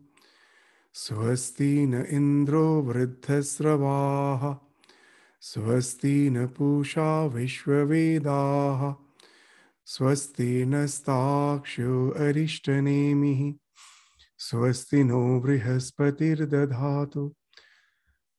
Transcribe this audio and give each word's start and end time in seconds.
स्वस्ति 0.94 1.86
न 1.86 2.06
इन्द्रो 2.10 2.82
वृद्धस्रवाः। 2.82 4.69
स्वस्ति 5.42 6.30
न 6.30 6.48
पूषा 6.48 7.26
विश्ववेदाः, 7.26 8.96
स्वस्ति 9.86 10.66
नस्ताक्षो 10.66 12.10
अरिष्टनेमिः, 12.10 13.54
स्वस्ति 14.38 15.04
no 15.04 15.40
बृहस्पतिर्दधातु। 15.40 17.36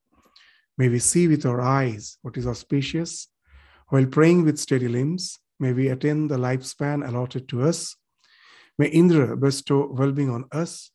May 0.78 0.90
we 0.90 1.00
see 1.00 1.28
with 1.28 1.46
our 1.46 1.60
eyes 1.60 2.18
what 2.22 2.38
is 2.38 2.46
auspicious. 2.46 3.28
While 3.90 4.06
praying 4.06 4.44
with 4.46 4.60
steady 4.60 4.88
limbs, 4.88 5.40
may 5.60 5.74
we 5.74 5.88
attain 5.88 6.28
the 6.28 6.38
lifespan 6.38 7.08
allotted 7.08 7.48
to 7.50 7.64
us. 7.64 7.96
May 8.78 8.88
Indra 8.90 9.36
bestow 9.36 9.90
well 9.92 10.12
being 10.12 10.30
on 10.30 10.46
us. 10.52 10.92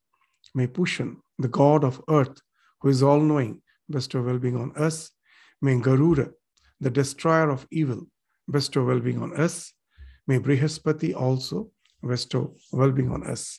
May 0.54 0.68
Pushan, 0.68 1.16
the 1.38 1.48
god 1.48 1.82
of 1.82 2.00
earth, 2.08 2.40
who 2.80 2.90
is 2.90 3.02
all 3.02 3.20
knowing, 3.20 3.62
bestow 3.90 4.22
well 4.22 4.38
being 4.38 4.56
on 4.56 4.72
us. 4.76 5.10
May 5.60 5.80
Garuda, 5.80 6.30
the 6.80 6.90
destroyer 6.90 7.50
of 7.50 7.66
evil, 7.70 8.06
bestow 8.48 8.84
well 8.84 9.00
being 9.00 9.22
on 9.22 9.34
us. 9.34 9.72
May 10.28 10.38
Brihaspati 10.38 11.14
also 11.14 11.70
bestow 12.02 12.54
well 12.70 12.92
being 12.92 13.10
on 13.10 13.26
us. 13.26 13.58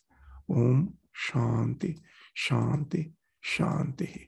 Om 0.49 0.93
Shanti. 1.13 1.99
Shanti, 2.35 3.11
Shanti. 3.43 4.27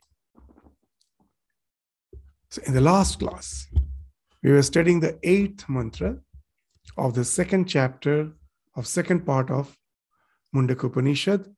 So, 2.55 2.61
in 2.65 2.73
the 2.73 2.79
last 2.79 3.19
class, 3.19 3.67
we 4.41 4.49
were 4.49 4.61
studying 4.61 5.01
the 5.01 5.19
eighth 5.23 5.67
mantra 5.67 6.19
of 6.95 7.13
the 7.13 7.25
second 7.25 7.65
chapter 7.65 8.31
of 8.77 8.87
second 8.87 9.25
part 9.25 9.51
of 9.51 9.77
Mundaka 10.55 10.85
Upanishad, 10.85 11.53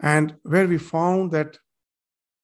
and 0.00 0.34
where 0.42 0.66
we 0.66 0.78
found 0.78 1.30
that 1.30 1.58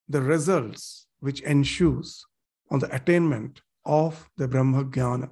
the 0.08 0.22
results 0.22 1.08
which 1.18 1.40
ensues 1.40 2.24
on 2.70 2.78
the 2.78 2.94
attainment 2.94 3.62
of 3.84 4.30
the 4.36 4.46
Brahma 4.46 4.84
Jnana, 4.84 5.30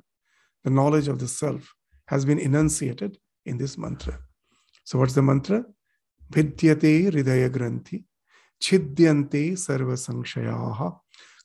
the 0.64 0.70
knowledge 0.70 1.06
of 1.06 1.20
the 1.20 1.28
self, 1.28 1.72
has 2.08 2.24
been 2.24 2.40
enunciated 2.40 3.16
in 3.46 3.58
this 3.58 3.78
mantra. 3.78 4.18
So, 4.82 4.98
what's 4.98 5.14
the 5.14 5.22
mantra? 5.22 5.64
Vidyate 6.32 7.12
Hridaya 7.12 7.48
Granthi, 7.48 8.02
Chidyante 8.60 9.52
Sarva 9.52 9.96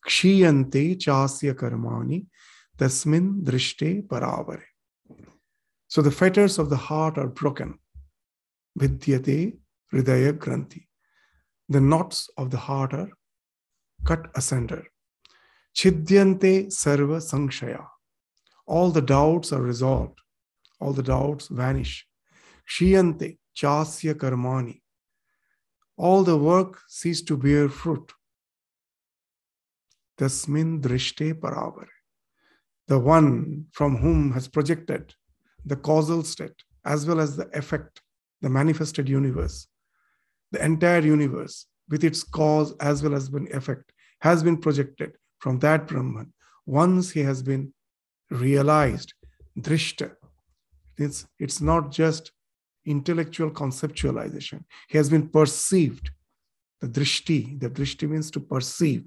क्षीयते 0.06 0.84
चास्य 0.96 1.53
कर्माणी, 1.53 2.19
तस्मिन 2.80 3.25
दृष्टे 3.44 3.90
परावरे। 4.12 4.66
So 5.91 6.02
the 6.02 6.09
fetters 6.12 6.59
of 6.59 6.69
the 6.69 6.80
heart 6.81 7.19
are 7.19 7.28
broken 7.40 7.74
भिद्यते 8.75 9.42
हृदय 9.94 10.31
ग्रंथि 10.44 10.86
the 11.69 11.75
knots 11.75 12.30
of 12.40 12.50
the 12.50 12.56
heart 12.62 12.94
are 12.94 13.08
cut 14.00 14.31
asunder 14.38 14.81
छिद्यंते 15.75 16.53
सर्व 16.72 17.19
संशया 17.19 17.88
all 18.68 18.92
the 18.94 19.06
doubts 19.09 19.53
are 19.53 19.62
resolved 19.66 20.86
all 20.86 20.96
the 20.96 21.06
doubts 21.08 21.52
vanish 21.52 21.92
क्षीयते 22.68 23.30
चास्य 23.56 24.13
कर्माणी। 24.13 24.80
All 26.00 26.25
the 26.25 26.30
work 26.42 26.78
cease 26.90 27.28
to 27.28 27.36
bear 27.38 27.68
fruit 27.69 28.12
Tasmin 30.18 30.81
drishte 30.81 31.34
paravare. 31.34 31.88
The 32.88 33.00
one 33.00 33.66
from 33.72 33.97
whom 33.97 34.31
has 34.34 34.47
projected 34.47 35.13
the 35.66 35.75
causal 35.75 36.24
state 36.24 36.63
as 36.85 37.06
well 37.06 37.19
as 37.19 37.38
the 37.38 37.47
effect, 37.57 38.01
the 38.41 38.50
manifested 38.50 39.07
universe, 39.07 39.68
the 40.51 40.63
entire 40.63 41.00
universe 41.01 41.66
with 41.90 42.03
its 42.03 42.24
cause 42.24 42.74
as 42.79 43.01
well 43.01 43.16
as 43.16 43.29
an 43.29 43.47
effect 43.53 43.91
has 44.22 44.44
been 44.44 44.57
projected 44.57 45.16
from 45.40 45.59
that 45.59 45.88
Brahman. 45.88 46.34
Once 46.66 47.12
he 47.12 47.22
has 47.22 47.41
been 47.44 47.74
realized, 48.30 49.13
drishta, 49.59 50.12
it's, 50.97 51.25
it's 51.40 51.62
not 51.62 51.91
just 51.91 52.31
intellectual 52.85 53.50
conceptualization. 53.51 54.63
He 54.90 54.97
has 54.97 55.09
been 55.09 55.28
perceived. 55.30 56.12
The 56.81 56.88
drishti, 56.88 57.59
the 57.59 57.69
drishti 57.69 58.09
means 58.09 58.30
to 58.31 58.40
perceive. 58.40 59.06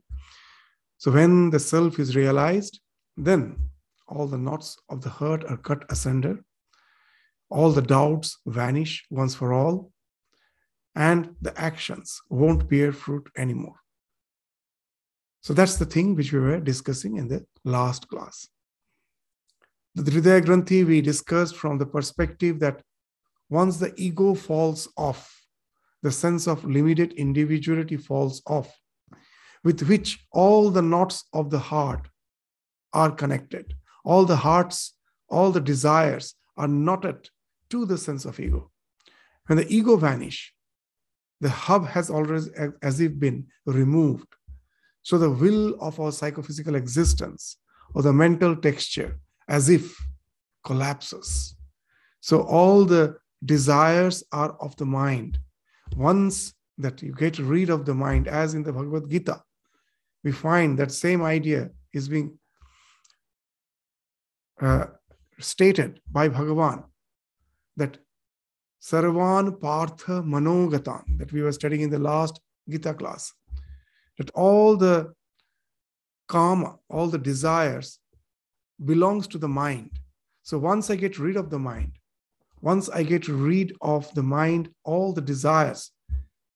So 0.98 1.10
when 1.10 1.50
the 1.50 1.58
self 1.58 1.98
is 1.98 2.16
realized, 2.16 2.80
then 3.16 3.56
all 4.08 4.26
the 4.26 4.38
knots 4.38 4.78
of 4.88 5.02
the 5.02 5.10
heart 5.10 5.44
are 5.44 5.56
cut 5.56 5.84
asunder. 5.90 6.44
All 7.50 7.70
the 7.70 7.82
doubts 7.82 8.38
vanish 8.46 9.04
once 9.10 9.34
for 9.34 9.52
all. 9.52 9.92
And 10.94 11.34
the 11.42 11.58
actions 11.60 12.20
won't 12.30 12.68
bear 12.68 12.92
fruit 12.92 13.28
anymore. 13.36 13.76
So 15.42 15.54
that's 15.54 15.76
the 15.76 15.84
thing 15.84 16.16
which 16.16 16.32
we 16.32 16.40
were 16.40 16.60
discussing 16.60 17.18
in 17.18 17.28
the 17.28 17.46
last 17.64 18.08
class. 18.08 18.48
The 19.94 20.10
Hridaya 20.10 20.44
Granthi 20.44 20.84
we 20.84 21.00
discussed 21.00 21.56
from 21.56 21.78
the 21.78 21.86
perspective 21.86 22.58
that 22.60 22.82
once 23.48 23.76
the 23.76 23.94
ego 23.96 24.34
falls 24.34 24.88
off, 24.96 25.40
the 26.02 26.10
sense 26.10 26.48
of 26.48 26.64
limited 26.64 27.12
individuality 27.12 27.96
falls 27.96 28.42
off, 28.46 28.76
with 29.64 29.82
which 29.82 30.24
all 30.32 30.70
the 30.70 30.82
knots 30.82 31.24
of 31.32 31.50
the 31.50 31.58
heart 31.58 32.08
are 32.92 33.10
connected. 33.10 33.74
All 34.04 34.24
the 34.24 34.36
hearts, 34.36 34.94
all 35.28 35.50
the 35.50 35.60
desires 35.60 36.34
are 36.56 36.68
knotted 36.68 37.28
to 37.70 37.84
the 37.84 37.98
sense 37.98 38.24
of 38.24 38.38
ego. 38.38 38.70
When 39.46 39.58
the 39.58 39.68
ego 39.68 39.96
vanish, 39.96 40.52
the 41.40 41.50
hub 41.50 41.86
has 41.88 42.10
already 42.10 42.46
as 42.82 43.00
if 43.00 43.18
been 43.18 43.46
removed. 43.66 44.28
So 45.02 45.18
the 45.18 45.30
will 45.30 45.74
of 45.80 46.00
our 46.00 46.12
psychophysical 46.12 46.74
existence 46.74 47.58
or 47.94 48.02
the 48.02 48.12
mental 48.12 48.56
texture 48.56 49.18
as 49.48 49.68
if 49.68 49.96
collapses. 50.64 51.54
So 52.20 52.42
all 52.42 52.84
the 52.84 53.16
desires 53.44 54.24
are 54.32 54.56
of 54.60 54.74
the 54.76 54.86
mind. 54.86 55.38
Once 55.96 56.54
that 56.78 57.02
you 57.02 57.12
get 57.12 57.38
rid 57.38 57.70
of 57.70 57.84
the 57.84 57.94
mind, 57.94 58.26
as 58.26 58.54
in 58.54 58.62
the 58.62 58.72
Bhagavad 58.72 59.08
Gita, 59.08 59.42
we 60.26 60.32
find 60.32 60.76
that 60.76 60.90
same 60.90 61.22
idea 61.22 61.70
is 61.92 62.08
being 62.08 62.36
uh, 64.60 64.86
stated 65.38 66.00
by 66.10 66.28
Bhagavan 66.28 66.82
that 67.76 67.98
Sarvan 68.82 69.60
Partha 69.60 70.16
Manogatan, 70.34 71.04
that 71.18 71.32
we 71.32 71.42
were 71.42 71.52
studying 71.52 71.82
in 71.82 71.90
the 71.90 72.00
last 72.10 72.40
Gita 72.68 72.92
class, 72.94 73.32
that 74.18 74.30
all 74.30 74.76
the 74.76 75.12
karma, 76.26 76.76
all 76.90 77.06
the 77.06 77.24
desires 77.32 78.00
belongs 78.84 79.28
to 79.28 79.38
the 79.38 79.52
mind. 79.64 79.90
So 80.42 80.58
once 80.58 80.90
I 80.90 80.96
get 80.96 81.20
rid 81.20 81.36
of 81.36 81.50
the 81.50 81.60
mind, 81.60 81.92
once 82.62 82.88
I 82.88 83.04
get 83.04 83.28
rid 83.28 83.72
of 83.80 84.12
the 84.14 84.24
mind, 84.24 84.70
all 84.82 85.12
the 85.12 85.26
desires 85.34 85.92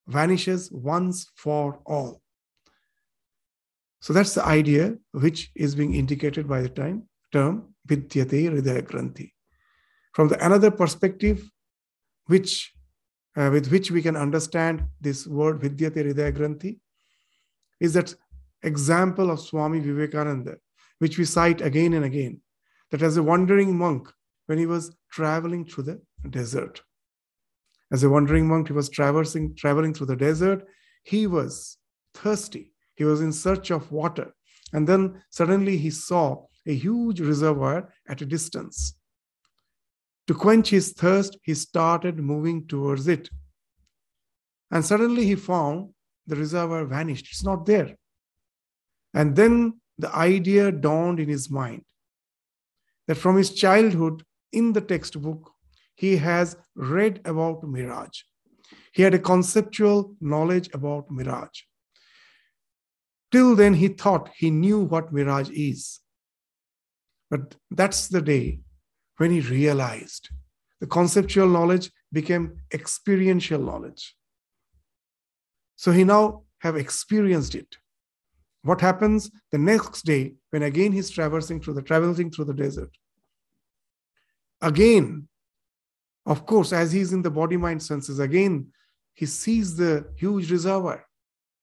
vanishes 0.07 0.69
once 0.73 1.31
for 1.37 1.79
all. 1.85 2.20
So 4.01 4.13
that's 4.13 4.33
the 4.33 4.45
idea 4.45 4.95
which 5.11 5.51
is 5.55 5.75
being 5.75 5.93
indicated 5.93 6.47
by 6.47 6.61
the 6.61 6.69
time, 6.69 7.07
term 7.31 7.75
Vidyate 7.87 8.49
Hridaya 8.49 8.81
Granthi. 8.81 9.31
From 10.13 10.27
the 10.27 10.43
another 10.43 10.71
perspective, 10.71 11.49
which 12.25 12.73
uh, 13.37 13.49
with 13.51 13.71
which 13.71 13.91
we 13.91 14.01
can 14.01 14.17
understand 14.17 14.83
this 14.99 15.25
word 15.27 15.61
Vidyate 15.61 15.95
Hridaya 15.95 16.35
Granthi, 16.35 16.79
is 17.79 17.93
that 17.93 18.13
example 18.63 19.31
of 19.31 19.39
Swami 19.39 19.79
Vivekananda, 19.79 20.57
which 20.99 21.17
we 21.17 21.25
cite 21.25 21.61
again 21.61 21.93
and 21.93 22.05
again, 22.05 22.41
that 22.89 23.01
as 23.01 23.17
a 23.17 23.23
wandering 23.23 23.77
monk, 23.77 24.11
when 24.47 24.57
he 24.57 24.65
was 24.65 24.95
traveling 25.11 25.65
through 25.65 25.83
the 25.83 26.01
desert. 26.29 26.81
As 27.91 28.03
a 28.03 28.09
wandering 28.09 28.47
monk, 28.47 28.67
he 28.67 28.73
was 28.73 28.89
traversing, 28.89 29.55
traveling 29.55 29.93
through 29.93 30.07
the 30.07 30.15
desert. 30.15 30.65
He 31.03 31.27
was 31.27 31.77
thirsty. 32.13 32.70
He 33.01 33.05
was 33.05 33.21
in 33.21 33.33
search 33.33 33.71
of 33.71 33.91
water. 33.91 34.31
And 34.73 34.87
then 34.87 35.23
suddenly 35.31 35.75
he 35.75 35.89
saw 35.89 36.45
a 36.67 36.75
huge 36.75 37.19
reservoir 37.19 37.91
at 38.07 38.21
a 38.21 38.27
distance. 38.27 38.95
To 40.27 40.35
quench 40.35 40.69
his 40.69 40.93
thirst, 40.93 41.35
he 41.41 41.55
started 41.55 42.19
moving 42.19 42.67
towards 42.67 43.07
it. 43.07 43.27
And 44.69 44.85
suddenly 44.85 45.25
he 45.25 45.33
found 45.33 45.95
the 46.27 46.35
reservoir 46.35 46.85
vanished. 46.85 47.25
It's 47.31 47.43
not 47.43 47.65
there. 47.65 47.95
And 49.15 49.35
then 49.35 49.81
the 49.97 50.15
idea 50.15 50.71
dawned 50.71 51.19
in 51.19 51.27
his 51.27 51.49
mind 51.49 51.81
that 53.07 53.17
from 53.17 53.35
his 53.35 53.51
childhood 53.51 54.23
in 54.51 54.73
the 54.73 54.81
textbook, 54.81 55.51
he 55.95 56.17
has 56.17 56.55
read 56.75 57.19
about 57.25 57.63
mirage. 57.63 58.19
He 58.93 59.01
had 59.01 59.15
a 59.15 59.25
conceptual 59.33 60.15
knowledge 60.21 60.69
about 60.71 61.09
mirage. 61.09 61.61
Till 63.31 63.55
then, 63.55 63.73
he 63.75 63.87
thought 63.87 64.29
he 64.35 64.49
knew 64.51 64.81
what 64.81 65.13
mirage 65.13 65.49
is. 65.49 65.99
But 67.29 67.55
that's 67.69 68.09
the 68.09 68.21
day 68.21 68.59
when 69.17 69.31
he 69.31 69.39
realized 69.39 70.29
the 70.81 70.87
conceptual 70.87 71.47
knowledge 71.47 71.91
became 72.11 72.57
experiential 72.73 73.61
knowledge. 73.61 74.15
So 75.77 75.91
he 75.91 76.03
now 76.03 76.43
have 76.59 76.75
experienced 76.75 77.55
it. 77.55 77.77
What 78.63 78.81
happens 78.81 79.31
the 79.51 79.57
next 79.57 80.03
day 80.03 80.33
when 80.49 80.63
again 80.63 80.91
he's 80.91 81.09
traversing 81.09 81.61
through 81.61 81.75
the 81.75 81.81
traversing 81.81 82.31
through 82.31 82.45
the 82.45 82.53
desert? 82.53 82.91
Again, 84.61 85.27
of 86.25 86.45
course, 86.45 86.71
as 86.71 86.91
he's 86.91 87.13
in 87.13 87.23
the 87.23 87.31
body 87.31 87.57
mind 87.57 87.81
senses, 87.81 88.19
again, 88.19 88.67
he 89.13 89.25
sees 89.25 89.75
the 89.75 90.05
huge 90.15 90.51
reservoir. 90.51 91.05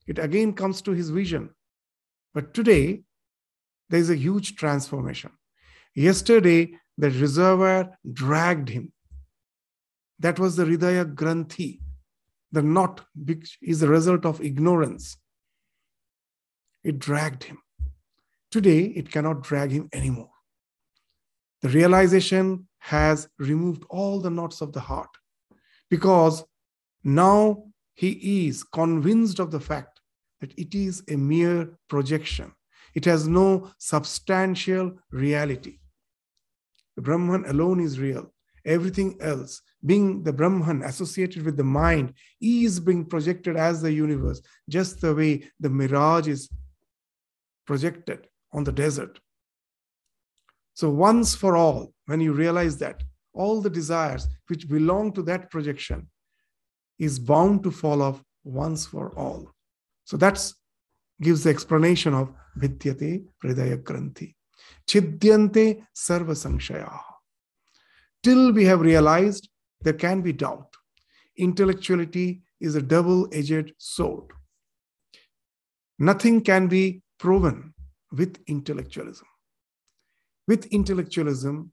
It 0.07 0.19
again 0.19 0.53
comes 0.53 0.83
to 0.83 0.93
his 0.93 1.11
vision. 1.11 1.51
But 2.39 2.55
today, 2.55 3.03
there 3.91 3.99
is 3.99 4.11
a 4.11 4.15
huge 4.15 4.55
transformation. 4.55 5.33
Yesterday, 5.97 6.79
the 6.97 7.11
reservoir 7.11 7.99
dragged 8.13 8.69
him. 8.69 8.93
That 10.21 10.39
was 10.39 10.55
the 10.55 10.65
Hridaya 10.65 11.17
Granthi. 11.17 11.81
The 12.53 12.63
knot 12.63 13.05
which 13.17 13.59
is 13.61 13.81
the 13.81 13.89
result 13.89 14.25
of 14.25 14.41
ignorance. 14.41 15.17
It 16.85 17.01
dragged 17.01 17.43
him. 17.43 17.59
Today, 18.53 18.83
it 18.85 19.11
cannot 19.11 19.43
drag 19.43 19.73
him 19.73 19.89
anymore. 19.93 20.31
The 21.63 21.71
realization 21.71 22.69
has 22.79 23.29
removed 23.41 23.83
all 23.91 24.21
the 24.21 24.31
knots 24.31 24.61
of 24.61 24.73
the 24.73 24.87
heart 24.93 25.11
because 25.91 26.45
now 27.03 27.65
he 27.95 28.47
is 28.47 28.63
convinced 28.63 29.41
of 29.41 29.51
the 29.51 29.59
fact 29.59 29.98
that 30.41 30.53
it 30.57 30.75
is 30.75 31.03
a 31.09 31.17
mere 31.17 31.71
projection. 31.89 32.53
It 32.95 33.05
has 33.05 33.29
no 33.29 33.71
substantial 33.79 34.99
reality. 35.11 35.79
The 36.97 37.03
Brahman 37.03 37.45
alone 37.47 37.81
is 37.81 37.99
real. 37.99 38.33
Everything 38.65 39.17
else, 39.21 39.63
being 39.85 40.23
the 40.25 40.33
Brahman 40.33 40.83
associated 40.83 41.45
with 41.45 41.57
the 41.57 41.65
mind, 41.65 42.13
is 42.41 42.81
being 42.81 43.05
projected 43.05 43.57
as 43.57 43.81
the 43.81 43.93
universe, 43.93 44.43
just 44.69 45.01
the 45.01 45.15
way 45.15 45.51
the 45.61 45.71
mirage 45.71 46.29
is 46.29 46.51
projected 47.67 48.27
on 48.53 48.65
the 48.65 48.73
desert. 48.73 49.21
So, 50.75 50.91
once 50.91 51.35
for 51.35 51.57
all, 51.57 51.93
when 52.07 52.21
you 52.21 52.33
realize 52.33 52.79
that 52.79 53.03
all 53.33 53.61
the 53.61 53.71
desires 53.71 54.27
which 54.49 54.69
belong 54.69 55.13
to 55.13 55.23
that 55.23 55.51
projection 55.51 56.09
is 56.99 57.19
bound 57.19 57.63
to 57.63 57.71
fall 57.71 58.03
off 58.03 58.23
once 58.45 58.87
for 58.87 59.17
all. 59.17 59.53
So, 60.09 60.17
that's 60.17 60.55
gives 61.21 61.43
the 61.45 61.51
explanation 61.51 62.15
of 62.15 62.33
Vidyate 62.59 63.25
Hridaya 63.43 63.79
Granthi. 63.83 64.35
Chidyante 64.87 65.85
Sarva 65.95 66.35
Sanshaya. 66.43 67.01
Till 68.23 68.53
we 68.53 68.65
have 68.65 68.81
realized 68.81 69.49
there 69.83 69.99
can 70.05 70.23
be 70.23 70.33
doubt. 70.33 70.71
Intellectuality 71.37 72.43
is 72.61 72.75
a 72.75 72.83
double 72.83 73.29
edged 73.33 73.73
sword. 73.79 74.27
Nothing 75.99 76.41
can 76.41 76.69
be 76.69 77.03
proven 77.19 77.75
with 78.13 78.39
intellectualism 78.47 79.27
with 80.49 80.65
intellectualism, 80.73 81.71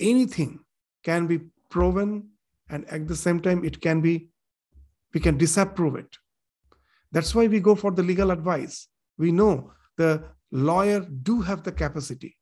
anything 0.00 0.58
can 1.04 1.26
be 1.28 1.38
proven, 1.70 2.30
and 2.70 2.84
at 2.88 3.06
the 3.06 3.14
same 3.14 3.38
time, 3.38 3.62
it 3.64 3.80
can 3.80 4.00
be, 4.00 4.30
we 5.12 5.20
can 5.20 5.36
disapprove 5.36 5.94
it. 5.94 6.16
That's 7.14 7.34
why 7.34 7.46
we 7.46 7.60
go 7.60 7.74
for 7.74 7.90
the 7.90 8.02
legal 8.02 8.30
advice. 8.30 8.88
We 9.16 9.32
know 9.32 9.72
the 9.96 10.24
lawyer 10.52 11.00
do 11.00 11.40
have 11.40 11.62
the 11.62 11.72
capacity 11.72 12.36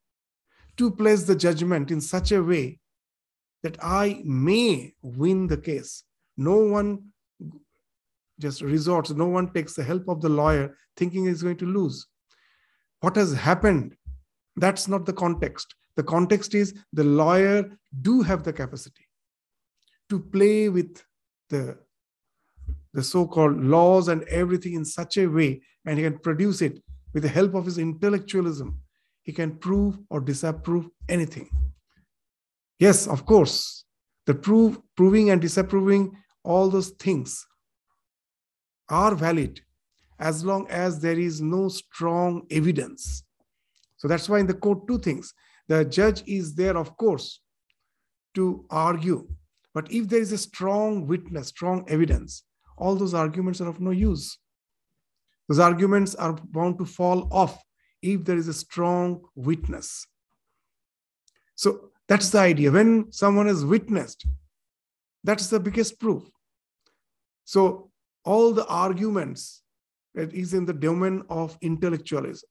to 0.79 0.91
place 0.91 1.23
the 1.23 1.37
judgment 1.37 1.93
in 1.93 2.01
such 2.01 2.33
a 2.33 2.43
way 2.43 2.81
that 3.63 3.77
I 3.81 4.23
may 4.25 4.95
win 5.03 5.47
the 5.47 5.59
case. 5.59 6.03
No 6.37 6.57
one 6.57 7.13
just 8.41 8.63
resorts, 8.63 9.11
no 9.11 9.27
one 9.27 9.53
takes 9.53 9.75
the 9.75 9.85
help 9.85 10.09
of 10.09 10.21
the 10.21 10.29
lawyer 10.29 10.77
thinking 10.97 11.27
he's 11.27 11.43
going 11.43 11.59
to 11.59 11.67
lose. 11.67 12.07
What 13.01 13.15
has 13.15 13.35
happened 13.35 13.95
that's 14.57 14.89
not 14.89 15.07
the 15.07 15.13
context. 15.13 15.75
The 15.97 16.03
context 16.03 16.55
is 16.55 16.75
the 16.93 17.05
lawyer 17.05 17.71
do 18.01 18.23
have 18.23 18.43
the 18.43 18.53
capacity 18.53 19.07
to 20.11 20.21
play 20.21 20.69
with 20.69 21.03
the, 21.49 21.79
the 22.95 23.03
so-called 23.03 23.63
laws 23.63 24.09
and 24.09 24.23
everything 24.25 24.75
in 24.75 24.85
such 24.85 25.17
a 25.17 25.27
way, 25.27 25.63
and 25.87 25.99
he 25.99 26.05
can 26.05 26.19
produce 26.19 26.63
it 26.63 26.83
with 27.13 27.23
the 27.23 27.29
help 27.29 27.55
of 27.55 27.65
his 27.65 27.79
intellectualism. 27.79 28.81
He 29.23 29.33
can 29.33 29.57
prove 29.57 29.99
or 30.11 30.21
disapprove 30.21 30.89
anything. 31.09 31.49
Yes, 32.79 33.07
of 33.07 33.25
course, 33.25 33.85
the 34.27 34.35
prove, 34.35 34.79
proving 34.97 35.31
and 35.31 35.41
disapproving 35.41 36.17
all 36.45 36.69
those 36.69 36.91
things 36.91 37.47
are 38.89 39.15
valid 39.15 39.61
as 40.19 40.45
long 40.45 40.67
as 40.69 41.01
there 41.01 41.19
is 41.19 41.41
no 41.41 41.69
strong 41.69 42.47
evidence 42.51 43.25
so 44.03 44.09
that's 44.09 44.29
why 44.29 44.41
in 44.41 44.49
the 44.49 44.55
court, 44.55 44.89
two 44.89 44.99
things. 44.99 45.33
The 45.69 45.85
judge 45.85 46.25
is 46.27 46.57
there, 46.57 46.77
of 46.77 46.97
course, 46.97 47.39
to 48.35 48.67
argue. 48.69 49.29
But 49.73 49.93
if 49.93 50.09
there 50.09 50.21
is 50.21 50.33
a 50.33 50.39
strong 50.39 51.07
witness, 51.07 51.47
strong 51.49 51.85
evidence, 51.87 52.43
all 52.77 52.95
those 52.95 53.15
arguments 53.15 53.61
are 53.61 53.69
of 53.69 53.81
no 53.81 53.91
use. 53.91 54.39
Those 55.49 55.59
arguments 55.59 56.15
are 56.15 56.33
bound 56.51 56.79
to 56.79 56.85
fall 56.85 57.29
off 57.31 57.63
if 58.01 58.25
there 58.25 58.37
is 58.37 58.49
a 58.49 58.55
strong 58.55 59.23
witness. 59.35 60.07
So 61.55 61.91
that's 62.09 62.31
the 62.31 62.39
idea. 62.39 62.71
When 62.71 63.13
someone 63.13 63.47
has 63.47 63.65
witnessed, 63.65 64.27
that's 65.25 65.49
the 65.49 65.61
biggest 65.61 66.01
proof. 66.01 66.25
So 67.45 67.91
all 68.25 68.53
the 68.53 68.67
arguments 68.67 69.63
is 70.15 70.55
in 70.55 70.65
the 70.65 70.73
domain 70.73 71.23
of 71.29 71.57
intellectualism 71.61 72.49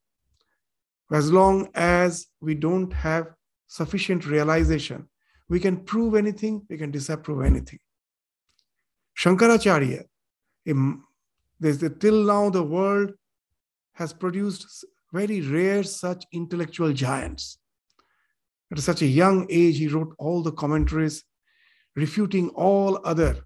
as 1.11 1.31
long 1.31 1.69
as 1.75 2.27
we 2.39 2.55
don't 2.55 2.91
have 2.93 3.33
sufficient 3.67 4.25
realization, 4.25 5.07
we 5.49 5.59
can 5.59 5.77
prove 5.77 6.15
anything, 6.15 6.65
we 6.69 6.77
can 6.77 6.91
disapprove 6.91 7.43
anything. 7.43 7.79
Shankaracharya, 9.19 10.03
there's 10.65 11.77
the, 11.77 11.89
till 11.89 12.23
now 12.23 12.49
the 12.49 12.63
world 12.63 13.13
has 13.93 14.13
produced 14.13 14.85
very 15.13 15.41
rare 15.41 15.83
such 15.83 16.25
intellectual 16.31 16.93
giants. 16.93 17.57
At 18.71 18.79
such 18.79 19.01
a 19.01 19.07
young 19.07 19.47
age, 19.49 19.77
he 19.77 19.87
wrote 19.87 20.15
all 20.17 20.41
the 20.41 20.53
commentaries 20.53 21.23
refuting 21.95 22.49
all 22.49 22.99
other 23.03 23.43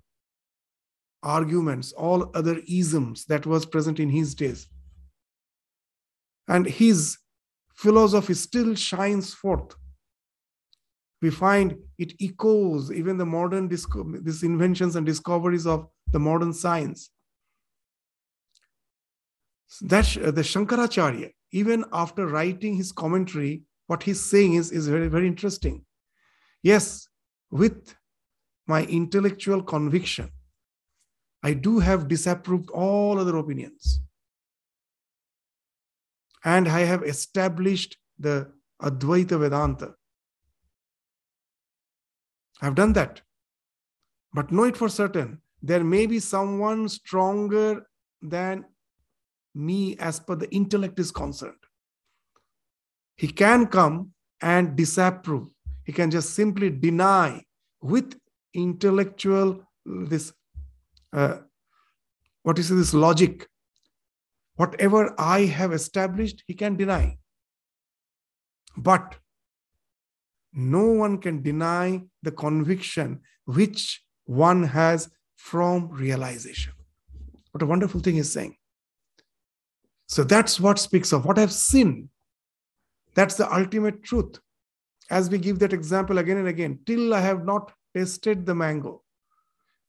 arguments, 1.24 1.92
all 1.94 2.30
other 2.36 2.62
isms 2.68 3.26
that 3.26 3.46
was 3.46 3.66
present 3.66 4.00
in 4.00 4.10
his 4.10 4.36
days. 4.36 4.68
And 6.48 6.68
his 6.68 7.18
philosophy 7.74 8.36
still 8.36 8.76
shines 8.76 9.34
forth. 9.34 9.76
We 11.22 11.32
find 11.32 11.78
it 11.98 12.14
echoes 12.22 12.92
even 12.92 13.18
the 13.18 13.26
modern 13.26 13.68
disco- 13.68 14.04
these 14.22 14.44
inventions 14.44 14.96
and 14.96 15.06
discoveries 15.06 15.66
of 15.66 15.88
the 16.12 16.20
modern 16.20 16.54
science. 16.54 17.10
That 19.82 20.18
uh, 20.18 20.32
the 20.32 20.42
Shankaracharya, 20.42 21.32
even 21.52 21.86
after 21.92 22.28
writing 22.28 22.76
his 22.76 22.92
commentary, 22.92 23.64
what 23.88 24.04
he's 24.04 24.24
saying 24.24 24.54
is, 24.54 24.72
is 24.72 24.88
very, 24.88 25.08
very 25.08 25.28
interesting. 25.28 25.86
Yes, 26.64 27.08
with 27.52 27.96
my 28.68 28.84
intellectual 28.86 29.62
conviction, 29.62 30.32
I 31.44 31.54
do 31.54 31.80
have 31.80 32.08
disapproved 32.08 32.70
all 32.72 33.20
other 33.20 33.38
opinions 33.38 34.00
and 36.44 36.68
I 36.68 36.82
have 36.82 37.04
established 37.04 37.98
the 38.18 38.52
Advaita 38.82 39.40
Vedanta. 39.40 39.96
I've 42.62 42.76
done 42.76 42.94
that. 42.94 43.22
But 44.34 44.52
know 44.52 44.64
it 44.64 44.78
for 44.78 44.90
certain, 44.90 45.42
there 45.62 45.84
may 45.84 46.06
be 46.06 46.20
someone 46.20 46.90
stronger 46.90 47.86
than 48.22 48.66
me 49.54 49.96
as 49.98 50.20
per 50.20 50.36
the 50.36 50.50
intellect 50.54 51.00
is 51.00 51.12
concerned. 51.12 51.54
He 53.16 53.28
can 53.28 53.68
come 53.68 54.12
and 54.42 54.76
disapprove. 54.76 55.48
He 55.86 55.94
can 55.94 56.12
just 56.12 56.34
simply 56.34 56.70
deny 56.70 57.44
with 57.82 58.20
intellectual, 58.54 59.64
this, 59.86 60.34
uh, 61.14 61.38
what 62.44 62.60
is 62.60 62.70
this 62.70 62.94
logic? 62.94 63.48
Whatever 64.56 65.14
I 65.18 65.42
have 65.42 65.74
established, 65.74 66.44
he 66.48 66.54
can 66.54 66.76
deny. 66.76 67.18
But 68.78 69.16
no 70.56 70.86
one 70.86 71.18
can 71.18 71.42
deny 71.42 72.02
the 72.24 72.32
conviction 72.32 73.20
which 73.46 74.02
one 74.26 74.64
has 74.64 75.10
from 75.36 75.90
realization. 75.90 76.74
What 77.52 77.62
a 77.62 77.66
wonderful 77.66 78.00
thing 78.00 78.16
he's 78.16 78.32
saying. 78.32 78.56
So 80.08 80.24
that's 80.24 80.60
what 80.60 80.80
speaks 80.80 81.12
of 81.12 81.26
what 81.26 81.38
I've 81.38 81.52
seen. 81.52 82.10
That's 83.16 83.36
the 83.36 83.54
ultimate 83.54 84.04
truth. 84.04 84.40
As 85.10 85.30
we 85.30 85.38
give 85.38 85.60
that 85.60 85.74
example 85.74 86.18
again 86.18 86.38
and 86.38 86.48
again, 86.48 86.80
till 86.86 87.14
I 87.14 87.20
have 87.22 87.46
not 87.46 87.72
tasted 87.96 88.46
the 88.46 88.56
mango, 88.56 89.04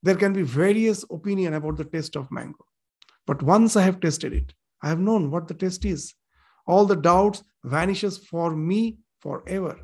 there 0.03 0.15
can 0.15 0.33
be 0.33 0.43
various 0.43 1.05
opinion 1.11 1.55
about 1.55 1.77
the 1.77 1.85
taste 1.85 2.17
of 2.17 2.31
mango. 2.31 2.65
But 3.27 3.43
once 3.43 3.77
I 3.77 3.83
have 3.83 4.01
tasted 4.01 4.33
it, 4.33 4.53
I 4.83 4.89
have 4.89 5.01
known 5.01 5.31
what 5.31 5.49
the 5.49 5.55
taste 5.55 5.85
is. 5.85 6.15
All 6.67 6.87
the 6.87 6.97
doubts 6.97 7.43
vanishes 7.65 8.19
for 8.19 8.55
me 8.55 8.99
forever. 9.21 9.79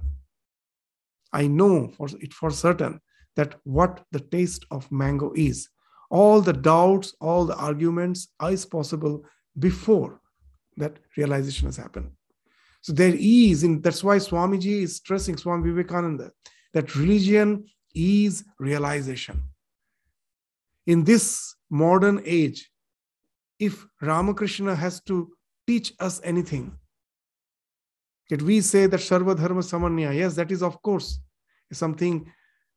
I 1.32 1.46
know 1.46 1.88
for 1.96 2.08
it 2.20 2.32
for 2.32 2.50
certain 2.50 3.00
that 3.36 3.54
what 3.64 4.04
the 4.12 4.20
taste 4.20 4.64
of 4.70 4.90
mango 4.92 5.32
is. 5.34 5.68
All 6.10 6.40
the 6.40 6.52
doubts, 6.52 7.14
all 7.20 7.46
the 7.46 7.56
arguments 7.56 8.28
is 8.42 8.66
possible 8.66 9.24
before 9.58 10.20
that 10.76 10.98
realization 11.16 11.66
has 11.66 11.76
happened. 11.76 12.10
So 12.82 12.92
there 12.92 13.14
is, 13.16 13.62
and 13.62 13.82
that's 13.82 14.04
why 14.04 14.16
Swamiji 14.16 14.82
is 14.82 14.96
stressing, 14.96 15.36
Swami 15.36 15.70
Vivekananda, 15.70 16.32
that 16.74 16.94
religion 16.96 17.64
is 17.94 18.44
realization. 18.58 19.42
In 20.86 21.04
this 21.04 21.54
modern 21.70 22.20
age, 22.24 22.70
if 23.58 23.86
Ramakrishna 24.00 24.74
has 24.74 25.00
to 25.02 25.30
teach 25.66 25.92
us 26.00 26.20
anything, 26.24 26.76
that 28.30 28.42
we 28.42 28.60
say 28.60 28.86
that 28.86 29.00
Sarva 29.00 29.36
Dharma 29.36 29.60
Samanvaya, 29.60 30.14
yes, 30.14 30.34
that 30.36 30.50
is 30.50 30.62
of 30.62 30.80
course 30.82 31.18
something 31.72 32.30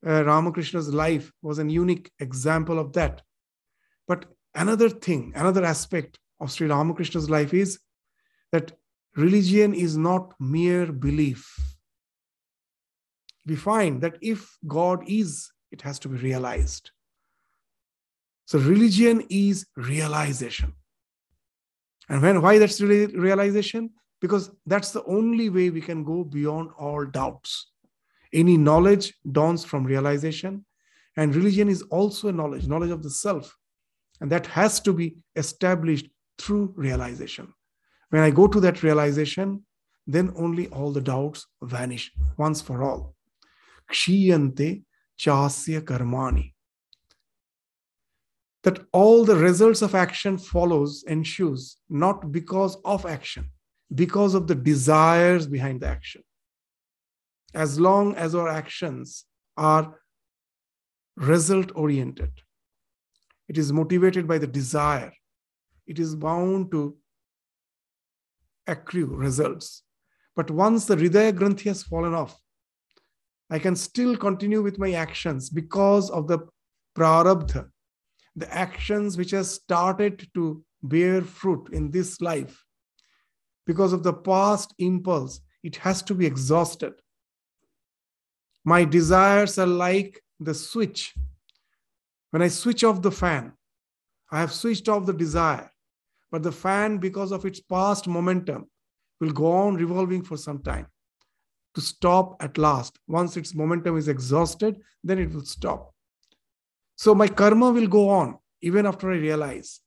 uh, 0.06 0.24
Ramakrishna's 0.24 0.94
life 0.94 1.32
was 1.42 1.60
an 1.60 1.70
unique 1.70 2.12
example 2.20 2.80
of 2.80 2.94
that. 2.94 3.22
But 4.08 4.26
another 4.54 4.90
thing, 4.90 5.34
another 5.36 5.66
aspect 5.66 6.20
of 6.40 6.52
Sri 6.52 6.68
Ramakrishna's 6.68 7.30
life 7.30 7.54
is 7.54 7.80
that 8.52 8.74
religion 9.16 9.74
is 9.74 9.98
not 9.98 10.34
mere 10.40 10.92
belief. 10.92 11.58
We 13.46 13.56
find 13.56 14.02
that 14.02 14.18
if 14.22 14.58
God 14.68 15.04
is, 15.08 15.52
it 15.72 15.82
has 15.82 16.00
to 16.00 16.10
be 16.10 16.18
realized. 16.18 16.92
So 18.46 18.60
religion 18.60 19.24
is 19.30 19.66
realization. 19.76 20.74
And 22.10 22.22
when 22.22 22.42
why 22.42 22.60
that's 22.60 22.80
realization? 22.82 23.92
Because 24.22 24.52
that's 24.66 24.92
the 24.92 25.04
only 25.06 25.50
way 25.50 25.70
we 25.70 25.82
can 25.82 26.04
go 26.04 26.24
beyond 26.24 26.72
all 26.78 27.06
doubts. 27.06 27.72
Any 28.34 28.58
knowledge 28.58 29.14
dawns 29.32 29.64
from 29.64 29.84
realization, 29.84 30.66
and 31.18 31.36
religion 31.36 31.70
is 31.70 31.82
also 31.84 32.28
a 32.28 32.32
knowledge, 32.32 32.68
knowledge 32.68 32.92
of 32.92 33.04
the 33.04 33.10
self. 33.10 33.56
And 34.20 34.32
that 34.32 34.48
has 34.48 34.80
to 34.82 34.94
be 34.94 35.18
established 35.36 36.10
through 36.38 36.74
realization. 36.76 37.54
When 38.10 38.22
I 38.22 38.32
go 38.32 38.48
to 38.48 38.60
that 38.62 38.84
realization, 38.84 39.66
then 40.08 40.34
only 40.36 40.68
all 40.68 40.92
the 40.92 41.02
doubts 41.02 41.48
vanish 41.62 42.12
once 42.38 42.62
for 42.62 42.84
all. 42.84 43.16
Kshiyante 43.92 44.84
chasya 45.20 45.82
karmani. 45.82 46.54
That 48.64 48.80
all 48.92 49.26
the 49.26 49.36
results 49.36 49.82
of 49.82 49.96
action 49.96 50.38
follows, 50.38 51.04
ensues, 51.08 51.78
not 51.90 52.32
because 52.32 52.78
of 52.84 53.06
action, 53.06 53.52
because 53.94 54.34
of 54.34 54.48
the 54.48 54.56
desires 54.56 55.48
behind 55.48 55.82
the 55.82 55.88
action 55.88 56.22
as 57.56 57.80
long 57.80 58.14
as 58.16 58.36
our 58.36 58.50
actions 58.50 59.26
are 59.58 59.98
result 61.16 61.72
oriented. 61.74 62.32
It 63.48 63.58
is 63.58 63.72
motivated 63.72 64.28
by 64.28 64.38
the 64.38 64.48
desire. 64.48 65.14
It 65.88 66.00
is 66.00 66.16
bound 66.16 66.72
to 66.72 66.98
accrue 68.68 69.06
results. 69.06 69.84
But 70.36 70.52
once 70.52 70.86
the 70.86 70.98
Hridaya 70.98 71.32
Granthi 71.32 71.66
has 71.66 71.84
fallen 71.84 72.14
off, 72.14 72.38
I 73.50 73.60
can 73.60 73.76
still 73.76 74.18
continue 74.18 74.62
with 74.62 74.80
my 74.80 74.94
actions 74.94 75.50
because 75.50 76.10
of 76.10 76.28
the 76.28 76.40
prarabdha, 76.98 77.70
the 78.36 78.54
actions 78.54 79.18
which 79.18 79.32
has 79.32 79.52
started 79.52 80.28
to 80.34 80.64
bear 80.82 81.22
fruit 81.22 81.70
in 81.72 81.92
this 81.92 82.20
life. 82.20 82.65
Because 83.66 83.94
of 83.94 84.04
the 84.04 84.14
past 84.14 84.74
impulse, 84.80 85.42
it 85.64 85.76
has 85.78 86.02
to 86.04 86.14
be 86.14 86.26
exhausted. 86.26 86.94
My 88.64 88.84
desires 88.84 89.58
are 89.58 89.68
like 89.68 90.22
the 90.40 90.54
switch. 90.54 91.14
When 92.32 92.42
I 92.42 92.48
switch 92.48 92.84
off 92.84 93.02
the 93.02 93.12
fan, 93.12 93.54
I 94.32 94.40
have 94.40 94.52
switched 94.52 94.90
off 94.90 95.06
the 95.06 95.14
desire. 95.14 95.72
But 96.32 96.44
the 96.44 96.52
fan, 96.52 96.98
because 96.98 97.32
of 97.32 97.46
its 97.46 97.60
past 97.60 98.08
momentum, 98.08 98.70
will 99.20 99.32
go 99.32 99.52
on 99.52 99.76
revolving 99.76 100.24
for 100.24 100.36
some 100.36 100.62
time 100.62 100.88
to 101.76 101.82
stop 101.82 102.42
at 102.42 102.58
last. 102.58 102.98
Once 103.08 103.38
its 103.38 103.54
momentum 103.54 103.98
is 103.98 104.08
exhausted, 104.08 104.82
then 105.04 105.20
it 105.20 105.34
will 105.34 105.46
stop. 105.46 105.94
So 106.96 107.14
my 107.14 107.28
karma 107.28 107.72
will 107.72 107.88
go 107.88 108.10
on 108.10 108.38
even 108.62 108.86
after 108.86 109.12
I 109.12 109.18
realize. 109.18 109.82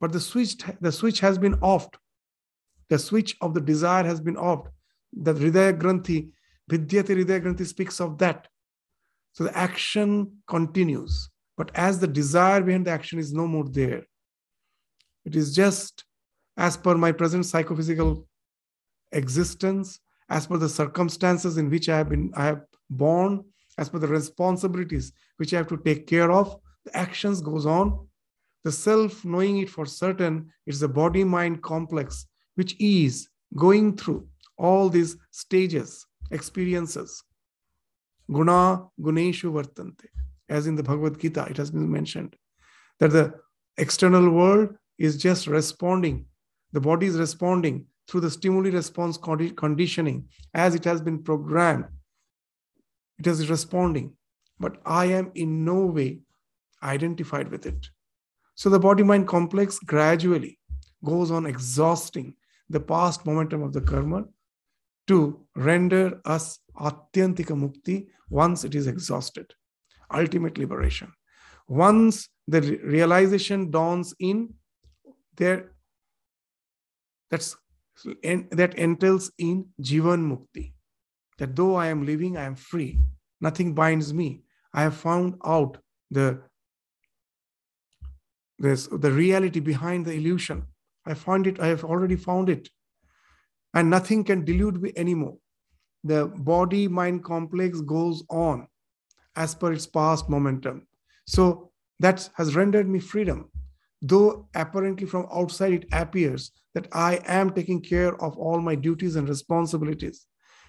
But 0.00 0.12
the 0.12 0.20
switch, 0.20 0.56
the 0.80 0.92
switch 0.92 1.20
has 1.20 1.36
been 1.36 1.56
offed. 1.56 1.94
The 2.90 2.98
switch 2.98 3.36
of 3.40 3.54
the 3.54 3.60
desire 3.60 4.04
has 4.04 4.20
been 4.20 4.36
off. 4.36 4.68
The 5.12 5.32
Hridaya 5.32 5.80
Granthi 5.80 6.30
Vidyate 6.70 7.06
Hridaya 7.06 7.40
Granthi 7.40 7.66
speaks 7.66 8.00
of 8.00 8.18
that. 8.18 8.48
So 9.32 9.44
the 9.44 9.56
action 9.56 10.42
continues. 10.46 11.30
But 11.56 11.70
as 11.74 11.98
the 11.98 12.06
desire 12.06 12.60
behind 12.60 12.86
the 12.86 12.90
action 12.90 13.18
is 13.18 13.32
no 13.32 13.46
more 13.46 13.68
there, 13.68 14.02
it 15.24 15.36
is 15.36 15.54
just 15.54 16.04
as 16.56 16.76
per 16.76 16.94
my 16.96 17.12
present 17.12 17.46
psychophysical 17.46 18.26
existence, 19.12 20.00
as 20.28 20.46
per 20.46 20.56
the 20.56 20.68
circumstances 20.68 21.58
in 21.58 21.70
which 21.70 21.88
I 21.88 21.98
have 21.98 22.08
been 22.08 22.32
I 22.36 22.44
have 22.46 22.62
born, 22.88 23.44
as 23.78 23.88
per 23.88 23.98
the 23.98 24.08
responsibilities 24.08 25.12
which 25.36 25.54
I 25.54 25.58
have 25.58 25.68
to 25.68 25.76
take 25.76 26.06
care 26.06 26.30
of, 26.30 26.56
the 26.84 26.96
actions 26.96 27.40
goes 27.40 27.66
on. 27.66 28.06
The 28.64 28.72
self 28.72 29.24
knowing 29.24 29.58
it 29.58 29.70
for 29.70 29.86
certain, 29.86 30.50
it's 30.66 30.80
the 30.80 30.88
body 30.88 31.24
mind 31.24 31.62
complex 31.62 32.26
which 32.60 32.76
is 32.78 33.26
going 33.56 33.96
through 33.96 34.28
all 34.58 34.90
these 34.90 35.16
stages 35.30 36.06
experiences. 36.30 37.24
Guna 38.30 38.84
guneshu 39.00 39.50
vartante. 39.56 40.08
As 40.50 40.66
in 40.66 40.76
the 40.76 40.82
Bhagavad 40.82 41.18
Gita, 41.18 41.46
it 41.48 41.56
has 41.56 41.70
been 41.70 41.90
mentioned 41.90 42.36
that 42.98 43.12
the 43.12 43.32
external 43.78 44.28
world 44.28 44.74
is 44.98 45.16
just 45.16 45.46
responding. 45.46 46.26
The 46.72 46.82
body 46.82 47.06
is 47.06 47.18
responding 47.18 47.86
through 48.06 48.20
the 48.20 48.30
stimuli 48.30 48.70
response 48.70 49.16
conditioning 49.16 50.28
as 50.52 50.74
it 50.74 50.84
has 50.84 51.00
been 51.00 51.22
programmed. 51.22 51.86
It 53.18 53.26
is 53.26 53.48
responding, 53.48 54.12
but 54.58 54.82
I 54.84 55.06
am 55.06 55.32
in 55.34 55.64
no 55.64 55.86
way 55.86 56.18
identified 56.82 57.50
with 57.50 57.64
it. 57.64 57.88
So 58.54 58.68
the 58.68 58.84
body 58.88 59.02
mind 59.02 59.28
complex 59.28 59.78
gradually 59.78 60.58
goes 61.02 61.30
on 61.30 61.46
exhausting 61.46 62.34
the 62.70 62.80
past 62.80 63.26
momentum 63.26 63.62
of 63.62 63.72
the 63.72 63.80
karma 63.80 64.24
to 65.08 65.44
render 65.56 66.20
us 66.24 66.60
Atyantika 66.78 67.54
Mukti 67.54 68.06
once 68.30 68.64
it 68.64 68.74
is 68.74 68.86
exhausted, 68.86 69.52
ultimate 70.14 70.56
liberation. 70.56 71.12
Once 71.68 72.28
the 72.46 72.60
realization 72.84 73.70
dawns 73.70 74.14
in, 74.18 74.54
there 75.36 75.72
that's 77.30 77.56
that 78.22 78.74
entails 78.76 79.30
in 79.38 79.66
Jivan 79.80 80.22
Mukti. 80.30 80.72
That 81.38 81.56
though 81.56 81.74
I 81.74 81.86
am 81.86 82.06
living, 82.06 82.36
I 82.36 82.44
am 82.44 82.56
free. 82.56 83.00
Nothing 83.40 83.74
binds 83.74 84.12
me. 84.12 84.42
I 84.74 84.82
have 84.82 84.96
found 84.96 85.34
out 85.44 85.78
the, 86.10 86.42
this, 88.58 88.86
the 88.86 89.10
reality 89.10 89.60
behind 89.60 90.06
the 90.06 90.12
illusion. 90.12 90.66
I 91.10 91.14
find 91.14 91.46
it, 91.46 91.60
I 91.60 91.66
have 91.66 91.84
already 91.84 92.16
found 92.16 92.48
it 92.48 92.68
and 93.74 93.90
nothing 93.90 94.24
can 94.24 94.44
delude 94.44 94.82
me 94.82 94.92
anymore. 94.96 95.36
The 96.04 96.26
body 96.26 96.88
mind 96.88 97.24
complex 97.24 97.80
goes 97.80 98.24
on 98.30 98.68
as 99.36 99.54
per 99.54 99.72
its 99.72 99.86
past 99.86 100.28
momentum. 100.28 100.86
So 101.26 101.72
that 102.00 102.28
has 102.34 102.56
rendered 102.56 102.88
me 102.88 102.98
freedom. 102.98 103.50
Though 104.02 104.48
apparently 104.54 105.06
from 105.06 105.28
outside 105.32 105.72
it 105.72 105.84
appears 105.92 106.52
that 106.74 106.88
I 106.92 107.20
am 107.26 107.52
taking 107.52 107.82
care 107.82 108.14
of 108.22 108.38
all 108.38 108.60
my 108.60 108.74
duties 108.74 109.16
and 109.16 109.28
responsibilities. 109.28 110.26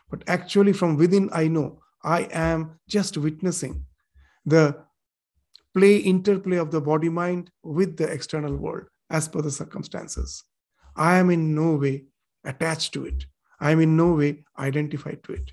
But 0.09 0.23
actually, 0.27 0.73
from 0.73 0.97
within, 0.97 1.29
I 1.31 1.47
know 1.47 1.79
I 2.03 2.23
am 2.33 2.79
just 2.89 3.15
witnessing 3.15 3.85
the 4.45 4.83
play 5.73 5.97
interplay 5.97 6.57
of 6.57 6.71
the 6.71 6.81
body 6.81 7.07
mind 7.07 7.49
with 7.63 7.95
the 7.95 8.11
external 8.11 8.57
world 8.57 8.87
as 9.11 9.27
per 9.27 9.41
the 9.41 9.51
circumstances. 9.51 10.43
I 10.95 11.17
am 11.17 11.29
in 11.29 11.53
no 11.53 11.75
way 11.75 12.05
attached 12.43 12.93
to 12.93 13.05
it. 13.05 13.25
I 13.59 13.71
am 13.71 13.81
in 13.81 13.95
no 13.95 14.13
way 14.13 14.43
identified 14.57 15.23
to 15.25 15.33
it. 15.33 15.51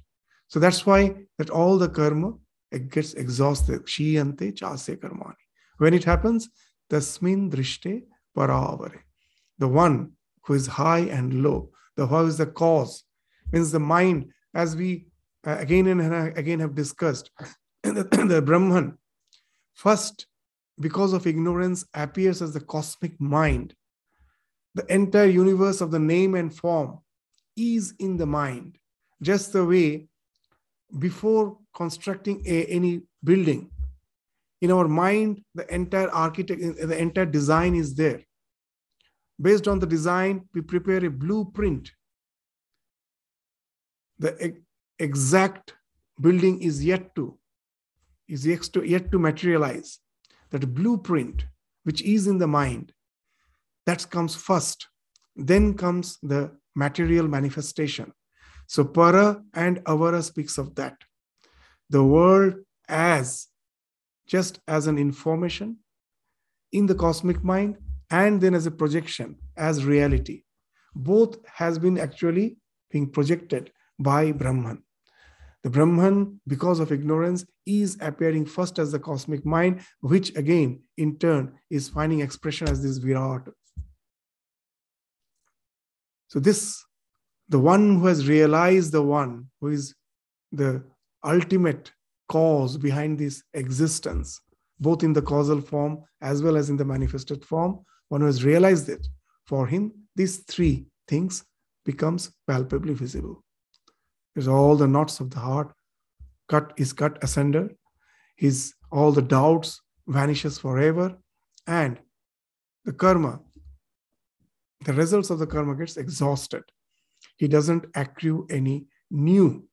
So 0.48 0.58
that's 0.58 0.86
why 0.86 1.14
that 1.36 1.50
all 1.50 1.76
the 1.76 1.88
karma 1.88 2.32
it 2.70 2.90
gets 2.90 3.14
exhausted. 3.14 3.84
Kshiyante 3.84 4.54
chasya 4.54 4.96
karmani. 4.96 5.34
When 5.78 5.94
it 5.94 6.04
happens, 6.04 6.48
tasmin 6.90 7.50
drishte 7.50 8.02
paravare. 8.36 9.00
The 9.58 9.68
one 9.68 10.12
who 10.44 10.54
is 10.54 10.66
high 10.66 11.00
and 11.00 11.42
low, 11.42 11.70
the 11.96 12.06
who 12.06 12.26
is 12.26 12.38
the 12.38 12.46
cause, 12.46 13.04
means 13.52 13.72
the 13.72 13.80
mind, 13.80 14.30
as 14.54 14.76
we 14.76 15.08
uh, 15.46 15.56
again 15.58 15.86
and 15.86 16.36
again 16.36 16.60
have 16.60 16.74
discussed, 16.74 17.30
the, 17.82 18.04
the 18.28 18.42
Brahman, 18.42 18.98
first, 19.74 20.26
because 20.80 21.12
of 21.12 21.26
ignorance, 21.26 21.84
appears 21.94 22.42
as 22.42 22.52
the 22.52 22.60
cosmic 22.60 23.20
mind. 23.20 23.74
The 24.74 24.92
entire 24.92 25.26
universe 25.26 25.80
of 25.80 25.90
the 25.90 25.98
name 25.98 26.34
and 26.34 26.54
form 26.54 27.00
is 27.56 27.94
in 27.98 28.16
the 28.16 28.26
mind, 28.26 28.78
just 29.22 29.52
the 29.52 29.64
way 29.64 30.08
before 30.98 31.58
constructing 31.74 32.42
a, 32.46 32.64
any 32.66 33.02
building, 33.24 33.70
in 34.60 34.72
our 34.72 34.88
mind, 34.88 35.42
the 35.54 35.72
entire 35.72 36.10
architect, 36.10 36.60
the 36.60 36.98
entire 36.98 37.26
design 37.26 37.74
is 37.74 37.94
there. 37.94 38.20
Based 39.40 39.68
on 39.68 39.78
the 39.78 39.86
design, 39.86 40.48
we 40.52 40.62
prepare 40.62 41.04
a 41.04 41.10
blueprint. 41.10 41.92
The 44.18 44.56
exact 44.98 45.74
building 46.20 46.60
is 46.60 46.84
yet 46.84 47.14
to 47.14 47.38
is 48.26 48.46
yet 48.46 48.62
to, 48.74 48.84
yet 48.84 49.10
to 49.10 49.18
materialize. 49.18 50.00
That 50.50 50.74
blueprint, 50.74 51.44
which 51.84 52.02
is 52.02 52.26
in 52.26 52.38
the 52.38 52.46
mind, 52.46 52.92
that 53.86 54.08
comes 54.10 54.34
first. 54.34 54.86
Then 55.36 55.74
comes 55.74 56.18
the 56.22 56.52
material 56.74 57.28
manifestation. 57.28 58.12
So 58.66 58.84
para 58.84 59.42
and 59.54 59.78
avara 59.84 60.22
speaks 60.22 60.58
of 60.58 60.74
that. 60.74 60.96
The 61.90 62.04
world 62.04 62.54
as 62.88 63.48
just 64.26 64.60
as 64.68 64.86
an 64.86 64.98
information 64.98 65.78
in 66.72 66.86
the 66.86 66.94
cosmic 66.94 67.42
mind 67.42 67.76
and 68.10 68.40
then 68.40 68.54
as 68.54 68.66
a 68.66 68.70
projection 68.70 69.36
as 69.56 69.84
reality 69.84 70.42
both 70.94 71.38
has 71.46 71.78
been 71.78 71.98
actually 71.98 72.56
being 72.90 73.08
projected 73.08 73.72
by 73.98 74.32
brahman 74.32 74.82
the 75.62 75.70
brahman 75.70 76.40
because 76.46 76.80
of 76.80 76.92
ignorance 76.92 77.44
is 77.66 77.96
appearing 78.00 78.44
first 78.46 78.78
as 78.78 78.92
the 78.92 78.98
cosmic 78.98 79.44
mind 79.44 79.80
which 80.00 80.34
again 80.36 80.80
in 80.96 81.18
turn 81.18 81.52
is 81.70 81.88
finding 81.88 82.20
expression 82.20 82.68
as 82.68 82.82
this 82.82 82.98
virat 82.98 83.48
so 86.28 86.38
this 86.38 86.84
the 87.48 87.58
one 87.58 87.98
who 87.98 88.06
has 88.06 88.28
realized 88.28 88.92
the 88.92 89.02
one 89.02 89.46
who 89.60 89.68
is 89.68 89.94
the 90.52 90.82
ultimate 91.24 91.90
cause 92.28 92.76
behind 92.76 93.18
this 93.18 93.42
existence, 93.54 94.40
both 94.78 95.02
in 95.02 95.12
the 95.12 95.22
causal 95.22 95.60
form 95.60 96.04
as 96.20 96.42
well 96.42 96.56
as 96.56 96.70
in 96.70 96.76
the 96.76 96.84
manifested 96.84 97.44
form. 97.44 97.80
One 98.08 98.20
who 98.20 98.26
has 98.26 98.44
realized 98.44 98.88
it, 98.88 99.06
for 99.46 99.66
him, 99.66 99.92
these 100.14 100.38
three 100.38 100.86
things 101.06 101.44
becomes 101.84 102.30
palpably 102.46 102.94
visible. 102.94 103.42
Because 104.38 104.46
all 104.46 104.76
the 104.76 104.86
knots 104.86 105.18
of 105.18 105.30
the 105.30 105.40
heart 105.40 105.72
cut 106.48 106.72
is 106.76 106.92
cut 106.92 107.18
asunder, 107.24 107.70
his 108.36 108.72
all 108.92 109.10
the 109.10 109.20
doubts 109.20 109.80
vanishes 110.06 110.60
forever, 110.60 111.18
and 111.66 111.98
the 112.84 112.92
karma, 112.92 113.40
the 114.84 114.92
results 114.92 115.30
of 115.30 115.40
the 115.40 115.46
karma 115.48 115.74
gets 115.74 115.96
exhausted. 115.96 116.62
He 117.36 117.48
doesn't 117.48 117.86
accrue 117.96 118.46
any 118.48 118.86
new 119.10 119.66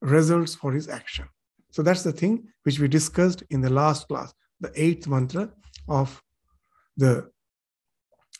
results 0.00 0.54
for 0.54 0.70
his 0.70 0.86
action. 0.86 1.26
So 1.72 1.82
that's 1.82 2.04
the 2.04 2.12
thing 2.12 2.46
which 2.62 2.78
we 2.78 2.86
discussed 2.86 3.42
in 3.50 3.60
the 3.60 3.70
last 3.70 4.06
class, 4.06 4.32
the 4.60 4.70
eighth 4.76 5.08
mantra 5.08 5.50
of 5.88 6.22
the 6.96 7.28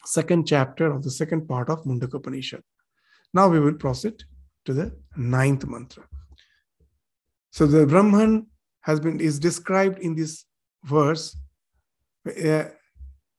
second 0.04 0.46
chapter 0.46 0.92
of 0.92 1.02
the 1.02 1.10
second 1.10 1.48
part 1.48 1.68
of 1.68 1.82
Mundaka 1.82 2.18
Upanishad. 2.18 2.62
Now 3.34 3.48
we 3.48 3.58
will 3.58 3.74
proceed 3.74 4.22
to 4.70 4.74
the 4.74 4.92
ninth 5.16 5.66
mantra. 5.66 6.04
So 7.50 7.66
the 7.66 7.86
Brahman 7.86 8.46
has 8.82 9.00
been 9.00 9.20
is 9.20 9.38
described 9.38 9.98
in 9.98 10.14
this 10.14 10.44
verse 10.84 11.36
uh, 12.26 12.64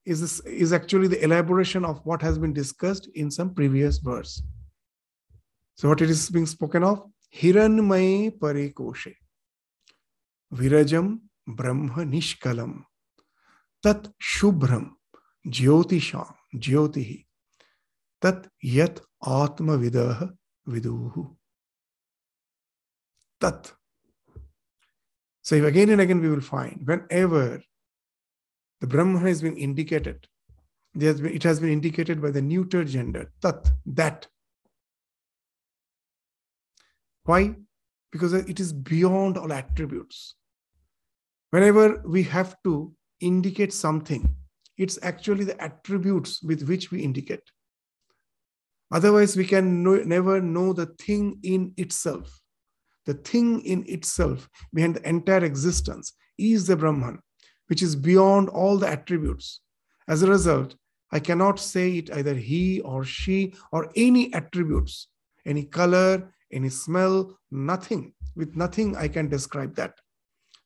is 0.05 0.19
this, 0.21 0.39
is 0.41 0.73
actually 0.73 1.07
the 1.07 1.23
elaboration 1.23 1.85
of 1.85 2.01
what 2.03 2.21
has 2.21 2.37
been 2.37 2.53
discussed 2.53 3.07
in 3.15 3.31
some 3.31 3.53
previous 3.53 3.99
verse. 3.99 4.41
So 5.75 5.89
what 5.89 6.01
it 6.01 6.09
is 6.09 6.29
being 6.29 6.45
spoken 6.45 6.83
of? 6.83 7.03
Hiranmaye 7.33 8.37
parikoshe. 8.37 9.13
Virajam 10.53 11.19
Brahma 11.47 12.03
Nishkalam. 12.13 12.83
Tat 13.81 14.09
Shubram 14.21 14.91
Jyotisham 15.47 16.33
Jyotihi. 16.55 17.25
Tat 18.21 18.47
Yat 18.61 18.99
Atma 19.25 19.77
Vidah 19.77 20.31
विदुः 20.67 21.35
tat. 23.39 23.73
So 25.41 25.65
again 25.65 25.89
and 25.89 26.01
again 26.01 26.21
we 26.21 26.29
will 26.29 26.41
find 26.41 26.81
whenever 26.85 27.61
the 28.79 28.87
Brahman 28.87 29.25
has 29.25 29.41
been 29.41 29.57
indicated, 29.57 30.27
it 30.93 31.43
has 31.43 31.59
been 31.59 31.71
indicated 31.71 32.21
by 32.21 32.31
the 32.31 32.41
neuter 32.41 32.83
gender, 32.83 33.31
tat, 33.41 33.71
that. 33.85 34.27
Why? 37.23 37.55
Because 38.11 38.33
it 38.33 38.59
is 38.59 38.73
beyond 38.73 39.37
all 39.37 39.53
attributes 39.53 40.35
whenever 41.51 42.01
we 42.05 42.23
have 42.23 42.55
to 42.63 42.93
indicate 43.19 43.71
something, 43.71 44.27
it's 44.77 44.97
actually 45.03 45.45
the 45.45 45.61
attributes 45.61 46.41
with 46.41 46.67
which 46.67 46.89
we 46.91 47.01
indicate. 47.01 47.43
Otherwise, 48.91 49.37
we 49.37 49.45
can 49.45 49.83
know, 49.83 49.95
never 50.03 50.41
know 50.41 50.73
the 50.73 50.85
thing 50.85 51.39
in 51.43 51.73
itself. 51.77 52.41
The 53.05 53.13
thing 53.13 53.61
in 53.61 53.85
itself, 53.87 54.49
behind 54.73 54.95
the 54.95 55.07
entire 55.07 55.43
existence, 55.43 56.13
is 56.37 56.67
the 56.67 56.75
Brahman, 56.75 57.19
which 57.67 57.81
is 57.81 57.95
beyond 57.95 58.49
all 58.49 58.77
the 58.77 58.87
attributes. 58.87 59.61
As 60.07 60.23
a 60.23 60.29
result, 60.29 60.75
I 61.11 61.19
cannot 61.19 61.59
say 61.59 61.97
it 61.97 62.11
either 62.11 62.33
he 62.33 62.81
or 62.81 63.03
she 63.03 63.53
or 63.71 63.91
any 63.95 64.33
attributes, 64.33 65.07
any 65.45 65.63
color, 65.63 66.31
any 66.51 66.69
smell, 66.69 67.37
nothing. 67.49 68.13
With 68.35 68.55
nothing, 68.55 68.95
I 68.95 69.07
can 69.07 69.27
describe 69.29 69.75
that. 69.75 69.95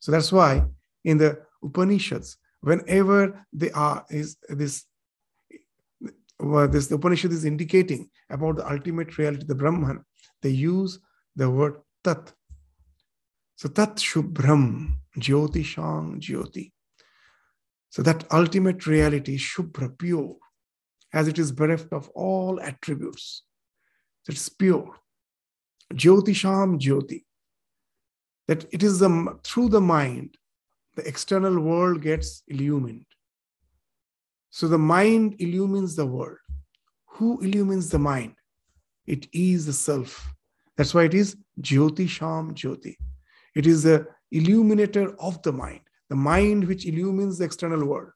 So 0.00 0.12
that's 0.12 0.30
why 0.30 0.64
in 1.04 1.18
the 1.18 1.38
Upanishads, 1.62 2.36
whenever 2.60 3.46
they 3.52 3.70
are 3.72 4.04
is 4.10 4.36
this 4.48 4.84
well, 6.40 6.68
this 6.68 6.86
the 6.86 6.96
Upanishad 6.96 7.32
is 7.32 7.44
indicating 7.44 8.10
about 8.30 8.56
the 8.56 8.70
ultimate 8.70 9.16
reality, 9.18 9.44
the 9.46 9.54
Brahman, 9.54 10.04
they 10.42 10.50
use 10.50 10.98
the 11.34 11.48
word 11.48 11.76
tat. 12.04 12.32
So 13.56 13.68
tat 13.68 13.96
shubhram, 13.96 14.92
jyoti 15.18 15.64
shang 15.64 16.20
jyoti. 16.20 16.72
So 17.90 18.02
that 18.02 18.24
ultimate 18.30 18.86
reality, 18.86 19.38
shubhra, 19.38 19.96
pure, 19.96 20.36
as 21.12 21.28
it 21.28 21.38
is 21.38 21.52
bereft 21.52 21.92
of 21.92 22.10
all 22.10 22.60
attributes. 22.60 23.42
It's 24.28 24.48
pure. 24.48 24.94
Jyoti 25.94 26.34
sham 26.34 26.78
jyoti. 26.78 27.24
That 28.48 28.66
it 28.72 28.82
is 28.82 28.98
the 28.98 29.38
through 29.42 29.70
the 29.70 29.80
mind 29.80 30.36
the 30.96 31.06
external 31.06 31.60
world 31.60 32.02
gets 32.02 32.42
illumined. 32.48 33.06
So 34.50 34.68
the 34.68 34.78
mind 34.78 35.36
illumines 35.38 35.96
the 35.96 36.06
world. 36.06 36.38
Who 37.06 37.40
illumines 37.40 37.90
the 37.90 37.98
mind? 37.98 38.34
It 39.06 39.28
is 39.32 39.66
the 39.66 39.72
self. 39.72 40.32
That's 40.76 40.94
why 40.94 41.04
it 41.04 41.14
is 41.14 41.36
Jyoti 41.60 42.08
Sham 42.08 42.54
Jyoti. 42.54 42.96
It 43.54 43.66
is 43.66 43.82
the 43.82 44.06
illuminator 44.30 45.14
of 45.20 45.40
the 45.42 45.52
mind, 45.52 45.80
the 46.10 46.16
mind 46.16 46.64
which 46.64 46.84
illumines 46.86 47.38
the 47.38 47.44
external 47.44 47.84
world. 47.86 48.10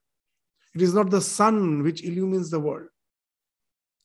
It 0.74 0.82
is 0.82 0.94
not 0.94 1.10
the 1.10 1.20
sun 1.20 1.82
which 1.82 2.04
illumines 2.04 2.50
the 2.50 2.60
world. 2.60 2.88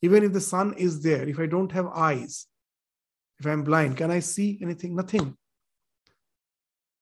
Even 0.02 0.24
if 0.24 0.32
the 0.32 0.40
sun 0.40 0.74
is 0.74 1.02
there, 1.02 1.28
if 1.28 1.38
I 1.38 1.46
don't 1.46 1.72
have 1.72 1.86
eyes, 1.88 2.46
if 3.38 3.46
I'm 3.46 3.64
blind, 3.64 3.96
can 3.96 4.10
I 4.10 4.20
see 4.20 4.58
anything? 4.62 4.96
Nothing. 4.96 5.36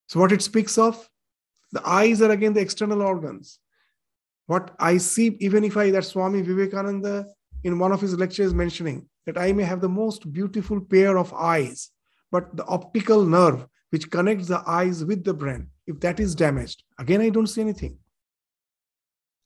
So, 0.09 0.21
what 0.21 0.33
it 0.33 0.43
speaks 0.43 0.79
of 0.79 1.09
the 1.73 1.87
eyes 1.87 2.23
are 2.23 2.31
again 2.31 2.53
the 2.53 2.61
external 2.61 3.03
organs. 3.03 3.59
What 4.47 4.75
I 4.79 4.99
see, 4.99 5.37
even 5.41 5.65
if 5.65 5.77
I, 5.77 5.91
that 5.91 6.05
Swami 6.05 6.43
Vivekananda 6.43 7.27
in 7.63 7.79
one 7.79 7.93
of 7.93 8.01
his 8.01 8.17
lectures 8.17 8.53
mentioning 8.53 9.09
that 9.27 9.39
I 9.39 9.53
may 9.53 9.63
have 9.63 9.81
the 9.81 9.89
most 9.89 10.33
beautiful 10.33 10.81
pair 10.81 11.17
of 11.17 11.33
eyes, 11.33 11.91
but 12.31 12.55
the 12.57 12.65
optical 12.67 13.25
nerve 13.25 13.67
which 13.91 14.11
connects 14.11 14.49
the 14.49 14.63
eyes 14.67 15.05
with 15.05 15.25
the 15.25 15.33
brain 15.33 15.71
if 15.87 16.01
that 16.01 16.21
is 16.21 16.35
damaged, 16.35 16.83
again, 16.99 17.21
I 17.21 17.29
don't 17.29 17.47
see 17.47 17.61
anything. 17.61 17.99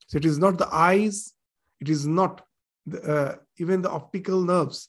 So 0.07 0.17
it 0.19 0.25
is 0.25 0.39
not 0.39 0.59
the 0.59 0.73
eyes, 0.73 1.35
it 1.81 1.89
is 1.89 2.07
not 2.07 2.45
the, 2.87 3.03
uh, 3.03 3.37
even 3.59 3.83
the 3.83 3.91
optical 3.91 4.43
nerves. 4.43 4.89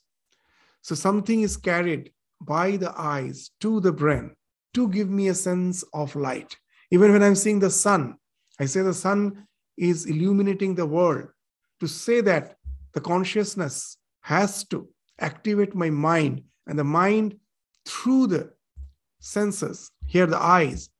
So 0.82 0.94
something 0.94 1.42
is 1.42 1.56
carried 1.56 2.12
by 2.40 2.76
the 2.76 2.92
eyes 2.98 3.50
to 3.60 3.80
the 3.80 3.92
brain 3.92 4.34
to 4.74 4.88
give 4.88 5.10
me 5.10 5.28
a 5.28 5.34
sense 5.34 5.82
of 5.92 6.16
light. 6.16 6.56
Even 6.90 7.12
when 7.12 7.22
I'm 7.22 7.34
seeing 7.34 7.58
the 7.58 7.70
sun, 7.70 8.16
I 8.58 8.66
say 8.66 8.82
the 8.82 8.94
sun 8.94 9.46
is 9.80 10.04
illuminating 10.04 10.74
the 10.74 10.86
world. 10.86 11.28
To 11.80 11.88
say 11.88 12.20
that 12.20 12.56
the 12.92 13.00
consciousness 13.00 13.96
has 14.20 14.64
to 14.64 14.86
activate 15.18 15.74
my 15.74 15.88
mind, 15.88 16.42
and 16.66 16.78
the 16.78 16.84
mind 16.84 17.36
through 17.86 18.26
the 18.26 18.52
senses, 19.20 19.90
here 20.06 20.26
the 20.26 20.38
eyes, 20.38 20.90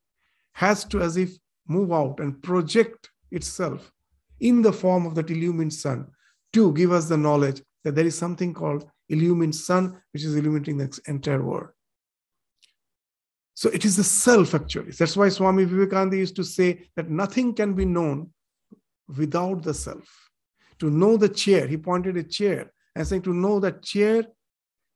has 0.53 0.85
to 0.85 1.01
as 1.03 1.19
if 1.19 1.37
move 1.69 1.93
out 1.93 2.21
and 2.21 2.43
project 2.43 3.11
itself 3.31 3.93
in 4.41 4.63
the 4.63 4.73
form 4.73 5.05
of 5.05 5.15
that 5.15 5.31
illumined 5.31 5.73
sun 5.73 6.07
to 6.55 6.73
give 6.73 6.91
us 6.91 7.09
the 7.09 7.17
knowledge 7.17 7.63
that 7.85 7.95
there 7.95 8.07
is 8.07 8.17
something 8.17 8.55
called 8.55 8.89
illumined 9.11 9.55
sun, 9.55 10.01
which 10.13 10.25
is 10.25 10.35
illuminating 10.35 10.79
the 10.79 10.99
entire 11.07 11.43
world. 11.43 11.69
So 13.55 13.69
it 13.71 13.85
is 13.85 13.97
the 13.97 14.05
self 14.05 14.55
actually. 14.55 14.93
That's 14.93 15.17
why 15.17 15.29
Swami 15.29 15.65
Vivekananda 15.65 16.17
used 16.17 16.37
to 16.37 16.45
say 16.45 16.89
that 16.97 17.11
nothing 17.11 17.55
can 17.55 17.75
be 17.75 17.85
known 17.85 18.31
without 19.17 19.63
the 19.63 19.75
self. 19.75 20.31
To 20.79 20.91
know 20.91 21.17
the 21.17 21.29
chair, 21.29 21.67
he 21.67 21.77
pointed 21.77 22.17
a 22.17 22.23
chair 22.23 22.73
and 22.95 23.07
saying 23.07 23.23
to 23.23 23.35
know 23.35 23.61
that 23.61 23.83
chair, 23.83 24.25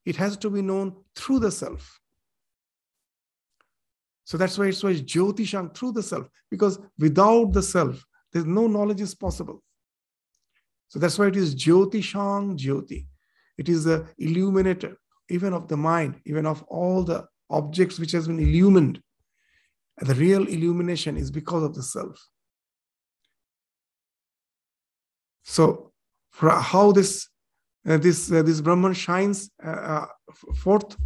it 0.04 0.16
has 0.16 0.36
to 0.38 0.50
be 0.50 0.62
known 0.62 0.94
through 1.14 1.40
the 1.40 1.50
self. 1.50 2.00
So 4.24 4.38
that's 4.38 4.56
why 4.56 4.66
it's 4.66 4.82
why 4.82 4.94
Jyotishang 4.94 5.74
through 5.76 5.92
the 5.92 6.02
self, 6.02 6.28
because 6.50 6.78
without 6.98 7.52
the 7.52 7.62
self, 7.62 8.04
there's 8.32 8.46
no 8.46 8.66
knowledge 8.66 9.00
is 9.00 9.14
possible. 9.14 9.62
So 10.88 10.98
that's 10.98 11.18
why 11.18 11.26
it 11.26 11.36
is 11.36 11.54
Jyotishang 11.54 12.58
Jyoti. 12.58 13.06
It 13.58 13.68
is 13.68 13.84
the 13.84 14.06
illuminator, 14.18 14.96
even 15.28 15.52
of 15.52 15.68
the 15.68 15.76
mind, 15.76 16.20
even 16.24 16.46
of 16.46 16.62
all 16.64 17.04
the 17.04 17.26
objects 17.50 17.98
which 17.98 18.12
has 18.12 18.26
been 18.26 18.40
illumined. 18.40 19.00
And 19.98 20.08
the 20.08 20.14
real 20.14 20.46
illumination 20.46 21.16
is 21.16 21.30
because 21.30 21.62
of 21.62 21.74
the 21.74 21.82
self. 21.82 22.18
So, 25.44 25.92
how 26.32 26.92
this 26.92 27.28
uh, 27.86 27.98
this 27.98 28.32
uh, 28.32 28.42
this 28.42 28.60
Brahman 28.60 28.94
shines 28.94 29.50
uh, 29.64 29.68
uh 29.68 30.06
forth? 30.56 30.96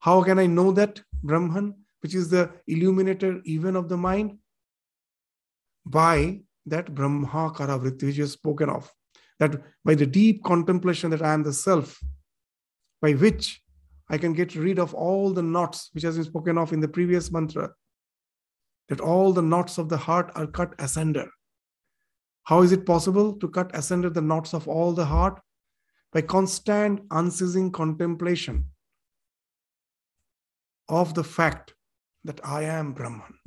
How 0.00 0.22
can 0.22 0.38
I 0.38 0.46
know 0.46 0.72
that 0.72 1.00
Brahman, 1.22 1.74
which 2.00 2.14
is 2.14 2.30
the 2.30 2.50
illuminator 2.66 3.40
even 3.44 3.76
of 3.76 3.88
the 3.88 3.98
mind? 3.98 4.38
By 5.84 6.40
that 6.66 6.94
Brahmakara 6.94 7.78
vritti 7.78 8.04
which 8.04 8.18
is 8.18 8.32
spoken 8.32 8.70
of, 8.70 8.90
that 9.38 9.60
by 9.84 9.94
the 9.94 10.06
deep 10.06 10.42
contemplation 10.42 11.10
that 11.10 11.22
I 11.22 11.34
am 11.34 11.42
the 11.42 11.52
self, 11.52 12.00
by 13.02 13.12
which 13.12 13.62
I 14.08 14.16
can 14.16 14.32
get 14.32 14.54
rid 14.54 14.78
of 14.78 14.94
all 14.94 15.32
the 15.32 15.42
knots 15.42 15.90
which 15.92 16.04
has 16.04 16.16
been 16.16 16.24
spoken 16.24 16.56
of 16.56 16.72
in 16.72 16.80
the 16.80 16.88
previous 16.88 17.30
mantra, 17.30 17.70
that 18.88 19.00
all 19.00 19.32
the 19.32 19.42
knots 19.42 19.76
of 19.76 19.90
the 19.90 19.98
heart 19.98 20.32
are 20.34 20.46
cut 20.46 20.74
asunder. 20.78 21.30
How 22.50 22.62
is 22.62 22.72
it 22.72 22.84
possible 22.84 23.34
to 23.34 23.48
cut 23.48 23.70
asunder 23.76 24.10
the 24.10 24.20
knots 24.20 24.54
of 24.54 24.66
all 24.66 24.92
the 24.92 25.04
heart? 25.04 25.40
By 26.12 26.22
constant, 26.22 27.02
unceasing 27.12 27.70
contemplation 27.70 28.64
of 30.88 31.14
the 31.14 31.22
fact 31.22 31.74
that 32.24 32.40
I 32.42 32.64
am 32.64 32.92
Brahman. 32.92 33.38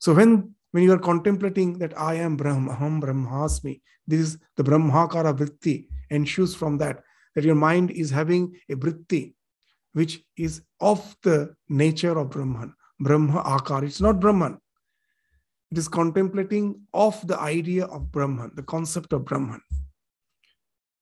So 0.00 0.12
when, 0.12 0.56
when 0.72 0.82
you 0.82 0.92
are 0.92 0.98
contemplating 0.98 1.78
that 1.78 1.96
I 1.96 2.14
am 2.14 2.36
Brahman, 2.36 3.00
Brahmasmi, 3.00 3.80
this 4.08 4.18
is 4.18 4.38
the 4.56 4.64
Brahmakara 4.64 5.32
Vritti 5.32 5.86
ensues 6.10 6.52
from 6.52 6.78
that, 6.78 7.00
that 7.36 7.44
your 7.44 7.54
mind 7.54 7.92
is 7.92 8.10
having 8.10 8.56
a 8.68 8.74
Vritti 8.74 9.34
which 9.92 10.20
is 10.36 10.62
of 10.80 11.16
the 11.22 11.54
nature 11.68 12.18
of 12.18 12.30
Brahman. 12.30 12.74
Brahma 12.98 13.44
Akar. 13.44 13.84
It's 13.84 14.00
not 14.00 14.18
Brahman. 14.18 14.58
It 15.74 15.78
is 15.78 15.88
contemplating 15.88 16.82
of 16.94 17.26
the 17.26 17.36
idea 17.36 17.86
of 17.86 18.12
Brahman, 18.12 18.52
the 18.54 18.62
concept 18.62 19.12
of 19.12 19.24
Brahman. 19.24 19.60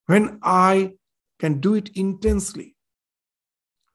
When 0.06 0.38
I 0.42 0.94
can 1.38 1.60
do 1.60 1.74
it 1.74 1.90
intensely, 1.94 2.74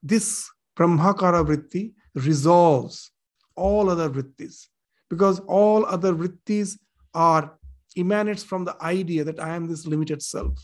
this 0.04 0.48
Brahmakara 0.78 1.44
vritti 1.44 1.94
resolves 2.14 3.10
all 3.56 3.90
other 3.90 4.08
vrittis 4.08 4.68
because 5.10 5.40
all 5.48 5.84
other 5.88 6.14
vrittis 6.14 6.78
are 7.16 7.58
emanates 7.98 8.44
from 8.44 8.64
the 8.64 8.78
idea 8.80 9.24
that 9.24 9.40
I 9.40 9.56
am 9.56 9.68
this 9.68 9.88
limited 9.88 10.22
self. 10.22 10.64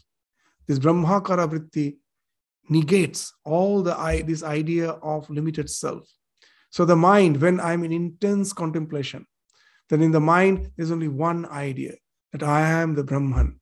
This 0.67 0.77
Brahmakara 0.77 1.47
vritti 1.51 1.95
negates 2.69 3.33
all 3.45 3.81
the 3.81 4.23
this 4.27 4.43
idea 4.43 4.91
of 4.91 5.27
limited 5.31 5.71
self. 5.71 6.07
So 6.69 6.85
the 6.85 6.95
mind, 6.95 7.41
when 7.41 7.59
I'm 7.59 7.83
in 7.83 7.91
intense 7.91 8.53
contemplation, 8.53 9.25
then 9.93 10.01
in 10.01 10.11
the 10.11 10.19
mind 10.19 10.71
there's 10.75 10.91
only 10.91 11.07
one 11.07 11.45
idea 11.45 11.93
that 12.31 12.41
I 12.41 12.61
am 12.61 12.95
the 12.95 13.03
Brahman. 13.03 13.59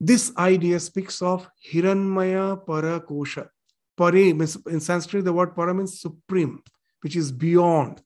This 0.00 0.32
idea 0.36 0.80
speaks 0.80 1.20
of 1.20 1.48
Hiranmaya 1.70 2.64
Parakosha. 2.64 3.48
Pare 3.96 4.16
in 4.16 4.80
Sanskrit, 4.80 5.24
the 5.24 5.32
word 5.32 5.54
para 5.54 5.74
means 5.74 6.00
supreme, 6.00 6.62
which 7.02 7.16
is 7.16 7.30
beyond. 7.32 8.00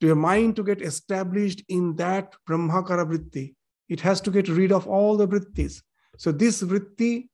To 0.00 0.08
your 0.08 0.16
mind 0.16 0.56
to 0.56 0.64
get 0.64 0.82
established 0.82 1.62
in 1.68 1.94
that 1.96 2.34
Brahmakara 2.48 3.06
vritti, 3.06 3.54
it 3.88 4.00
has 4.00 4.20
to 4.22 4.30
get 4.30 4.48
rid 4.48 4.72
of 4.72 4.88
all 4.88 5.16
the 5.16 5.28
vrittis. 5.28 5.80
So 6.18 6.32
this 6.32 6.62
vritti 6.62 7.28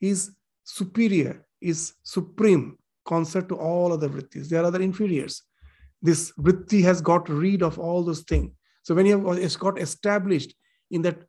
is 0.00 0.32
superior, 0.64 1.46
is 1.60 1.92
supreme 2.02 2.78
concept 3.04 3.50
to 3.50 3.56
all 3.56 3.92
other 3.92 4.08
vrittis. 4.08 4.48
There 4.48 4.62
are 4.62 4.66
other 4.66 4.80
inferiors. 4.80 5.42
This 6.02 6.32
vritti 6.38 6.82
has 6.82 7.00
got 7.00 7.28
rid 7.28 7.62
of 7.62 7.78
all 7.78 8.04
those 8.04 8.20
things. 8.20 8.52
So 8.82 8.94
when 8.94 9.06
you 9.06 9.26
have 9.26 9.38
it's 9.38 9.56
got 9.56 9.80
established 9.80 10.54
in 10.90 11.02
that 11.02 11.22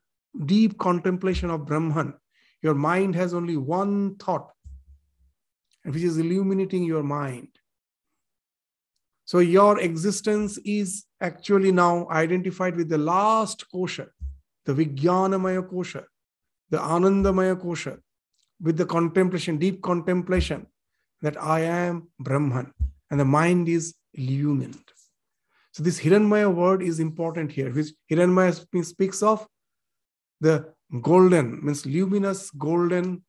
deep 0.45 0.77
contemplation 0.77 1.49
of 1.49 1.65
Brahman, 1.65 2.13
your 2.61 2.75
mind 2.75 3.15
has 3.15 3.33
only 3.33 3.57
one 3.57 4.15
thought, 4.17 4.51
which 5.83 6.03
is 6.03 6.17
illuminating 6.17 6.83
your 6.83 7.03
mind. 7.03 7.49
So 9.25 9.39
your 9.39 9.79
existence 9.79 10.57
is 10.59 11.05
actually 11.21 11.71
now 11.71 12.07
identified 12.09 12.75
with 12.75 12.89
the 12.89 12.97
last 12.97 13.65
kosha, 13.73 14.07
the 14.65 14.73
Vijnanamaya 14.73 15.69
kosha, 15.69 16.03
the 16.69 16.77
Anandamaya 16.77 17.61
kosha, 17.61 17.97
with 18.61 18.77
the 18.77 18.85
contemplation, 18.85 19.57
deep 19.57 19.81
contemplation 19.81 20.67
that 21.21 21.41
I 21.41 21.61
am 21.61 22.09
Brahman 22.19 22.71
and 23.09 23.19
the 23.19 23.25
mind 23.25 23.69
is 23.69 23.95
illumined. 24.13 24.83
So 25.71 25.83
this 25.83 25.99
Hiranmaya 25.99 26.53
word 26.53 26.81
is 26.81 26.99
important 26.99 27.51
here, 27.51 27.71
which 27.71 27.89
Hiranmaya 28.11 28.85
speaks 28.85 29.21
of 29.21 29.47
the 30.41 30.73
golden, 31.01 31.63
means 31.63 31.85
luminous 31.85 32.49
golden 32.51 33.23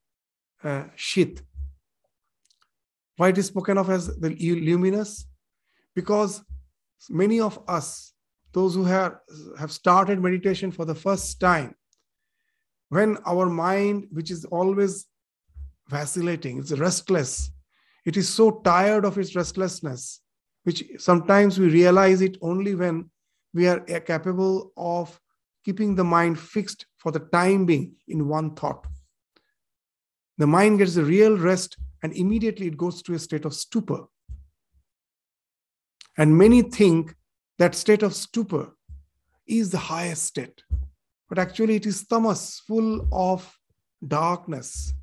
uh, 0.64 0.84
sheath. 0.96 1.42
Why 3.16 3.28
it 3.28 3.38
is 3.38 3.46
spoken 3.46 3.78
of 3.78 3.90
as 3.90 4.06
the 4.18 4.30
luminous? 4.30 5.26
Because 5.94 6.42
many 7.10 7.40
of 7.40 7.58
us, 7.68 8.12
those 8.52 8.74
who 8.74 8.84
have, 8.84 9.18
have 9.58 9.72
started 9.72 10.22
meditation 10.22 10.70
for 10.70 10.84
the 10.84 10.94
first 10.94 11.40
time, 11.40 11.74
when 12.88 13.18
our 13.26 13.46
mind, 13.46 14.06
which 14.10 14.30
is 14.30 14.44
always 14.46 15.06
vacillating, 15.88 16.58
it's 16.58 16.72
restless. 16.72 17.50
It 18.08 18.16
is 18.16 18.26
so 18.26 18.62
tired 18.64 19.04
of 19.04 19.18
its 19.18 19.36
restlessness, 19.36 20.22
which 20.62 20.82
sometimes 20.96 21.60
we 21.60 21.68
realize 21.68 22.22
it 22.22 22.38
only 22.40 22.74
when 22.74 23.10
we 23.52 23.68
are 23.68 23.84
eh, 23.86 23.98
capable 23.98 24.72
of 24.78 25.20
keeping 25.62 25.94
the 25.94 26.04
mind 26.04 26.40
fixed 26.40 26.86
for 26.96 27.12
the 27.12 27.18
time 27.18 27.66
being 27.66 27.96
in 28.06 28.26
one 28.26 28.54
thought. 28.54 28.86
The 30.38 30.46
mind 30.46 30.78
gets 30.78 30.96
a 30.96 31.04
real 31.04 31.36
rest 31.36 31.76
and 32.02 32.14
immediately 32.14 32.68
it 32.68 32.78
goes 32.78 33.02
to 33.02 33.12
a 33.12 33.18
state 33.18 33.44
of 33.44 33.52
stupor. 33.52 34.06
And 36.16 36.38
many 36.38 36.62
think 36.62 37.14
that 37.58 37.74
state 37.74 38.02
of 38.02 38.14
stupor 38.14 38.70
is 39.46 39.70
the 39.70 39.84
highest 39.92 40.24
state. 40.24 40.62
But 41.28 41.38
actually, 41.38 41.76
it 41.76 41.84
is 41.84 42.06
tamas, 42.06 42.62
full 42.66 43.06
of 43.12 43.54
darkness, 44.06 44.94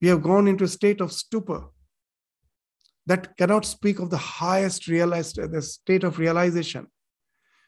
we 0.00 0.08
have 0.08 0.22
gone 0.22 0.48
into 0.48 0.64
a 0.64 0.68
state 0.68 1.02
of 1.02 1.12
stupor 1.12 1.64
that 3.06 3.36
cannot 3.36 3.64
speak 3.64 3.98
of 3.98 4.10
the 4.10 4.16
highest 4.16 4.86
realized 4.86 5.36
the 5.36 5.62
state 5.62 6.04
of 6.04 6.18
realization 6.18 6.86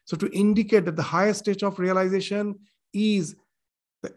so 0.04 0.16
to 0.16 0.30
indicate 0.32 0.84
that 0.84 0.96
the 0.96 1.02
highest 1.02 1.40
state 1.40 1.62
of 1.62 1.78
realization 1.78 2.54
is 2.92 3.34
the 4.02 4.14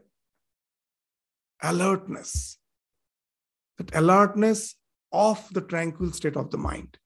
alertness 1.64 2.58
that 3.78 3.96
alertness 3.96 4.76
of 5.12 5.48
the 5.54 5.62
tranquil 5.62 6.12
state 6.12 6.36
of 6.36 6.52
the 6.52 6.58
mind 6.58 6.98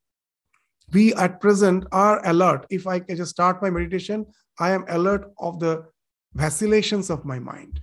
We 0.93 1.13
at 1.13 1.39
present 1.39 1.85
are 1.91 2.25
alert. 2.27 2.65
If 2.69 2.85
I 2.85 2.99
can 2.99 3.15
just 3.15 3.31
start 3.31 3.61
my 3.61 3.69
meditation, 3.69 4.25
I 4.59 4.71
am 4.71 4.85
alert 4.89 5.31
of 5.39 5.59
the 5.59 5.85
vacillations 6.33 7.09
of 7.09 7.23
my 7.25 7.39
mind. 7.39 7.79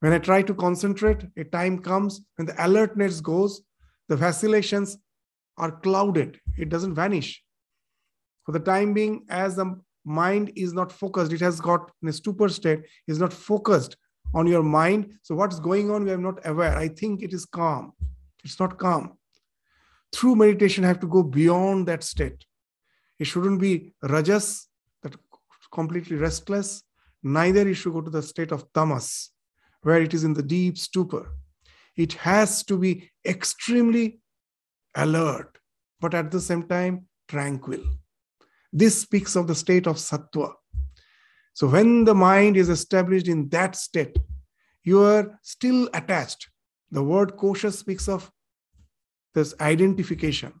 When 0.00 0.12
I 0.12 0.18
try 0.18 0.42
to 0.42 0.54
concentrate, 0.54 1.24
a 1.36 1.44
time 1.44 1.80
comes 1.80 2.20
when 2.36 2.46
the 2.46 2.64
alertness 2.64 3.20
goes, 3.20 3.62
the 4.08 4.16
vacillations 4.16 4.98
are 5.56 5.72
clouded. 5.72 6.40
It 6.56 6.68
doesn't 6.68 6.94
vanish. 6.94 7.42
For 8.44 8.52
the 8.52 8.60
time 8.60 8.94
being, 8.94 9.26
as 9.28 9.56
the 9.56 9.78
mind 10.04 10.52
is 10.56 10.72
not 10.72 10.90
focused, 10.90 11.32
it 11.32 11.40
has 11.40 11.60
got 11.60 11.90
in 12.02 12.08
a 12.08 12.12
stupor 12.12 12.48
state, 12.48 12.84
is 13.06 13.18
not 13.18 13.32
focused 13.32 13.96
on 14.34 14.46
your 14.46 14.62
mind. 14.62 15.14
So 15.22 15.34
what's 15.34 15.60
going 15.60 15.90
on, 15.90 16.04
we 16.04 16.12
are 16.12 16.18
not 16.18 16.46
aware. 16.46 16.76
I 16.76 16.88
think 16.88 17.22
it 17.22 17.32
is 17.32 17.44
calm. 17.44 17.92
It's 18.44 18.58
not 18.58 18.78
calm. 18.78 19.18
Through 20.14 20.36
meditation, 20.36 20.84
I 20.84 20.88
have 20.88 21.00
to 21.00 21.06
go 21.06 21.22
beyond 21.22 21.86
that 21.88 22.02
state. 22.02 22.44
It 23.18 23.26
shouldn't 23.26 23.60
be 23.60 23.92
rajas, 24.02 24.68
that 25.02 25.14
completely 25.72 26.16
restless. 26.16 26.82
Neither 27.22 27.68
it 27.68 27.74
should 27.74 27.92
go 27.92 28.00
to 28.00 28.10
the 28.10 28.22
state 28.22 28.52
of 28.52 28.72
tamas, 28.72 29.30
where 29.82 30.00
it 30.00 30.14
is 30.14 30.24
in 30.24 30.32
the 30.32 30.42
deep 30.42 30.78
stupor. 30.78 31.34
It 31.98 32.12
has 32.14 32.62
to 32.64 32.78
be 32.78 33.10
extremely 33.26 34.20
alert, 34.94 35.58
but 36.00 36.14
at 36.14 36.30
the 36.30 36.40
same 36.40 36.62
time, 36.62 37.06
tranquil. 37.26 37.80
This 38.72 39.02
speaks 39.02 39.34
of 39.34 39.48
the 39.48 39.54
state 39.54 39.88
of 39.88 39.96
sattva. 39.96 40.52
So 41.54 41.66
when 41.66 42.04
the 42.04 42.14
mind 42.14 42.56
is 42.56 42.68
established 42.68 43.26
in 43.26 43.48
that 43.48 43.74
state, 43.74 44.16
you 44.84 45.02
are 45.02 45.38
still 45.42 45.90
attached. 45.92 46.48
The 46.92 47.02
word 47.02 47.36
kosha 47.36 47.72
speaks 47.72 48.08
of 48.08 48.30
this 49.34 49.54
identification 49.60 50.52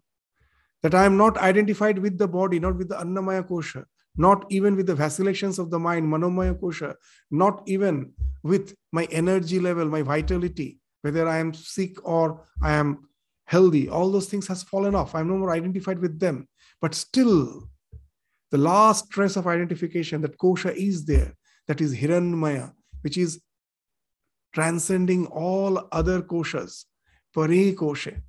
that 0.82 0.94
I 0.94 1.04
am 1.04 1.16
not 1.16 1.38
identified 1.38 1.98
with 1.98 2.18
the 2.18 2.26
body, 2.26 2.58
not 2.58 2.76
with 2.76 2.88
the 2.88 2.96
annamaya 2.96 3.48
kosha, 3.48 3.84
not 4.16 4.44
even 4.50 4.74
with 4.74 4.86
the 4.86 4.94
vacillations 4.96 5.60
of 5.60 5.70
the 5.70 5.78
mind, 5.78 6.06
manomaya 6.12 6.58
kosha, 6.60 6.94
not 7.30 7.62
even 7.66 8.12
with 8.42 8.74
my 8.90 9.04
energy 9.12 9.60
level, 9.60 9.86
my 9.86 10.02
vitality, 10.02 10.80
whether 11.02 11.28
I 11.28 11.38
am 11.38 11.54
sick 11.54 11.96
or 12.06 12.44
I 12.62 12.72
am 12.72 13.08
healthy. 13.46 13.88
All 13.88 14.10
those 14.10 14.28
things 14.28 14.46
has 14.48 14.62
fallen 14.62 14.94
off. 14.94 15.14
I'm 15.14 15.28
no 15.28 15.36
more 15.36 15.52
identified 15.52 15.98
with 15.98 16.18
them. 16.18 16.48
But 16.80 16.94
still, 16.94 17.68
the 18.50 18.58
last 18.58 19.10
trace 19.10 19.36
of 19.36 19.46
identification 19.46 20.20
that 20.22 20.38
kosha 20.38 20.74
is 20.74 21.04
there, 21.04 21.34
that 21.66 21.80
is 21.80 21.94
Hiranmaya, 21.94 22.72
which 23.02 23.16
is 23.16 23.40
transcending 24.54 25.26
all 25.26 25.88
other 25.92 26.22
koshas, 26.22 26.84
pare 27.34 27.72
koshe. 27.74 28.20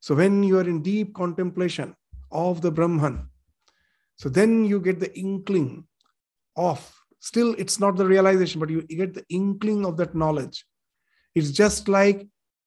So 0.00 0.14
when 0.14 0.42
you 0.42 0.58
are 0.58 0.68
in 0.68 0.82
deep 0.82 1.14
contemplation 1.14 1.94
of 2.30 2.62
the 2.62 2.70
Brahman, 2.70 3.28
so 4.16 4.28
then 4.28 4.64
you 4.64 4.80
get 4.80 5.00
the 5.00 5.16
inkling 5.18 5.86
of, 6.56 6.94
still 7.20 7.54
it's 7.58 7.78
not 7.78 7.96
the 7.96 8.06
realization, 8.06 8.60
but 8.60 8.70
you 8.70 8.82
get 8.82 9.14
the 9.14 9.24
inkling 9.28 9.84
of 9.86 9.96
that 9.96 10.14
knowledge. 10.14 10.64
It's 11.34 11.50
just 11.50 11.88
like 11.88 12.26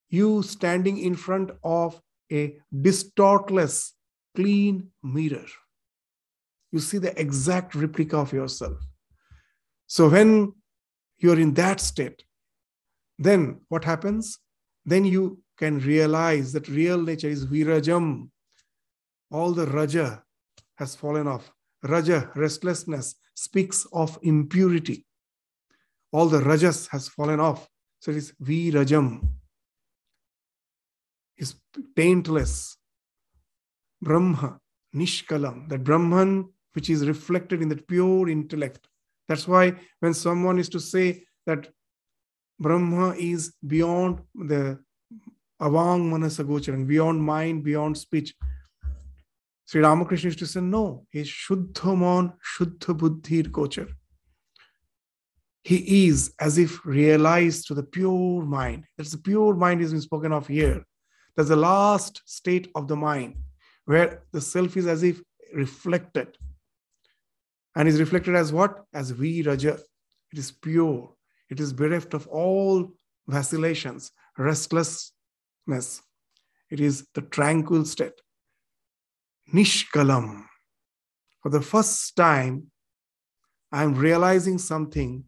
you 0.10 0.44
standing 0.44 0.98
in 0.98 1.16
front 1.16 1.52
of 1.64 2.02
a 2.32 2.58
distortless, 2.74 3.92
clean 4.36 4.90
mirror 5.04 5.46
you 6.72 6.80
see 6.80 6.98
the 6.98 7.20
exact 7.20 7.76
replica 7.76 8.18
of 8.18 8.34
yourself. 8.34 8.78
So 9.88 10.10
when 10.10 10.54
you're 11.20 11.40
in 11.40 11.54
that 11.56 11.80
state, 11.80 12.24
then 13.20 13.60
what 13.68 13.84
happens? 13.84 14.40
Then 14.86 15.06
you 15.06 15.42
can 15.58 15.80
realize 15.80 16.54
that 16.54 16.68
real 16.68 17.00
nature 17.00 17.30
is 17.30 17.46
virajam. 17.46 18.30
All 19.30 19.52
the 19.52 19.68
raja 19.68 20.24
has 20.76 20.96
fallen 20.96 21.28
off. 21.28 21.52
Raja, 21.84 22.32
restlessness, 22.36 23.16
speaks 23.36 23.86
of 23.92 24.18
impurity. 24.24 25.06
All 26.12 26.28
the 26.28 26.42
rajas 26.42 26.88
has 26.88 27.08
fallen 27.08 27.40
off. 27.40 27.68
So 28.02 28.12
it 28.12 28.18
is 28.18 28.34
virajam. 28.44 29.22
Is 31.38 31.56
taintless. 31.96 32.76
Brahma, 34.02 34.60
Nishkalam. 34.96 35.70
That 35.70 35.84
Brahman 35.84 36.50
which 36.74 36.90
is 36.90 37.08
reflected 37.08 37.62
in 37.62 37.70
that 37.70 37.88
pure 37.88 38.30
intellect. 38.30 38.88
That's 39.28 39.48
why 39.48 39.76
when 40.00 40.14
someone 40.14 40.58
is 40.58 40.70
to 40.70 40.80
say 40.80 41.24
that 41.46 41.70
Brahma 42.60 43.16
is 43.18 43.54
beyond 43.66 44.22
the 44.36 44.80
avang 45.62 46.10
manasa 46.10 46.44
gocharan, 46.44 46.88
beyond 46.88 47.22
mind, 47.22 47.64
beyond 47.64 47.98
speech, 47.98 48.34
Sri 49.66 49.82
Ramakrishna 49.82 50.28
used 50.28 50.40
to 50.40 50.48
say, 50.48 50.60
no, 50.60 51.06
he's 51.12 51.28
Shuddha 51.28 51.98
Man, 51.98 52.34
Shuddha 52.44 52.98
Buddhir 52.98 53.44
Gochar. 53.44 53.90
He 55.64 56.08
is 56.08 56.34
as 56.40 56.58
if 56.58 56.84
realized 56.86 57.68
to 57.68 57.76
the 57.76 57.84
pure 57.84 58.44
mind. 58.44 58.86
That's 58.98 59.12
the 59.12 59.18
pure 59.18 59.56
mind 59.56 59.82
is 59.82 59.92
being 59.92 60.02
spoken 60.02 60.32
of 60.32 60.48
here. 60.48 60.84
That's 61.36 61.50
the 61.50 61.56
last 61.56 62.22
state 62.26 62.70
of 62.76 62.88
the 62.88 62.96
mind 62.96 63.36
where 63.86 64.24
the 64.32 64.42
self 64.42 64.76
is 64.76 64.88
as 64.88 65.04
if 65.04 65.22
reflected 65.54 66.38
and 67.76 67.88
is 67.88 68.00
reflected 68.00 68.36
as 68.36 68.52
what? 68.52 68.84
As 68.94 69.12
V 69.12 69.44
Raja. 69.44 69.78
It 70.32 70.40
is 70.40 70.52
pure. 70.52 71.14
It 71.50 71.60
is 71.60 71.74
bereft 71.74 72.14
of 72.14 72.28
all 72.28 72.92
vacillations, 73.28 74.12
restlessness. 74.38 75.12
It 76.70 76.80
is 76.80 77.08
the 77.14 77.22
tranquil 77.22 77.86
state. 77.86 78.20
Nishkalam. 79.54 80.46
For 81.42 81.50
the 81.50 81.62
first 81.62 82.16
time, 82.16 82.68
I 83.72 83.84
am 83.84 83.96
realizing 83.96 84.58
something 84.58 85.26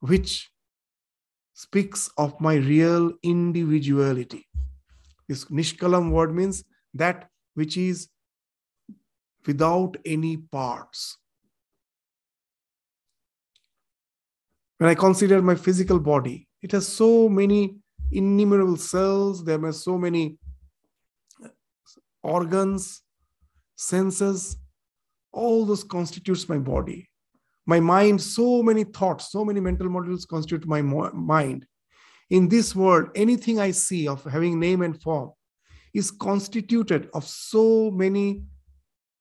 which 0.00 0.50
speaks 1.54 2.10
of 2.18 2.40
my 2.40 2.54
real 2.54 3.12
individuality. 3.22 4.46
This 5.28 5.46
Nishkalam 5.46 6.10
word 6.10 6.34
means 6.34 6.64
that 6.94 7.28
which 7.54 7.76
is 7.76 8.08
without 9.46 9.96
any 10.04 10.36
parts. 10.36 11.18
when 14.78 14.90
I 14.90 14.94
consider 14.94 15.40
my 15.40 15.54
physical 15.54 15.98
body, 15.98 16.48
it 16.62 16.72
has 16.72 16.86
so 16.86 17.28
many 17.28 17.76
innumerable 18.12 18.76
cells, 18.76 19.44
there 19.44 19.62
are 19.64 19.72
so 19.72 19.96
many 19.96 20.38
organs, 22.22 23.02
senses, 23.74 24.56
all 25.32 25.64
those 25.64 25.84
constitutes 25.84 26.48
my 26.48 26.58
body. 26.58 27.08
My 27.66 27.80
mind, 27.80 28.22
so 28.22 28.62
many 28.62 28.84
thoughts, 28.84 29.32
so 29.32 29.44
many 29.44 29.60
mental 29.60 29.88
models 29.88 30.24
constitute 30.24 30.66
my 30.66 30.82
mind. 30.82 31.66
In 32.30 32.48
this 32.48 32.74
world, 32.74 33.08
anything 33.14 33.58
I 33.58 33.72
see 33.72 34.06
of 34.06 34.22
having 34.24 34.58
name 34.58 34.82
and 34.82 35.00
form 35.00 35.32
is 35.92 36.10
constituted 36.10 37.08
of 37.12 37.24
so 37.24 37.90
many 37.90 38.44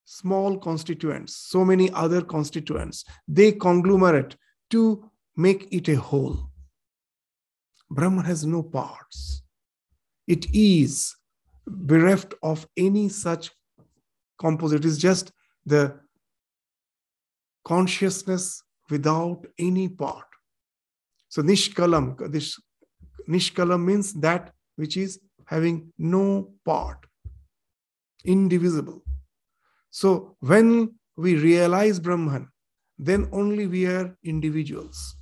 small 0.05 0.57
constituents, 0.57 1.35
so 1.35 1.65
many 1.65 1.91
other 1.91 2.21
constituents. 2.21 3.05
They 3.27 3.51
conglomerate 3.51 4.35
to 4.71 5.09
make 5.35 5.67
it 5.71 5.89
a 5.89 5.95
whole. 5.95 6.51
Brahman 7.89 8.25
has 8.25 8.45
no 8.45 8.61
parts. 8.61 9.43
It 10.27 10.47
is 10.53 11.15
bereft 11.67 12.33
of 12.43 12.67
any 12.77 13.09
such 13.09 13.51
composite. 14.39 14.85
It 14.85 14.87
is 14.87 14.97
just 14.97 15.31
the 15.65 15.99
consciousness 17.65 18.61
without 18.89 19.45
any 19.59 19.89
part. 19.89 20.25
So 21.29 21.41
Nishkalam, 21.41 22.31
this 22.31 22.59
Nishkalam 23.27 23.83
means 23.83 24.13
that 24.13 24.53
which 24.75 24.95
is 24.97 25.19
having 25.45 25.91
no 25.97 26.53
part, 26.63 26.97
indivisible. 28.23 29.03
So 29.89 30.35
when 30.39 30.95
we 31.17 31.35
realize 31.35 31.99
Brahman, 31.99 32.49
then 32.97 33.29
only 33.31 33.67
we 33.67 33.85
are 33.87 34.15
individuals. 34.23 35.15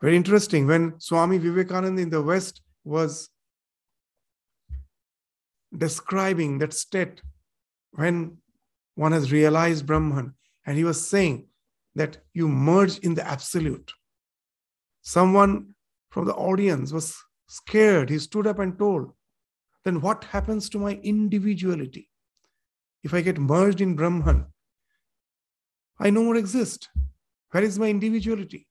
Very 0.00 0.16
interesting. 0.16 0.66
When 0.66 1.00
Swami 1.00 1.38
Vivekananda 1.38 2.02
in 2.02 2.10
the 2.10 2.22
West 2.22 2.60
was 2.84 3.28
describing 5.76 6.58
that 6.58 6.72
state 6.72 7.22
when 7.92 8.36
one 8.96 9.12
has 9.12 9.32
realized 9.32 9.86
Brahman, 9.86 10.34
and 10.66 10.76
he 10.76 10.84
was 10.84 11.06
saying 11.06 11.46
that 11.94 12.18
you 12.32 12.48
merge 12.48 12.98
in 12.98 13.14
the 13.14 13.26
absolute. 13.26 13.92
Someone 15.02 15.74
from 16.10 16.24
the 16.24 16.34
audience 16.34 16.92
was 16.92 17.16
scared. 17.46 18.10
He 18.10 18.18
stood 18.18 18.46
up 18.46 18.58
and 18.58 18.78
told, 18.78 19.12
Then 19.84 20.00
what 20.00 20.24
happens 20.24 20.68
to 20.70 20.78
my 20.78 20.98
individuality? 21.02 22.10
If 23.02 23.12
I 23.12 23.20
get 23.20 23.38
merged 23.38 23.80
in 23.80 23.94
Brahman, 23.94 24.46
I 25.98 26.10
no 26.10 26.24
more 26.24 26.36
exist. 26.36 26.88
Where 27.50 27.62
is 27.62 27.78
my 27.78 27.88
individuality? 27.88 28.66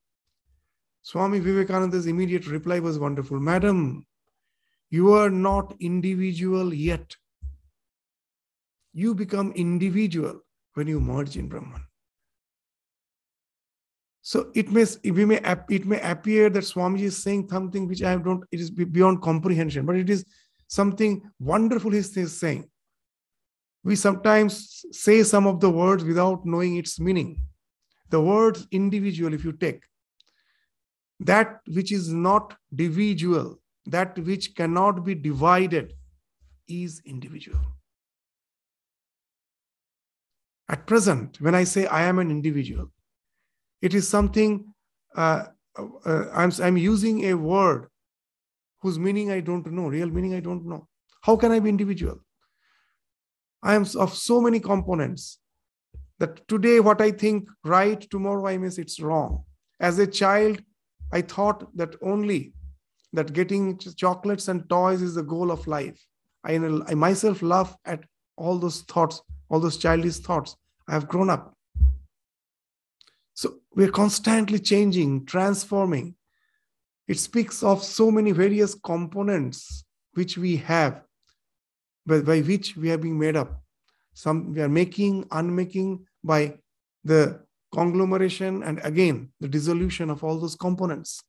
Swami 1.03 1.39
Vivekananda's 1.39 2.07
immediate 2.07 2.47
reply 2.47 2.79
was 2.79 2.97
wonderful. 2.97 3.39
Madam, 3.39 4.05
you 4.89 5.13
are 5.13 5.29
not 5.29 5.75
individual 5.79 6.73
yet. 6.73 7.15
you 8.93 9.15
become 9.15 9.51
individual 9.53 10.39
when 10.73 10.87
you 10.87 10.99
merge 10.99 11.37
in 11.37 11.47
Brahman. 11.47 11.85
So 14.21 14.51
it 14.55 14.71
may 14.71 14.85
we 15.03 15.25
may 15.25 15.41
it 15.69 15.85
may 15.85 15.99
appear 15.99 16.49
that 16.49 16.63
Swamiji 16.63 17.03
is 17.03 17.21
saying 17.21 17.49
something 17.49 17.87
which 17.87 18.03
I 18.03 18.15
don't 18.15 18.43
it 18.51 18.59
is 18.59 18.71
beyond 18.71 19.21
comprehension, 19.21 19.85
but 19.85 19.97
it 19.97 20.09
is 20.09 20.25
something 20.67 21.21
wonderful 21.39 21.91
he 21.91 21.97
is 21.97 22.39
saying. 22.39 22.69
We 23.83 23.97
sometimes 23.97 24.85
say 24.91 25.23
some 25.23 25.45
of 25.45 25.59
the 25.59 25.69
words 25.69 26.05
without 26.05 26.45
knowing 26.45 26.77
its 26.77 27.01
meaning. 27.01 27.41
The 28.09 28.21
words 28.21 28.65
individual, 28.71 29.33
if 29.33 29.43
you 29.43 29.51
take, 29.51 29.83
that 31.19 31.59
which 31.67 31.91
is 31.91 32.07
not 32.13 32.55
individual, 32.71 33.59
that 33.87 34.17
which 34.19 34.55
cannot 34.55 35.03
be 35.03 35.15
divided, 35.15 35.93
is 36.67 37.01
individual. 37.05 37.59
At 40.69 40.87
present, 40.87 41.39
when 41.41 41.55
I 41.55 41.63
say 41.65 41.85
I 41.87 42.03
am 42.03 42.19
an 42.19 42.31
individual, 42.31 42.91
it 43.81 43.93
is 43.93 44.07
something 44.07 44.73
uh, 45.15 45.45
uh, 45.77 46.25
I'm, 46.33 46.51
I'm 46.61 46.77
using 46.77 47.25
a 47.25 47.33
word 47.33 47.87
whose 48.81 48.99
meaning 48.99 49.31
I 49.31 49.39
don't 49.39 49.69
know, 49.71 49.87
real 49.87 50.09
meaning 50.09 50.35
I 50.35 50.39
don't 50.39 50.65
know. 50.65 50.87
How 51.21 51.35
can 51.35 51.51
I 51.51 51.59
be 51.59 51.69
individual? 51.69 52.19
I 53.61 53.75
am 53.75 53.85
of 53.97 54.13
so 54.13 54.41
many 54.41 54.59
components 54.59 55.39
that 56.19 56.47
today 56.47 56.79
what 56.79 57.01
I 57.01 57.11
think 57.11 57.47
right, 57.63 57.99
tomorrow 58.09 58.45
I 58.47 58.57
miss 58.57 58.77
it's 58.77 58.99
wrong. 58.99 59.43
As 59.79 59.99
a 59.99 60.07
child, 60.07 60.61
I 61.11 61.21
thought 61.21 61.75
that 61.77 61.95
only 62.01 62.53
that 63.13 63.33
getting 63.33 63.77
chocolates 63.77 64.47
and 64.47 64.67
toys 64.69 65.01
is 65.01 65.15
the 65.15 65.23
goal 65.23 65.51
of 65.51 65.65
life. 65.67 65.99
I, 66.43 66.55
I 66.55 66.95
myself 66.95 67.41
laugh 67.41 67.75
at 67.85 68.03
all 68.35 68.57
those 68.57 68.81
thoughts, 68.81 69.21
all 69.53 69.59
those 69.59 69.77
childish 69.77 70.17
thoughts. 70.17 70.55
I 70.87 70.93
have 70.93 71.07
grown 71.07 71.29
up. 71.29 71.53
So 73.35 73.59
we're 73.75 73.91
constantly 73.91 74.57
changing, 74.57 75.27
transforming. 75.27 76.15
It 77.07 77.19
speaks 77.19 77.61
of 77.61 77.83
so 77.83 78.09
many 78.09 78.31
various 78.31 78.73
components 78.73 79.85
which 80.15 80.39
we 80.39 80.55
have, 80.57 81.03
by, 82.07 82.21
by 82.21 82.39
which 82.39 82.75
we 82.75 82.89
are 82.89 82.97
being 82.97 83.19
made 83.19 83.35
up. 83.35 83.61
Some 84.15 84.53
we 84.53 84.61
are 84.61 84.69
making, 84.69 85.27
unmaking 85.29 86.07
by 86.23 86.57
the 87.03 87.39
conglomeration 87.71 88.63
and 88.63 88.79
again 88.83 89.31
the 89.39 89.47
dissolution 89.47 90.09
of 90.09 90.23
all 90.23 90.39
those 90.39 90.55
components. 90.55 91.21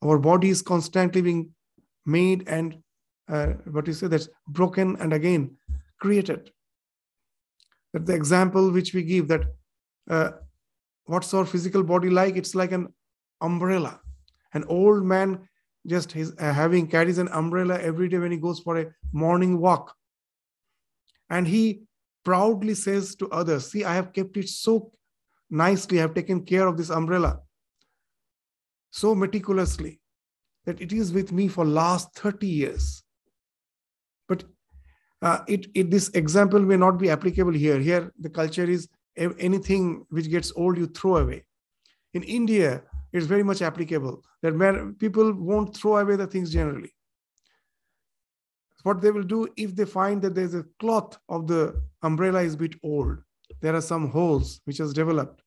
Our 0.00 0.18
body 0.18 0.50
is 0.50 0.62
constantly 0.62 1.22
being 1.22 1.54
made 2.04 2.48
and 2.48 2.78
uh, 3.28 3.46
what 3.70 3.88
you 3.88 3.94
say 3.94 4.06
that's 4.06 4.28
broken 4.46 4.96
and 5.00 5.12
again 5.12 5.56
created. 5.98 6.52
That 7.96 8.04
the 8.04 8.14
example 8.14 8.70
which 8.70 8.92
we 8.92 9.02
give 9.02 9.28
that 9.28 9.46
uh, 10.10 10.32
what's 11.06 11.32
our 11.32 11.46
physical 11.46 11.82
body 11.82 12.10
like? 12.10 12.36
It's 12.36 12.54
like 12.54 12.72
an 12.72 12.92
umbrella. 13.40 14.00
An 14.52 14.64
old 14.68 15.02
man 15.02 15.48
just 15.86 16.12
his, 16.12 16.34
uh, 16.38 16.52
having 16.52 16.88
carries 16.88 17.16
an 17.16 17.28
umbrella 17.28 17.80
every 17.80 18.10
day 18.10 18.18
when 18.18 18.32
he 18.32 18.36
goes 18.36 18.60
for 18.60 18.78
a 18.78 18.92
morning 19.12 19.58
walk. 19.58 19.94
And 21.30 21.48
he 21.48 21.84
proudly 22.22 22.74
says 22.74 23.14
to 23.14 23.30
others, 23.30 23.70
See, 23.70 23.82
I 23.82 23.94
have 23.94 24.12
kept 24.12 24.36
it 24.36 24.50
so 24.50 24.92
nicely, 25.48 25.96
I 25.96 26.02
have 26.02 26.12
taken 26.12 26.44
care 26.44 26.66
of 26.66 26.76
this 26.76 26.90
umbrella 26.90 27.40
so 28.90 29.14
meticulously 29.14 30.00
that 30.66 30.82
it 30.82 30.92
is 30.92 31.14
with 31.14 31.32
me 31.32 31.48
for 31.48 31.64
last 31.64 32.14
30 32.14 32.46
years. 32.46 33.02
Uh, 35.22 35.38
it, 35.48 35.66
it, 35.74 35.90
this 35.90 36.08
example 36.10 36.60
may 36.60 36.76
not 36.76 36.98
be 36.98 37.10
applicable 37.10 37.52
here. 37.52 37.78
Here, 37.78 38.12
the 38.20 38.28
culture 38.28 38.64
is 38.64 38.88
anything 39.16 40.04
which 40.10 40.28
gets 40.30 40.52
old, 40.56 40.76
you 40.76 40.86
throw 40.86 41.16
away. 41.16 41.44
In 42.14 42.22
India, 42.22 42.82
it's 43.12 43.26
very 43.26 43.42
much 43.42 43.62
applicable 43.62 44.22
that 44.42 44.96
people 44.98 45.32
won't 45.32 45.76
throw 45.76 45.96
away 45.98 46.16
the 46.16 46.26
things 46.26 46.52
generally. 46.52 46.92
What 48.82 49.00
they 49.00 49.10
will 49.10 49.22
do 49.22 49.48
if 49.56 49.74
they 49.74 49.84
find 49.84 50.22
that 50.22 50.34
there's 50.34 50.54
a 50.54 50.64
cloth 50.78 51.18
of 51.28 51.46
the 51.46 51.82
umbrella 52.02 52.42
is 52.42 52.54
a 52.54 52.58
bit 52.58 52.74
old, 52.84 53.18
there 53.60 53.74
are 53.74 53.80
some 53.80 54.10
holes 54.10 54.60
which 54.64 54.78
has 54.78 54.92
developed. 54.92 55.42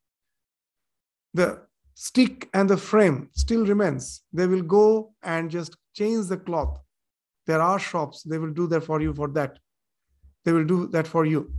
The 1.34 1.62
stick 1.94 2.50
and 2.54 2.70
the 2.70 2.78
frame 2.78 3.30
still 3.34 3.66
remains. 3.66 4.24
They 4.34 4.48
will 4.48 4.64
go 4.64 5.14
and 5.24 5.50
just 5.50 5.78
change 5.94 6.28
the 6.28 6.38
cloth. 6.38 6.80
There 7.50 7.64
are 7.64 7.80
shops, 7.80 8.22
they 8.22 8.38
will 8.38 8.54
do 8.54 8.68
that 8.68 8.84
for 8.84 9.02
you 9.02 9.12
for 9.12 9.28
that. 9.30 9.58
They 10.46 10.52
will 10.52 10.66
do 10.66 10.86
that 10.90 11.08
for 11.08 11.26
you. 11.26 11.52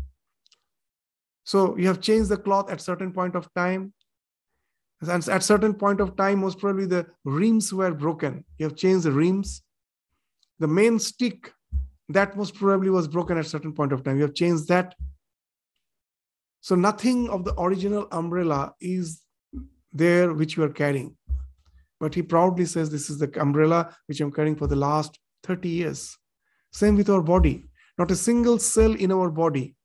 So 1.43 1.77
you 1.77 1.89
have 1.89 2.01
changed 2.01 2.29
the 2.29 2.37
cloth 2.37 2.71
at 2.71 2.81
certain 2.81 3.13
point 3.13 3.35
of 3.35 3.53
time. 3.55 3.93
And 5.01 5.29
at 5.29 5.43
certain 5.43 5.75
point 5.75 6.01
of 6.01 6.15
time, 6.15 6.39
most 6.39 6.61
probably 6.61 6.87
the 6.87 7.09
rims 7.25 7.73
were 7.73 7.93
broken. 7.93 8.45
You 8.59 8.67
have 8.67 8.77
changed 8.77 9.05
the 9.05 9.11
rims. 9.11 9.63
The 10.61 10.69
main 10.69 11.01
stick, 11.01 11.53
that 12.09 12.37
most 12.37 12.55
probably 12.55 12.91
was 12.91 13.09
broken 13.09 13.37
at 13.37 13.47
certain 13.47 13.73
point 13.73 13.93
of 13.93 14.05
time. 14.05 14.15
You 14.15 14.23
have 14.23 14.35
changed 14.35 14.69
that. 14.69 14.95
So 16.61 16.77
nothing 16.77 17.29
of 17.31 17.45
the 17.45 17.61
original 17.61 18.07
umbrella 18.13 18.75
is 18.81 19.23
there 19.93 20.33
which 20.35 20.57
you 20.57 20.63
are 20.63 20.77
carrying. 20.83 21.17
But 21.99 22.15
he 22.15 22.23
proudly 22.23 22.67
says, 22.67 22.91
This 22.91 23.11
is 23.11 23.19
the 23.19 23.41
umbrella 23.41 23.97
which 24.07 24.21
I'm 24.21 24.31
carrying 24.31 24.55
for 24.55 24.69
the 24.69 24.77
last 24.77 25.19
30 25.43 25.69
years. 25.69 26.17
Same 26.73 26.97
with 26.97 27.11
our 27.11 27.23
body. 27.23 27.65
Not 27.99 28.11
a 28.11 28.17
single 28.17 28.59
cell 28.59 28.93
in 28.95 29.13
our 29.13 29.31
body 29.31 29.77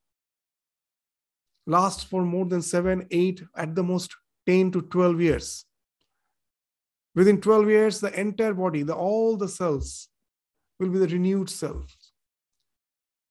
lasts 1.68 2.04
for 2.04 2.24
more 2.24 2.46
than 2.46 2.62
seven, 2.62 3.08
eight, 3.12 3.44
at 3.56 3.76
the 3.76 3.84
most 3.84 4.16
10 4.48 4.72
to 4.72 4.82
12 4.84 5.22
years. 5.22 5.66
Within 7.16 7.42
12 7.42 7.70
years, 7.70 8.00
the 8.00 8.20
entire 8.20 8.54
body, 8.54 8.84
the, 8.84 8.94
all 8.94 9.38
the 9.38 9.48
cells 9.48 10.10
will 10.80 10.90
be 10.90 11.00
the 11.00 11.08
renewed 11.08 11.50
cells. 11.50 11.96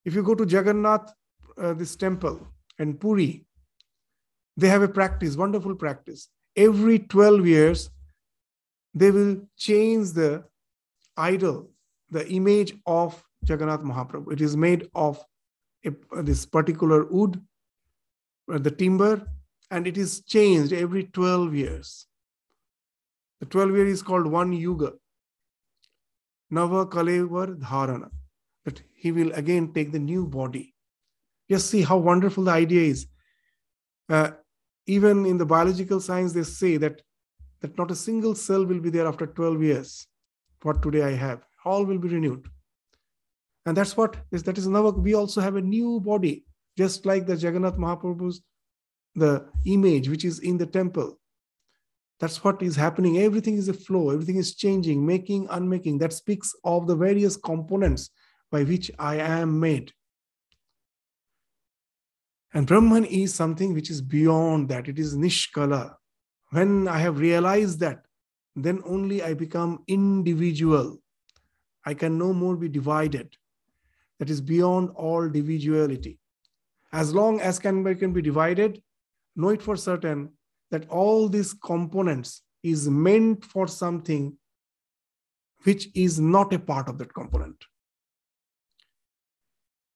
If 0.05 0.15
you 0.15 0.23
go 0.23 0.35
to 0.35 0.47
Jagannath, 0.47 1.13
uh, 1.57 1.75
this 1.75 1.95
temple, 1.95 2.47
and 2.79 2.99
Puri, 2.99 3.47
they 4.57 4.69
have 4.69 4.83
a 4.83 4.89
practice, 4.89 5.37
wonderful 5.37 5.75
practice. 5.75 6.29
Every 6.57 6.99
12 6.99 7.47
years, 7.47 7.91
they 8.95 9.11
will 9.11 9.43
change 9.57 10.13
the 10.13 10.45
idol, 11.17 11.71
the 12.11 12.29
image 12.29 12.75
of 12.87 13.23
Jagannath 13.47 13.81
Mahaprabhu. 13.81 14.33
It 14.33 14.41
is 14.41 14.57
made 14.57 14.89
of 14.95 15.23
a, 15.85 15.93
this 16.23 16.47
particular 16.47 17.05
wood 17.05 17.41
uh, 18.53 18.59
the 18.59 18.71
timber, 18.71 19.27
and 19.71 19.87
it 19.87 19.97
is 19.97 20.23
changed 20.23 20.73
every 20.73 21.05
12 21.05 21.55
years. 21.55 22.07
The 23.41 23.47
12 23.47 23.71
year 23.71 23.87
is 23.87 24.03
called 24.03 24.27
one 24.27 24.53
yuga. 24.53 24.93
Nava 26.53 26.89
Kalevar 26.91 27.59
Dharana. 27.59 28.11
That 28.65 28.83
he 28.95 29.13
will 29.13 29.33
again 29.33 29.73
take 29.73 29.93
the 29.93 29.99
new 29.99 30.27
body. 30.27 30.75
Just 31.51 31.69
see 31.69 31.83
how 31.83 31.99
wonderful 31.99 32.45
the 32.45 32.53
idea 32.53 32.83
is. 32.83 33.07
Uh, 34.09 34.31
even 34.87 35.27
in 35.27 35.39
the 35.39 35.47
biological 35.47 36.01
science, 36.01 36.33
they 36.33 36.43
say 36.43 36.77
that, 36.79 37.03
that 37.61 37.77
not 37.77 37.91
a 37.91 37.95
single 37.97 38.35
cell 38.35 38.65
will 38.65 38.81
be 38.81 38.91
there 38.91 39.07
after 39.07 39.27
12 39.27 39.63
years. 39.63 40.07
What 40.63 40.83
today 40.83 41.03
I 41.03 41.13
have, 41.13 41.45
all 41.65 41.85
will 41.85 41.99
be 41.99 42.09
renewed. 42.09 42.47
And 43.67 43.77
that's 43.77 43.97
what 43.97 44.17
is 44.31 44.43
that 44.43 44.59
is 44.59 44.69
Nava. 44.69 44.97
We 44.97 45.15
also 45.15 45.41
have 45.41 45.57
a 45.57 45.63
new 45.63 46.01
body 46.01 46.45
just 46.77 47.07
like 47.07 47.27
the 47.27 47.37
Jagannath 47.37 47.77
Mahaprabhu's 47.77 48.43
the 49.15 49.47
image 49.65 50.09
which 50.09 50.25
is 50.25 50.41
in 50.41 50.59
the 50.59 50.67
temple. 50.67 51.19
That's 52.21 52.43
what 52.45 52.63
is 52.63 52.77
happening. 52.77 53.19
Everything 53.19 53.57
is 53.57 53.69
a 53.69 53.75
flow, 53.75 54.11
everything 54.11 54.37
is 54.37 54.55
changing, 54.55 55.05
making, 55.05 55.47
unmaking. 55.51 55.99
That 55.99 56.13
speaks 56.13 56.55
of 56.65 56.87
the 56.87 56.97
various 56.97 57.37
components 57.37 58.11
by 58.51 58.65
which 58.65 58.91
I 58.99 59.17
am 59.17 59.59
made. 59.59 59.93
And 62.53 62.67
Brahman 62.69 63.05
is 63.05 63.35
something 63.35 63.75
which 63.75 63.91
is 63.91 64.01
beyond 64.01 64.69
that. 64.69 64.89
It 64.89 64.99
is 64.99 65.17
Nishkala. 65.17 65.95
When 66.51 66.87
I 66.87 66.99
have 66.99 67.19
realized 67.19 67.81
that, 67.81 68.05
then 68.55 68.81
only 68.87 69.25
I 69.25 69.35
become 69.35 69.83
individual. 69.89 70.99
I 71.85 71.95
can 71.95 72.19
no 72.19 72.33
more 72.33 72.57
be 72.57 72.69
divided. 72.69 73.37
That 74.19 74.31
is 74.31 74.41
beyond 74.41 74.91
all 74.95 75.25
individuality 75.25 76.19
as 76.95 77.13
long 77.13 77.41
as 77.41 77.59
can, 77.59 77.83
can 77.97 78.13
be 78.13 78.23
divided, 78.23 78.81
know 79.35 79.49
it 79.49 79.61
for 79.61 79.77
certain 79.77 80.31
that 80.71 80.89
all 80.89 81.29
these 81.29 81.53
components 81.53 82.43
is 82.63 82.89
meant 82.89 83.45
for 83.45 83.67
something 83.67 84.37
which 85.65 85.89
is 85.95 86.21
not 86.21 86.53
a 86.55 86.59
part 86.59 86.89
of 86.89 86.99
that 86.99 87.13
component. 87.13 87.57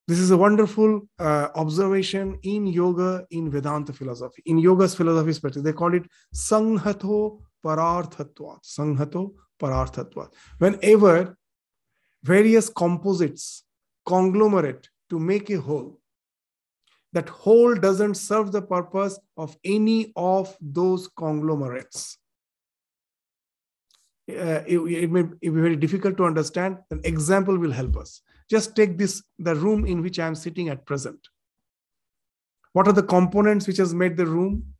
This 0.08 0.18
is 0.18 0.30
a 0.32 0.36
wonderful 0.36 1.02
uh, 1.18 1.48
observation 1.54 2.38
in 2.42 2.66
yoga, 2.66 3.26
in 3.30 3.50
Vedanta 3.50 3.92
philosophy. 3.92 4.42
In 4.46 4.58
yoga's 4.58 4.94
philosophy 4.94 5.28
perspective, 5.28 5.62
they 5.62 5.72
call 5.72 5.94
it 5.94 6.04
Sanghato 6.34 7.38
Pararthatvat. 7.64 8.60
Sanghato 8.64 9.34
Pararthatvat. 9.60 10.32
Whenever 10.58 11.36
various 12.22 12.68
composites 12.68 13.64
conglomerate 14.06 14.88
to 15.10 15.18
make 15.18 15.50
a 15.50 15.60
whole, 15.60 16.00
that 17.12 17.28
whole 17.28 17.74
doesn't 17.74 18.14
serve 18.14 18.52
the 18.52 18.62
purpose 18.62 19.18
of 19.36 19.56
any 19.64 20.12
of 20.16 20.56
those 20.60 21.08
conglomerates. 21.08 22.18
Uh, 24.30 24.62
it, 24.66 24.78
it, 24.78 25.10
may 25.10 25.22
be 25.22 25.48
very 25.48 25.76
difficult 25.76 26.18
to 26.18 26.24
understand. 26.24 26.76
An 26.90 27.00
example 27.04 27.56
will 27.56 27.72
help 27.72 27.96
us. 27.96 28.20
Just 28.50 28.76
take 28.76 28.98
this, 28.98 29.22
the 29.38 29.54
room 29.54 29.86
in 29.86 30.02
which 30.02 30.18
I 30.18 30.26
am 30.26 30.34
sitting 30.34 30.68
at 30.68 30.84
present. 30.84 31.18
What 32.74 32.86
are 32.86 32.92
the 32.92 33.02
components 33.02 33.66
which 33.66 33.78
has 33.78 33.94
made 33.94 34.18
the 34.18 34.26
room? 34.26 34.74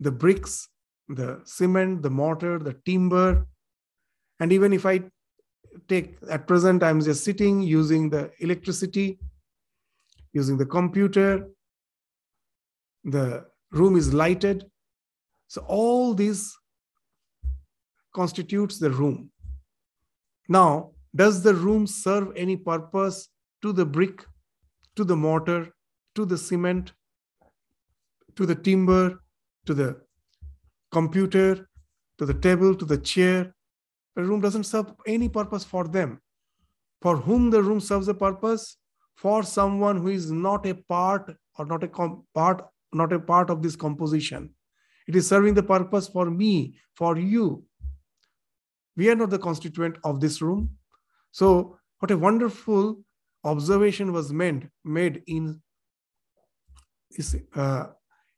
The 0.00 0.10
bricks, 0.10 0.68
the 1.08 1.40
cement, 1.44 2.02
the 2.02 2.10
mortar, 2.10 2.58
the 2.58 2.74
timber. 2.84 3.46
And 4.40 4.52
even 4.52 4.72
if 4.72 4.84
I 4.84 5.02
take 5.88 6.16
at 6.30 6.46
present, 6.46 6.82
I'm 6.82 7.00
just 7.00 7.24
sitting 7.24 7.62
using 7.62 8.10
the 8.10 8.30
electricity, 8.40 9.18
using 10.32 10.56
the 10.56 10.66
computer, 10.66 11.48
the 13.04 13.44
room 13.70 13.96
is 13.96 14.14
lighted. 14.14 14.64
So 15.48 15.64
all 15.66 16.14
this 16.14 16.56
constitutes 18.14 18.78
the 18.78 18.90
room. 18.90 19.30
Now, 20.48 20.92
does 21.14 21.42
the 21.42 21.54
room 21.54 21.86
serve 21.86 22.32
any 22.36 22.56
purpose 22.56 23.28
to 23.62 23.72
the 23.72 23.84
brick, 23.84 24.24
to 24.96 25.04
the 25.04 25.16
mortar, 25.16 25.74
to 26.14 26.24
the 26.24 26.38
cement, 26.38 26.92
to 28.36 28.46
the 28.46 28.54
timber, 28.54 29.20
to 29.66 29.74
the 29.74 30.00
computer, 30.90 31.68
to 32.18 32.26
the 32.26 32.34
table, 32.34 32.74
to 32.74 32.84
the 32.84 32.98
chair? 32.98 33.54
The 34.16 34.22
room 34.22 34.40
doesn't 34.40 34.64
serve 34.64 34.92
any 35.06 35.28
purpose 35.28 35.64
for 35.64 35.88
them. 35.88 36.20
For 37.00 37.16
whom 37.16 37.50
the 37.50 37.62
room 37.62 37.80
serves 37.80 38.08
a 38.08 38.14
purpose? 38.14 38.76
For 39.16 39.42
someone 39.42 39.98
who 39.98 40.08
is 40.08 40.30
not 40.30 40.66
a 40.66 40.74
part 40.74 41.34
or 41.58 41.66
not 41.66 41.84
a 41.84 41.88
part 42.34 42.64
not 42.92 43.12
a 43.12 43.18
part 43.18 43.50
of 43.50 43.62
this 43.62 43.76
composition. 43.76 44.50
It 45.08 45.16
is 45.16 45.26
serving 45.26 45.54
the 45.54 45.62
purpose 45.62 46.08
for 46.08 46.30
me, 46.30 46.76
for 46.94 47.18
you. 47.18 47.64
We 48.96 49.10
are 49.10 49.14
not 49.14 49.30
the 49.30 49.38
constituent 49.38 49.96
of 50.04 50.20
this 50.20 50.42
room. 50.42 50.70
So, 51.30 51.78
what 51.98 52.10
a 52.10 52.18
wonderful 52.18 53.02
observation 53.44 54.12
was 54.12 54.32
meant, 54.32 54.66
made 54.84 55.22
in 55.26 55.60
uh, 57.54 57.86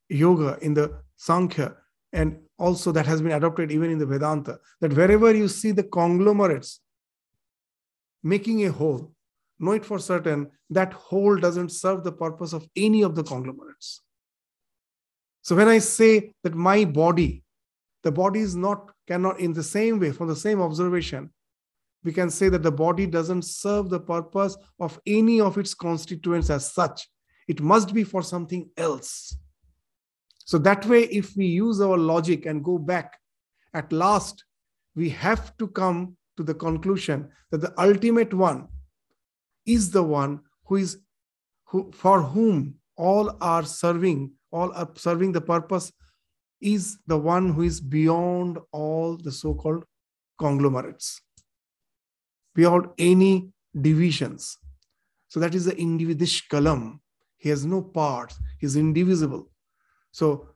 yoga, 0.09 0.57
in 0.61 0.73
the 0.73 1.01
Sankhya, 1.17 1.75
and 2.15 2.39
also 2.57 2.91
that 2.93 3.05
has 3.05 3.21
been 3.21 3.33
adopted 3.33 3.71
even 3.71 3.91
in 3.91 3.99
the 3.99 4.05
Vedanta, 4.05 4.57
that 4.79 4.93
wherever 4.93 5.35
you 5.35 5.47
see 5.47 5.71
the 5.71 5.83
conglomerates 5.83 6.79
making 8.23 8.65
a 8.65 8.71
whole, 8.71 9.11
know 9.59 9.73
it 9.73 9.85
for 9.85 9.99
certain 9.99 10.49
that 10.69 10.93
whole 10.93 11.37
doesn't 11.37 11.71
serve 11.71 12.03
the 12.03 12.11
purpose 12.11 12.53
of 12.53 12.67
any 12.75 13.03
of 13.03 13.15
the 13.15 13.23
conglomerates. 13.23 14.01
So 15.41 15.55
when 15.55 15.67
I 15.67 15.77
say 15.77 16.33
that 16.43 16.55
my 16.55 16.85
body, 16.85 17.43
the 18.03 18.11
body 18.11 18.39
is 18.39 18.55
not, 18.55 18.91
cannot, 19.07 19.39
in 19.39 19.53
the 19.53 19.61
same 19.61 19.99
way, 19.99 20.11
from 20.11 20.27
the 20.27 20.35
same 20.35 20.61
observation, 20.61 21.29
we 22.03 22.13
can 22.13 22.29
say 22.29 22.49
that 22.49 22.63
the 22.63 22.71
body 22.71 23.05
doesn't 23.05 23.43
serve 23.43 23.89
the 23.89 23.99
purpose 23.99 24.57
of 24.79 24.99
any 25.05 25.41
of 25.41 25.57
its 25.57 25.73
constituents 25.73 26.49
as 26.49 26.71
such. 26.71 27.07
It 27.47 27.61
must 27.61 27.93
be 27.93 28.03
for 28.03 28.23
something 28.23 28.69
else. 28.77 29.37
So 30.45 30.57
that 30.59 30.85
way, 30.85 31.03
if 31.03 31.35
we 31.35 31.47
use 31.47 31.81
our 31.81 31.97
logic 31.97 32.45
and 32.45 32.63
go 32.63 32.77
back, 32.77 33.17
at 33.73 33.91
last, 33.91 34.45
we 34.95 35.09
have 35.09 35.55
to 35.57 35.67
come 35.67 36.15
to 36.37 36.43
the 36.43 36.53
conclusion 36.53 37.29
that 37.51 37.61
the 37.61 37.73
ultimate 37.79 38.33
one 38.33 38.67
is 39.65 39.91
the 39.91 40.03
one 40.03 40.39
who 40.65 40.77
is 40.77 40.99
who, 41.65 41.91
for 41.91 42.21
whom 42.21 42.75
all 42.95 43.35
are 43.41 43.63
serving 43.63 44.31
all 44.51 44.71
are 44.73 44.89
serving 44.95 45.31
the 45.33 45.41
purpose 45.41 45.91
is 46.61 46.97
the 47.07 47.17
one 47.17 47.51
who 47.53 47.63
is 47.63 47.81
beyond 47.81 48.57
all 48.71 49.17
the 49.17 49.31
so 49.31 49.53
called 49.53 49.83
conglomerates, 50.39 51.21
beyond 52.53 52.87
any 52.97 53.49
divisions. 53.79 54.57
So 55.27 55.39
that 55.41 55.53
is 55.53 55.65
the 55.65 55.77
individual 55.77 56.99
He 57.37 57.49
has 57.49 57.65
no 57.65 57.81
parts, 57.81 58.39
he's 58.59 58.77
indivisible. 58.77 59.51
So 60.15 60.47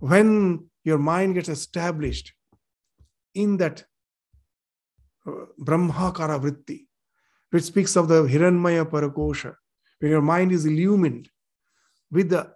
when 0.00 0.68
your 0.82 0.98
mind 0.98 1.34
gets 1.34 1.48
established 1.48 2.32
in 3.34 3.56
that 3.58 3.84
uh, 5.24 5.46
Brahmakara 5.60 6.40
Vritti, 6.42 6.86
which 7.50 7.62
speaks 7.62 7.94
of 7.94 8.08
the 8.08 8.24
Hiranmaya 8.24 8.84
Parakosha, 8.84 9.54
when 10.00 10.10
your 10.10 10.22
mind 10.22 10.50
is 10.50 10.66
illumined 10.66 11.28
with 12.10 12.30
the 12.30 12.52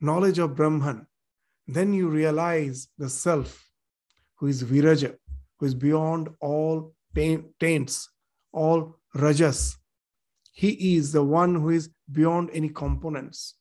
knowledge 0.00 0.40
of 0.40 0.56
Brahman, 0.56 1.06
then 1.68 1.94
you 1.94 2.08
realize 2.08 2.88
the 2.98 3.08
self 3.08 3.70
who 4.38 4.48
is 4.48 4.62
Viraja, 4.62 5.14
who 5.60 5.66
is 5.66 5.76
beyond 5.76 6.28
all 6.40 6.92
taints, 7.14 8.10
all 8.52 8.98
rajas. 9.14 9.76
He 10.52 10.96
is 10.96 11.12
the 11.12 11.22
one 11.22 11.54
who 11.54 11.70
is 11.70 11.88
beyond 12.10 12.50
any 12.52 12.68
components. 12.68 13.54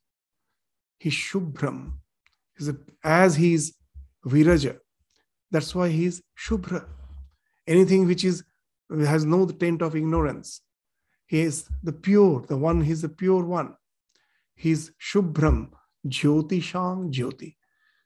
He's 0.97 1.13
Shubhram. 1.13 1.93
He's 2.57 2.69
a, 2.69 2.77
as 3.03 3.35
he 3.35 3.53
is 3.53 3.73
Viraja, 4.25 4.77
that's 5.51 5.75
why 5.75 5.89
he 5.89 6.05
is 6.05 6.21
Shubhra. 6.37 6.85
Anything 7.67 8.07
which 8.07 8.23
is 8.23 8.43
has 8.89 9.25
no 9.25 9.45
taint 9.47 9.81
of 9.81 9.95
ignorance. 9.95 10.61
He 11.27 11.41
is 11.41 11.67
the 11.83 11.93
pure, 11.93 12.45
the 12.47 12.57
one, 12.57 12.81
he's 12.81 13.01
the 13.01 13.09
pure 13.09 13.43
one. 13.43 13.75
He's 14.55 14.91
Shubhram, 15.01 15.69
Jyoti 16.07 16.61
Shang 16.61 17.11
Jyoti. 17.11 17.55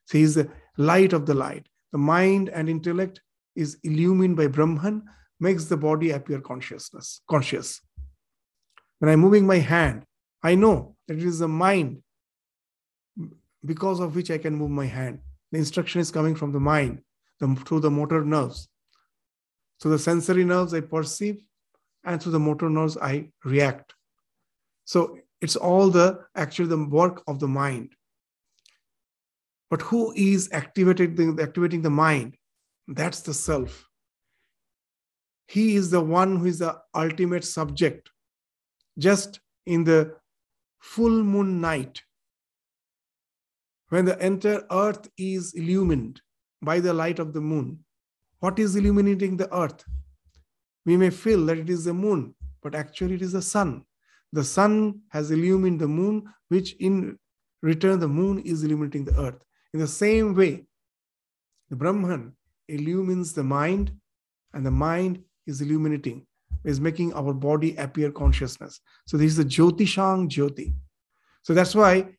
So 0.05 0.17
he's 0.17 0.35
the 0.35 0.49
light 0.77 1.13
of 1.13 1.25
the 1.25 1.33
light. 1.33 1.67
The 1.91 1.97
mind 1.97 2.49
and 2.49 2.69
intellect 2.69 3.21
is 3.55 3.77
illumined 3.83 4.37
by 4.37 4.47
Brahman, 4.47 5.03
makes 5.39 5.65
the 5.65 5.77
body 5.77 6.11
appear 6.11 6.39
consciousness, 6.39 7.21
conscious. 7.29 7.81
When 8.99 9.11
I'm 9.11 9.19
moving 9.19 9.45
my 9.45 9.57
hand, 9.57 10.05
I 10.43 10.55
know 10.55 10.95
that 11.07 11.17
it 11.17 11.23
is 11.23 11.39
the 11.39 11.47
mind 11.47 12.01
because 13.65 13.99
of 13.99 14.15
which 14.15 14.31
I 14.31 14.37
can 14.37 14.55
move 14.55 14.71
my 14.71 14.85
hand. 14.85 15.19
The 15.51 15.57
instruction 15.57 16.01
is 16.01 16.11
coming 16.11 16.35
from 16.35 16.51
the 16.51 16.59
mind 16.59 17.01
the, 17.39 17.55
through 17.65 17.81
the 17.81 17.91
motor 17.91 18.23
nerves. 18.23 18.67
So 19.79 19.89
the 19.89 19.99
sensory 19.99 20.43
nerves 20.43 20.73
I 20.73 20.81
perceive, 20.81 21.41
and 22.03 22.21
through 22.21 22.33
the 22.33 22.39
motor 22.39 22.69
nerves 22.69 22.97
I 22.97 23.29
react. 23.43 23.93
So 24.85 25.17
it's 25.41 25.55
all 25.55 25.89
the 25.89 26.19
actually 26.35 26.67
the 26.67 26.85
work 26.85 27.23
of 27.27 27.39
the 27.39 27.47
mind. 27.47 27.93
But 29.69 29.81
who 29.81 30.13
is 30.15 30.49
activating 30.51 31.15
the, 31.15 31.43
activating 31.43 31.81
the 31.81 31.89
mind? 31.89 32.35
That's 32.87 33.21
the 33.21 33.33
self. 33.33 33.87
He 35.47 35.75
is 35.75 35.91
the 35.91 36.01
one 36.01 36.37
who 36.37 36.45
is 36.45 36.59
the 36.59 36.77
ultimate 36.95 37.43
subject. 37.43 38.09
Just 38.97 39.39
in 39.65 39.83
the 39.83 40.15
full 40.79 41.23
moon 41.23 41.61
night, 41.61 42.01
when 43.89 44.05
the 44.05 44.17
entire 44.25 44.63
earth 44.71 45.09
is 45.17 45.53
illumined 45.53 46.21
by 46.61 46.79
the 46.79 46.93
light 46.93 47.19
of 47.19 47.33
the 47.33 47.41
moon, 47.41 47.79
what 48.39 48.59
is 48.59 48.75
illuminating 48.75 49.37
the 49.37 49.53
earth? 49.53 49.83
We 50.85 50.95
may 50.97 51.09
feel 51.09 51.45
that 51.47 51.57
it 51.57 51.69
is 51.69 51.85
the 51.85 51.93
moon, 51.93 52.35
but 52.63 52.75
actually 52.75 53.15
it 53.15 53.21
is 53.21 53.33
the 53.33 53.41
sun. 53.41 53.83
The 54.31 54.43
sun 54.43 55.01
has 55.09 55.31
illumined 55.31 55.79
the 55.79 55.87
moon, 55.87 56.31
which 56.49 56.73
in 56.73 57.17
return, 57.61 57.99
the 57.99 58.07
moon 58.07 58.39
is 58.39 58.63
illuminating 58.63 59.05
the 59.05 59.19
earth. 59.19 59.43
In 59.73 59.79
the 59.79 59.87
same 59.87 60.35
way, 60.35 60.65
the 61.69 61.75
Brahman 61.75 62.33
illumines 62.67 63.33
the 63.33 63.43
mind, 63.43 63.91
and 64.53 64.65
the 64.65 64.71
mind 64.71 65.23
is 65.45 65.61
illuminating, 65.61 66.25
is 66.63 66.79
making 66.79 67.13
our 67.13 67.33
body 67.33 67.75
appear 67.75 68.11
consciousness. 68.11 68.79
So 69.05 69.17
this 69.17 69.31
is 69.31 69.37
the 69.37 69.45
Jyotishang 69.45 70.29
Jyoti. 70.29 70.73
So 71.43 71.53
that's 71.53 71.75
why 71.75 72.15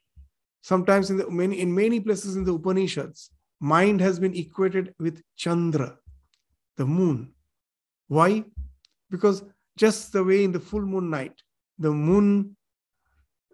sometimes 0.63 1.11
in 1.11 1.17
the 1.17 1.31
many 1.31 1.61
in 1.61 1.75
many 1.75 2.01
places 2.01 2.37
in 2.37 2.45
the 2.45 2.55
Upanishads, 2.55 3.31
mind 3.61 4.01
has 4.01 4.19
been 4.19 4.35
equated 4.35 4.95
with 4.99 5.23
Chandra, 5.37 5.99
the 6.77 6.87
moon. 6.87 7.33
Why? 8.09 8.45
Because 9.11 9.45
just 9.77 10.13
the 10.13 10.23
way 10.23 10.45
in 10.45 10.53
the 10.53 10.61
full 10.61 10.83
moon 10.83 11.11
night, 11.11 11.35
the 11.79 11.91
moon 11.91 12.57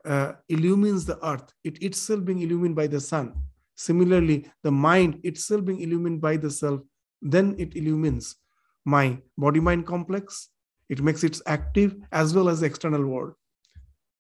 uh, 0.05 0.33
illumines 0.49 1.05
the 1.05 1.25
earth, 1.27 1.53
it 1.65 1.83
itself 1.83 2.25
being 2.25 2.43
illumined 2.43 2.77
by 2.77 2.87
the 2.87 3.01
sun. 3.01 3.35
Similarly, 3.75 4.51
the 4.63 4.71
mind 4.71 5.21
itself 5.23 5.65
being 5.65 5.81
illumined 5.81 6.21
by 6.21 6.37
the 6.37 6.51
self, 6.51 6.81
then 7.21 7.55
it 7.59 7.77
illumines 7.77 8.37
my 8.85 9.19
body 9.37 9.61
mind 9.61 9.87
complex. 9.87 10.49
It 10.89 11.03
makes 11.03 11.25
it 11.25 11.41
active 11.47 11.97
as 12.13 12.35
well 12.35 12.49
as 12.49 12.61
the 12.61 12.67
external 12.67 13.05
world. 13.05 13.35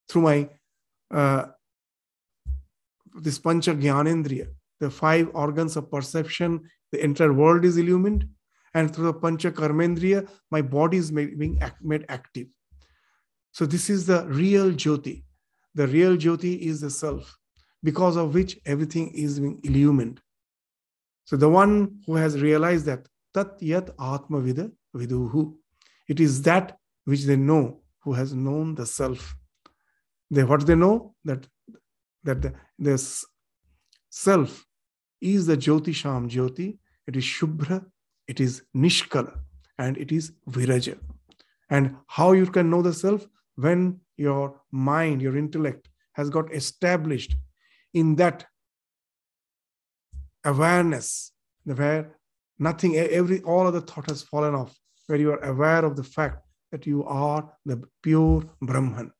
Through 0.09 0.22
my 0.22 0.49
uh, 1.11 1.47
this 3.20 3.38
pancha 3.38 3.74
jnanendriya, 3.74 4.46
the 4.80 4.90
five 4.90 5.30
organs 5.34 5.76
of 5.76 5.90
perception, 5.90 6.60
the 6.92 7.02
entire 7.02 7.32
world 7.32 7.64
is 7.64 7.76
illumined. 7.76 8.28
And 8.74 8.94
through 8.94 9.06
the 9.06 9.14
pancha 9.14 9.50
karmendriya, 9.50 10.28
my 10.50 10.60
body 10.60 10.98
is 10.98 11.10
made, 11.10 11.38
being 11.38 11.60
made 11.82 12.04
active. 12.08 12.48
So 13.52 13.64
this 13.64 13.88
is 13.88 14.06
the 14.06 14.26
real 14.26 14.70
jyoti. 14.72 15.22
the 15.76 15.86
real 15.86 16.16
Jyoti 16.16 16.58
is 16.58 16.80
the 16.80 16.90
self, 16.90 17.36
because 17.82 18.16
of 18.16 18.34
which 18.34 18.58
everything 18.64 19.10
is 19.10 19.38
being 19.38 19.60
illumined. 19.62 20.20
So 21.26 21.36
the 21.36 21.48
one 21.48 22.00
who 22.06 22.14
has 22.16 22.40
realized 22.40 22.86
that 22.86 23.06
tat 23.34 23.60
yat 23.60 23.90
atma 24.00 24.40
vida 24.40 24.70
viduhu, 24.96 25.54
it 26.08 26.18
is 26.18 26.42
that 26.42 26.78
which 27.04 27.24
they 27.24 27.36
know 27.36 27.82
who 28.02 28.14
has 28.14 28.32
known 28.32 28.74
the 28.74 28.86
self. 28.86 29.36
They 30.30 30.44
what 30.44 30.66
they 30.66 30.74
know 30.74 31.14
that 31.24 31.46
that 32.27 32.43
the, 32.43 32.53
this 32.79 33.24
self 34.11 34.64
is 35.20 35.47
the 35.47 35.57
Jyoti 35.57 35.95
Sham 35.95 36.29
Jyoti. 36.29 36.79
It 37.07 37.16
is 37.16 37.24
Shubhra, 37.24 37.85
it 38.27 38.41
is 38.41 38.62
Nishkala, 38.77 39.39
and 39.79 39.97
it 39.97 40.12
is 40.12 40.33
Viraja. 40.49 40.99
And 41.70 41.97
how 42.09 42.33
you 42.33 42.47
can 42.47 42.70
know 42.70 42.83
the 42.83 42.93
self? 42.93 43.27
When 43.57 44.01
your 44.16 44.61
mind, 44.70 45.22
your 45.22 45.37
intellect 45.37 45.89
has 46.12 46.31
got 46.31 46.53
established 46.53 47.37
in 47.95 48.16
that 48.16 48.45
awareness, 50.45 51.33
where 51.64 52.16
nothing, 52.59 52.97
every 52.97 53.41
all 53.43 53.66
other 53.66 53.81
thought 53.81 54.09
has 54.11 54.22
fallen 54.22 54.55
off, 54.55 54.77
where 55.07 55.18
you 55.18 55.33
are 55.33 55.45
aware 55.45 55.85
of 55.85 55.97
the 55.97 56.05
fact 56.05 56.43
that 56.72 56.87
you 56.87 57.05
are 57.05 57.53
the 57.64 57.83
pure 58.03 58.45
Brahman, 58.61 59.12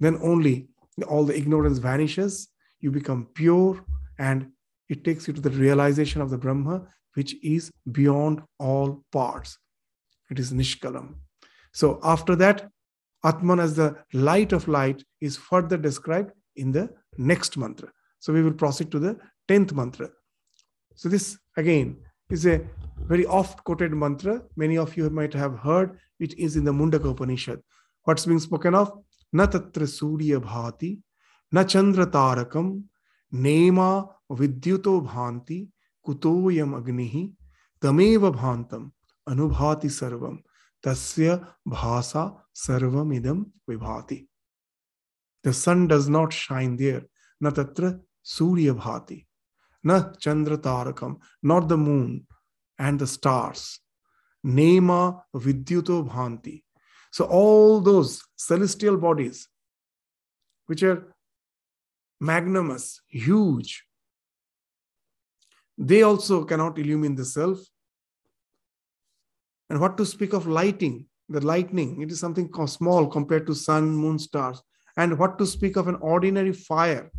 then 0.00 0.18
only 0.22 0.68
all 1.04 1.24
the 1.24 1.36
ignorance 1.36 1.78
vanishes, 1.78 2.48
you 2.80 2.90
become 2.90 3.28
pure, 3.34 3.84
and 4.18 4.50
it 4.88 5.04
takes 5.04 5.26
you 5.28 5.34
to 5.34 5.40
the 5.40 5.50
realization 5.50 6.20
of 6.20 6.30
the 6.30 6.38
Brahma, 6.38 6.86
which 7.14 7.34
is 7.44 7.70
beyond 7.92 8.42
all 8.58 9.04
parts. 9.12 9.58
It 10.30 10.38
is 10.38 10.52
Nishkalam. 10.52 11.14
So 11.72 12.00
after 12.02 12.36
that, 12.36 12.68
Atman 13.24 13.60
as 13.60 13.74
the 13.74 13.96
light 14.12 14.52
of 14.52 14.68
light 14.68 15.02
is 15.20 15.36
further 15.36 15.76
described 15.76 16.32
in 16.56 16.72
the 16.72 16.90
next 17.16 17.56
mantra. 17.56 17.90
So 18.20 18.32
we 18.32 18.42
will 18.42 18.52
proceed 18.52 18.90
to 18.92 18.98
the 18.98 19.18
10th 19.48 19.72
mantra. 19.72 20.10
So 20.94 21.08
this 21.08 21.38
again 21.56 21.96
is 22.30 22.46
a 22.46 22.60
very 23.00 23.26
oft 23.26 23.64
quoted 23.64 23.92
mantra. 23.92 24.42
Many 24.56 24.78
of 24.78 24.96
you 24.96 25.08
might 25.10 25.32
have 25.34 25.58
heard, 25.58 25.98
it 26.20 26.38
is 26.38 26.56
in 26.56 26.64
the 26.64 26.72
Mundaka 26.72 27.10
Upanishad. 27.10 27.62
What's 28.04 28.26
being 28.26 28.40
spoken 28.40 28.74
of? 28.74 28.92
Na 29.32 29.46
tatra 29.46 29.86
surya 29.86 30.40
bhati, 30.40 31.00
na 31.52 31.64
chandra 31.64 32.06
tarakam, 32.06 32.84
nema 33.32 34.08
vidyuto 34.30 35.00
bhanti, 35.06 35.68
kutoyam 36.06 36.74
agnihi, 36.80 37.32
tameva 37.80 38.32
bhantam, 38.32 38.92
anubhati 39.28 39.88
sarvam. 39.88 40.42
Tasya 40.82 41.44
bhasa 41.66 42.36
sarvam 42.54 43.12
idam 43.12 43.46
vibhati. 43.68 44.26
The 45.42 45.52
sun 45.52 45.88
does 45.88 46.08
not 46.08 46.32
shine 46.32 46.76
there. 46.76 47.02
Na 47.40 47.50
tatra 47.50 48.00
surya 48.24 48.74
bhati. 48.74 49.26
Na 49.82 50.12
chandra 50.20 50.56
tarakam. 50.56 51.16
Not 51.42 51.68
the 51.68 51.76
moon 51.76 52.26
and 52.78 52.98
the 52.98 53.06
stars. 53.06 53.80
Nema 54.46 55.20
vidyuto 55.34 56.08
bhanti. 56.08 56.62
So 57.12 57.24
all 57.24 57.80
those 57.80 58.22
celestial 58.36 58.96
bodies, 58.96 59.48
which 60.66 60.82
are 60.82 61.14
magnanimous, 62.20 63.00
huge, 63.08 63.84
they 65.76 66.02
also 66.02 66.44
cannot 66.44 66.78
illumine 66.78 67.14
the 67.14 67.24
self 67.24 67.60
and 69.70 69.80
what 69.80 69.96
to 69.98 70.06
speak 70.06 70.32
of 70.32 70.46
lighting, 70.46 71.06
the 71.28 71.44
lightning, 71.44 72.00
it 72.00 72.10
is 72.10 72.18
something 72.18 72.50
small 72.66 73.06
compared 73.06 73.46
to 73.46 73.54
sun, 73.54 73.90
moon, 73.90 74.18
stars. 74.18 74.62
And 74.96 75.18
what 75.18 75.38
to 75.38 75.46
speak 75.46 75.76
of 75.76 75.88
an 75.88 75.96
ordinary 75.96 76.52
fire, 76.52 77.10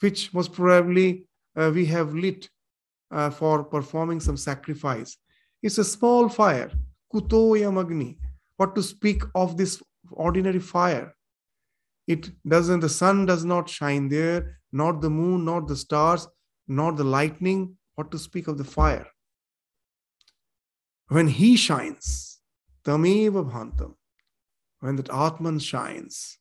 which 0.00 0.32
most 0.32 0.52
probably 0.52 1.26
uh, 1.56 1.70
we 1.74 1.84
have 1.86 2.14
lit 2.14 2.48
uh, 3.10 3.30
for 3.30 3.64
performing 3.64 4.20
some 4.20 4.36
sacrifice. 4.36 5.16
It's 5.62 5.78
a 5.78 5.84
small 5.84 6.28
fire, 6.28 6.70
kutoya 7.12 7.72
magni. 7.72 8.18
What 8.56 8.74
to 8.74 8.82
speak 8.82 9.22
of 9.34 9.56
this 9.56 9.82
ordinary 10.10 10.60
fire? 10.60 11.14
It 12.06 12.30
doesn't, 12.46 12.80
the 12.80 12.88
sun 12.88 13.26
does 13.26 13.44
not 13.44 13.68
shine 13.68 14.08
there, 14.08 14.60
not 14.72 15.00
the 15.00 15.10
moon, 15.10 15.44
not 15.44 15.68
the 15.68 15.76
stars, 15.76 16.28
not 16.68 16.96
the 16.96 17.04
lightning. 17.04 17.76
What 17.94 18.10
to 18.10 18.18
speak 18.18 18.48
of 18.48 18.58
the 18.58 18.64
fire? 18.64 19.06
when 21.08 21.28
he 21.28 21.56
shines, 21.56 22.40
tameva 22.84 23.48
bhantam, 23.50 23.94
when 24.80 24.96
that 24.96 25.10
Atman 25.10 25.58
shines, 25.58 26.38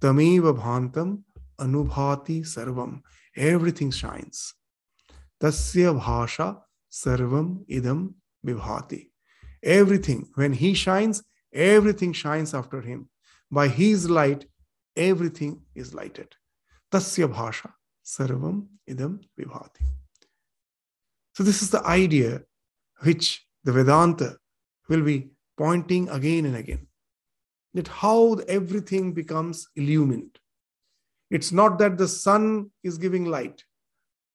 tameva 0.00 0.52
bhantam 0.56 1.22
anubhati 1.58 2.40
sarvam, 2.42 3.00
everything 3.36 3.90
shines. 3.90 4.54
Tasya 5.40 6.00
bhasha 6.00 6.58
sarvam 6.90 7.64
idam 7.70 8.14
vibhati. 8.44 9.10
Everything, 9.62 10.28
when 10.34 10.52
he 10.52 10.74
shines, 10.74 11.22
everything 11.52 12.12
shines 12.12 12.54
after 12.54 12.80
him. 12.80 13.08
By 13.50 13.68
his 13.68 14.10
light, 14.10 14.46
everything 14.96 15.62
is 15.74 15.94
lighted. 15.94 16.34
Tasya 16.92 17.32
bhasha 17.32 17.70
sarvam 18.04 18.66
idam 18.88 19.20
vibhati. 19.38 19.86
So, 21.34 21.42
this 21.42 21.62
is 21.62 21.70
the 21.70 21.84
idea 21.86 22.42
which 23.02 23.44
the 23.64 23.72
Vedanta 23.72 24.36
will 24.88 25.02
be 25.02 25.30
pointing 25.56 26.08
again 26.08 26.46
and 26.46 26.56
again 26.56 26.86
that 27.74 27.88
how 27.88 28.34
everything 28.48 29.12
becomes 29.12 29.68
illumined. 29.76 30.38
It's 31.30 31.52
not 31.52 31.78
that 31.78 31.98
the 31.98 32.08
sun 32.08 32.70
is 32.82 32.96
giving 32.96 33.26
light. 33.26 33.64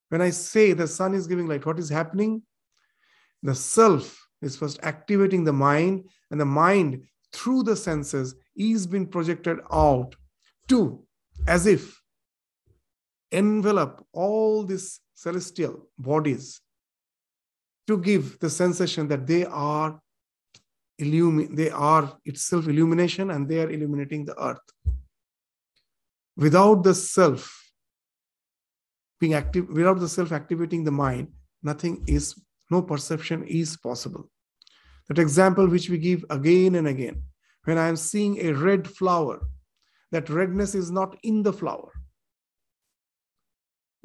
When 0.09 0.22
I 0.22 0.30
say 0.30 0.74
the 0.74 0.88
sun 0.88 1.13
is 1.13 1.26
giving 1.26 1.47
light, 1.47 1.65
what 1.65 1.80
is 1.80 1.89
happening? 1.89 2.43
The 3.41 3.55
self 3.55 4.28
is 4.41 4.55
first 4.55 4.79
activating 4.83 5.43
the 5.43 5.53
mind, 5.53 6.05
and 6.31 6.39
the 6.39 6.45
mind 6.45 7.03
through 7.33 7.63
the 7.63 7.75
senses 7.75 8.35
is 8.55 8.87
being 8.87 9.07
projected 9.07 9.59
out 9.71 10.15
to 10.67 11.05
as 11.47 11.65
if 11.65 12.01
envelop 13.31 14.05
all 14.13 14.63
these 14.63 14.99
celestial 15.15 15.87
bodies 15.97 16.61
to 17.87 17.97
give 17.97 18.39
the 18.39 18.49
sensation 18.49 19.07
that 19.07 19.27
they 19.27 19.45
are 19.45 19.99
illumi- 20.99 21.55
they 21.55 21.69
are 21.69 22.17
itself 22.25 22.67
illumination 22.67 23.31
and 23.31 23.47
they 23.47 23.59
are 23.59 23.69
illuminating 23.69 24.25
the 24.25 24.39
earth. 24.41 24.95
Without 26.37 26.83
the 26.83 26.93
self 26.93 27.57
being 29.19 29.33
active, 29.33 29.69
without 29.69 29.99
the 29.99 30.09
self 30.09 30.31
activating 30.31 30.83
the 30.83 30.91
mind, 30.91 31.27
nothing 31.61 32.03
is, 32.07 32.35
no 32.69 32.81
perception 32.81 33.43
is 33.43 33.77
possible. 33.77 34.30
That 35.12 35.20
example 35.20 35.68
which 35.68 35.89
we 35.89 35.97
give 35.97 36.24
again 36.30 36.76
and 36.76 36.88
again. 36.88 37.22
When 37.66 37.78
I 37.78 37.89
am 37.89 37.97
seeing 37.97 38.39
a 38.45 38.53
red 38.53 38.88
flower, 38.88 39.41
that 40.14 40.30
redness 40.30 40.74
is 40.74 40.89
not 40.89 41.18
in 41.24 41.43
the 41.43 41.51
flower. 41.51 41.91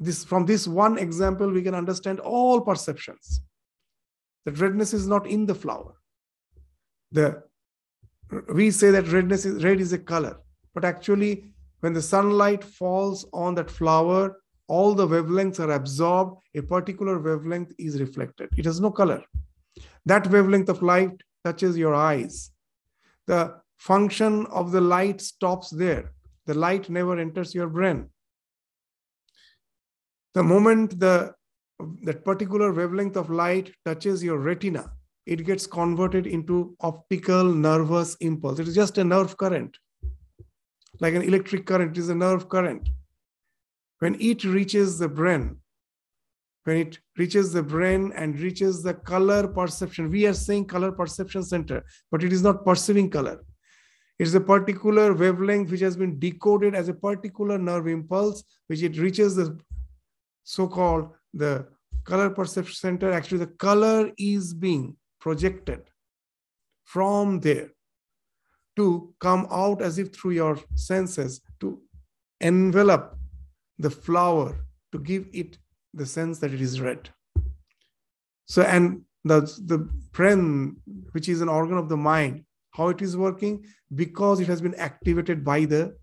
This, 0.01 0.25
from 0.25 0.47
this 0.47 0.67
one 0.67 0.99
example, 0.99 1.49
we 1.49 1.63
can 1.63 1.77
understand 1.77 2.19
all 2.19 2.61
perceptions 2.61 3.41
that 4.47 4.59
redness 4.59 4.93
is 4.93 5.07
not 5.07 5.29
in 5.29 5.47
the 5.47 5.55
flower. 5.55 5.95
The, 7.13 7.41
we 8.53 8.73
say 8.73 8.91
that 8.91 9.07
redness 9.07 9.45
is 9.45 9.63
red 9.63 9.81
is 9.81 9.93
a 9.93 9.99
color, 9.99 10.41
but 10.75 10.85
actually, 10.85 11.45
when 11.83 11.93
the 11.93 12.03
sunlight 12.03 12.65
falls 12.65 13.25
on 13.33 13.55
that 13.55 13.71
flower, 13.71 14.43
all 14.67 14.93
the 14.93 15.07
wavelengths 15.07 15.61
are 15.61 15.71
absorbed, 15.71 16.41
a 16.57 16.63
particular 16.63 17.21
wavelength 17.21 17.73
is 17.79 18.01
reflected. 18.01 18.49
It 18.57 18.65
has 18.65 18.81
no 18.81 18.91
color. 18.91 19.23
That 20.07 20.29
wavelength 20.29 20.69
of 20.69 20.83
light 20.83 21.23
touches 21.45 21.77
your 21.77 21.95
eyes. 21.95 22.51
The 23.27 23.61
function 23.77 24.47
of 24.47 24.73
the 24.73 24.81
light 24.81 25.21
stops 25.21 25.71
there. 25.71 26.13
The 26.47 26.55
light 26.55 26.89
never 26.89 27.19
enters 27.19 27.55
your 27.55 27.69
brain. 27.69 28.09
The 30.35 30.43
moment 30.43 31.01
the 31.01 31.35
that 32.05 32.25
particular 32.25 32.73
wavelength 32.73 33.17
of 33.17 33.29
light 33.29 33.75
touches 33.85 34.23
your 34.25 34.39
retina, 34.39 34.93
it 35.27 35.45
gets 35.45 35.67
converted 35.67 36.27
into 36.27 36.75
optical 36.81 37.45
nervous 37.45 38.17
impulse. 38.21 38.59
It 38.59 38.69
is 38.69 38.75
just 38.75 38.97
a 38.99 39.05
nerve 39.05 39.37
current, 39.37 39.77
like 41.01 41.15
an 41.15 41.23
electric 41.23 41.67
current, 41.67 41.97
it 41.97 42.01
is 42.01 42.09
a 42.09 42.15
nerve 42.15 42.49
current. 42.49 42.89
When 43.99 44.15
it 44.21 44.45
reaches 44.45 44.99
the 44.99 45.09
brain, 45.09 45.57
when 46.67 46.79
it 46.79 46.99
reaches 47.17 47.53
the 47.53 47.63
brain 47.63 48.13
and 48.17 48.41
reaches 48.41 48.83
the 48.83 48.93
color 48.93 49.47
perception, 49.47 50.11
we 50.11 50.27
are 50.27 50.35
saying 50.35 50.65
color 50.65 50.91
perception 50.91 51.45
center, 51.45 51.85
but 52.11 52.25
it 52.25 52.33
is 52.33 52.43
not 52.43 52.65
perceiving 52.65 53.09
color. 53.09 53.45
It's 54.19 54.35
a 54.35 54.41
particular 54.41 55.15
wavelength 55.15 55.71
which 55.71 55.81
has 55.83 55.97
been 55.97 56.19
decoded 56.19 56.75
as 56.75 56.89
a 56.89 56.95
particular 56.95 57.57
nerve 57.57 57.87
impulse, 57.87 58.43
which 58.67 58.83
it 58.83 58.99
reaches 58.99 59.37
the 59.37 59.57
so 60.43 60.67
called 60.67 61.11
the 61.35 61.69
color 62.03 62.31
perception 62.31 62.75
center, 62.75 63.13
actually 63.13 63.39
the 63.39 63.55
color 63.59 64.11
is 64.19 64.53
being 64.53 64.97
projected 65.21 65.83
from 66.85 67.39
there 67.41 67.69
to 68.75 69.15
come 69.21 69.47
out 69.53 69.83
as 69.83 69.99
if 70.01 70.13
through 70.13 70.33
your 70.33 70.59
senses 70.75 71.43
to 71.61 71.81
envelop 72.41 73.17
the 73.79 73.91
flower 73.91 74.57
to 74.91 74.99
give 74.99 75.27
it 75.33 75.59
the 75.97 76.07
sense 76.07 76.39
that 76.39 76.53
it 76.53 76.61
is 76.61 76.81
red. 76.81 77.09
So, 78.45 78.63
and 78.63 79.03
the, 79.25 79.41
the 79.65 79.79
brain, 80.13 80.77
which 81.13 81.29
is 81.29 81.41
an 81.41 81.49
organ 81.49 81.79
of 81.79 81.89
the 81.89 81.97
mind, 81.97 82.45
how 82.71 82.89
it 82.89 83.03
is 83.03 83.17
working? 83.17 83.65
Because 83.95 84.39
it 84.39 84.47
has 84.47 84.61
been 84.61 84.75
activated 84.75 85.45
by 85.45 85.65
the 85.65 85.97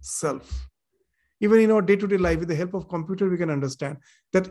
self. 0.00 0.68
Even 1.40 1.60
in 1.60 1.70
our 1.70 1.80
day 1.80 1.96
to 1.96 2.06
day 2.06 2.18
life, 2.18 2.40
with 2.40 2.48
the 2.48 2.54
help 2.54 2.74
of 2.74 2.88
computer, 2.88 3.28
we 3.30 3.38
can 3.38 3.50
understand 3.50 3.96
that 4.32 4.50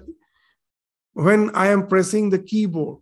when 1.13 1.53
I 1.53 1.67
am 1.67 1.87
pressing 1.87 2.29
the 2.29 2.39
keyboard 2.39 2.99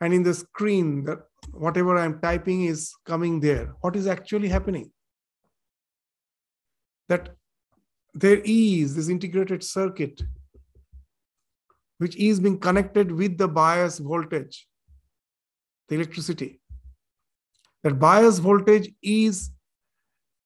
and 0.00 0.12
in 0.12 0.22
the 0.22 0.34
screen, 0.34 1.04
that 1.04 1.20
whatever 1.52 1.96
I'm 1.96 2.20
typing 2.20 2.64
is 2.64 2.92
coming 3.04 3.40
there, 3.40 3.74
what 3.80 3.96
is 3.96 4.06
actually 4.06 4.48
happening? 4.48 4.92
That 7.08 7.36
there 8.14 8.40
is 8.44 8.94
this 8.94 9.08
integrated 9.08 9.62
circuit 9.62 10.22
which 11.98 12.16
is 12.16 12.40
being 12.40 12.58
connected 12.58 13.10
with 13.10 13.38
the 13.38 13.48
bias 13.48 13.98
voltage, 13.98 14.66
the 15.88 15.96
electricity. 15.96 16.60
That 17.82 17.98
bias 17.98 18.38
voltage 18.38 18.92
is 19.02 19.50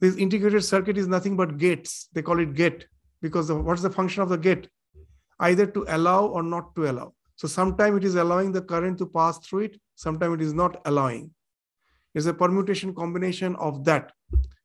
this 0.01 0.17
integrated 0.17 0.65
circuit 0.65 0.97
is 0.97 1.09
nothing 1.09 1.37
but 1.37 1.59
gates. 1.59 2.09
They 2.13 2.23
call 2.23 2.39
it 2.39 2.55
gate 2.55 2.87
because 3.21 3.51
what's 3.51 3.83
the 3.83 3.91
function 3.91 4.23
of 4.23 4.29
the 4.29 4.39
gate? 4.39 4.69
Either 5.41 5.67
to 5.67 5.85
allow 5.89 6.27
or 6.27 6.43
not 6.43 6.75
to 6.77 6.91
allow. 6.91 7.15
So 7.37 7.49
sometimes 7.49 7.99
it 7.99 8.05
is 8.05 8.17
allowing 8.17 8.53
the 8.53 8.63
current 8.63 8.99
to 8.99 9.07
pass 9.07 9.39
through 9.39 9.61
it, 9.61 9.81
sometimes 9.95 10.35
it 10.35 10.43
is 10.43 10.55
not 10.55 10.81
allowing. 10.85 11.31
It's 12.15 12.27
a 12.27 12.35
permutation 12.35 12.95
combination 12.95 13.55
of 13.57 13.85
that. 13.85 14.13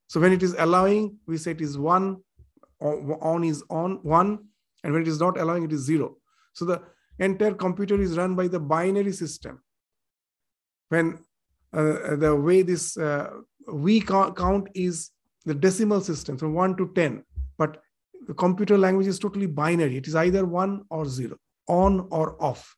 So 0.08 0.20
when 0.20 0.32
it 0.32 0.44
is 0.44 0.56
allowing, 0.58 1.18
we 1.28 1.38
say 1.38 1.52
it 1.52 1.62
is 1.62 1.78
one, 1.78 2.18
on 2.84 3.44
is 3.44 3.64
on 3.70 4.00
one, 4.04 4.40
and 4.84 4.94
when 4.94 5.02
it 5.02 5.08
is 5.08 5.20
not 5.20 5.40
allowing, 5.40 5.64
it 5.64 5.74
is 5.74 5.82
zero. 5.82 6.18
So 6.54 6.66
the 6.66 6.82
entire 7.20 7.54
computer 7.54 8.00
is 8.02 8.18
run 8.18 8.36
by 8.36 8.48
the 8.48 8.60
binary 8.60 9.14
system. 9.14 9.62
When 10.90 11.20
uh, 11.72 12.16
the 12.18 12.36
way 12.36 12.62
this 12.62 12.98
uh, 12.98 13.30
we 13.72 14.02
count 14.02 14.68
is 14.74 15.12
the 15.46 15.54
decimal 15.54 16.02
system 16.02 16.38
from 16.38 16.54
1 16.54 16.78
to 16.78 16.92
10, 16.94 17.24
but 17.58 17.82
the 18.28 18.34
computer 18.34 18.78
language 18.78 19.08
is 19.08 19.20
totally 19.20 19.48
binary. 19.48 19.98
It 19.98 20.08
is 20.08 20.16
either 20.16 20.46
1 20.46 20.86
or 20.90 21.06
0, 21.06 21.38
on 21.68 22.08
or 22.12 22.42
off. 22.42 22.76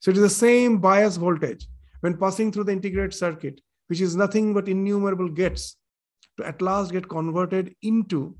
So 0.00 0.10
it 0.10 0.16
is 0.16 0.22
the 0.22 0.30
same 0.30 0.78
bias 0.78 1.16
voltage 1.16 1.68
when 2.00 2.16
passing 2.16 2.50
through 2.50 2.64
the 2.64 2.72
integrated 2.72 3.14
circuit, 3.14 3.60
which 3.86 4.00
is 4.00 4.16
nothing 4.16 4.52
but 4.52 4.68
innumerable 4.68 5.28
gates 5.28 5.76
to 6.38 6.46
at 6.46 6.60
last 6.60 6.92
get 6.92 7.08
converted 7.08 7.74
into 7.82 8.36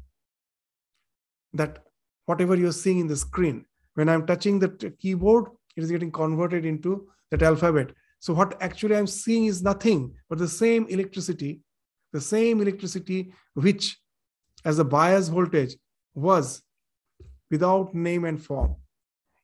that 1.54 1.84
whatever 2.26 2.56
you're 2.56 2.72
seeing 2.72 2.98
in 2.98 3.06
the 3.06 3.16
screen. 3.16 3.64
When 3.94 4.08
I'm 4.08 4.26
touching 4.26 4.58
the 4.58 4.68
keyboard, 4.98 5.46
it 5.76 5.82
is 5.82 5.90
getting 5.90 6.10
converted 6.10 6.64
into 6.64 7.08
that 7.30 7.42
alphabet. 7.42 7.90
So 8.20 8.32
what 8.32 8.60
actually 8.62 8.96
I'm 8.96 9.06
seeing 9.06 9.46
is 9.46 9.62
nothing 9.62 10.14
but 10.28 10.38
the 10.38 10.48
same 10.48 10.86
electricity, 10.88 11.60
the 12.12 12.20
same 12.20 12.60
electricity 12.60 13.32
which 13.54 13.98
as 14.64 14.78
a 14.78 14.84
bias 14.84 15.28
voltage 15.28 15.76
was 16.14 16.62
without 17.50 17.94
name 17.94 18.24
and 18.24 18.42
form 18.42 18.76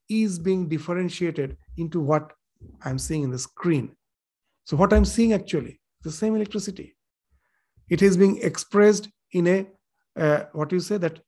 is 0.09 0.39
being 0.39 0.69
differentiated 0.69 1.57
into 1.77 2.01
what 2.01 2.33
I'm 2.85 2.99
seeing 2.99 3.25
in 3.25 3.31
the 3.31 3.39
screen. 3.39 3.97
So 4.65 4.77
what 4.77 4.93
I'm 4.93 5.05
seeing 5.05 5.33
actually, 5.33 5.81
the 6.03 6.13
same 6.13 6.35
electricity. 6.35 6.97
It 7.89 8.03
is 8.03 8.17
being 8.17 8.41
expressed 8.43 9.09
in 9.33 9.47
a, 9.47 9.67
uh, 10.17 10.45
what 10.53 10.73
you 10.73 10.81
say, 10.81 10.99
that 10.99 11.21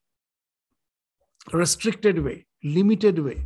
restricted 1.53 2.19
way, 2.19 2.47
limited 2.63 3.19
way. 3.19 3.43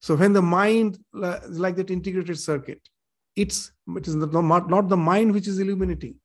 So 0.00 0.16
when 0.16 0.32
the 0.32 0.42
mind, 0.42 0.98
is 1.14 1.58
like 1.58 1.76
that 1.76 1.90
integrated 1.90 2.38
circuit, 2.38 2.80
it's 3.36 3.72
it 3.96 4.06
is 4.06 4.14
not, 4.14 4.68
not 4.70 4.88
the 4.88 4.96
mind 4.96 5.32
which 5.32 5.48
is 5.48 5.58
illuminating. 5.58 6.16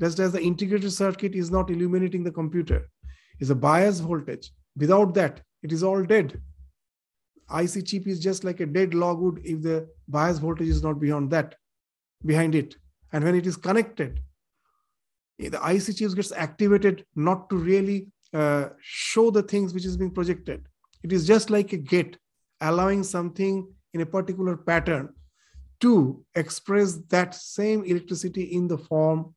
Just 0.00 0.18
as 0.18 0.32
the 0.32 0.40
integrated 0.40 0.92
circuit 0.92 1.34
is 1.34 1.50
not 1.50 1.70
illuminating 1.70 2.24
the 2.24 2.32
computer, 2.32 2.88
is 3.38 3.50
a 3.50 3.54
bias 3.54 4.00
voltage. 4.00 4.50
Without 4.76 5.14
that, 5.14 5.42
it 5.62 5.72
is 5.72 5.82
all 5.82 6.02
dead. 6.02 6.40
IC 7.54 7.86
chip 7.86 8.06
is 8.06 8.20
just 8.20 8.44
like 8.44 8.60
a 8.60 8.66
dead 8.66 8.94
logwood 8.94 9.40
if 9.44 9.62
the 9.62 9.88
bias 10.08 10.38
voltage 10.38 10.68
is 10.68 10.82
not 10.82 11.00
beyond 11.00 11.30
that, 11.30 11.54
behind 12.24 12.54
it. 12.54 12.76
And 13.12 13.24
when 13.24 13.34
it 13.34 13.46
is 13.46 13.56
connected, 13.56 14.20
eh, 15.40 15.48
the 15.48 15.58
IC 15.58 15.96
chip 15.96 16.14
gets 16.14 16.32
activated 16.32 17.04
not 17.14 17.50
to 17.50 17.56
really 17.56 18.08
uh, 18.32 18.68
show 18.80 19.30
the 19.30 19.42
things 19.42 19.74
which 19.74 19.84
is 19.84 19.96
being 19.96 20.10
projected. 20.10 20.66
It 21.02 21.12
is 21.12 21.26
just 21.26 21.50
like 21.50 21.72
a 21.72 21.76
gate 21.76 22.16
allowing 22.60 23.02
something 23.02 23.66
in 23.94 24.00
a 24.00 24.06
particular 24.06 24.56
pattern 24.56 25.08
to 25.80 26.24
express 26.34 26.96
that 27.08 27.34
same 27.34 27.84
electricity 27.84 28.44
in 28.44 28.68
the 28.68 28.78
form 28.78 29.34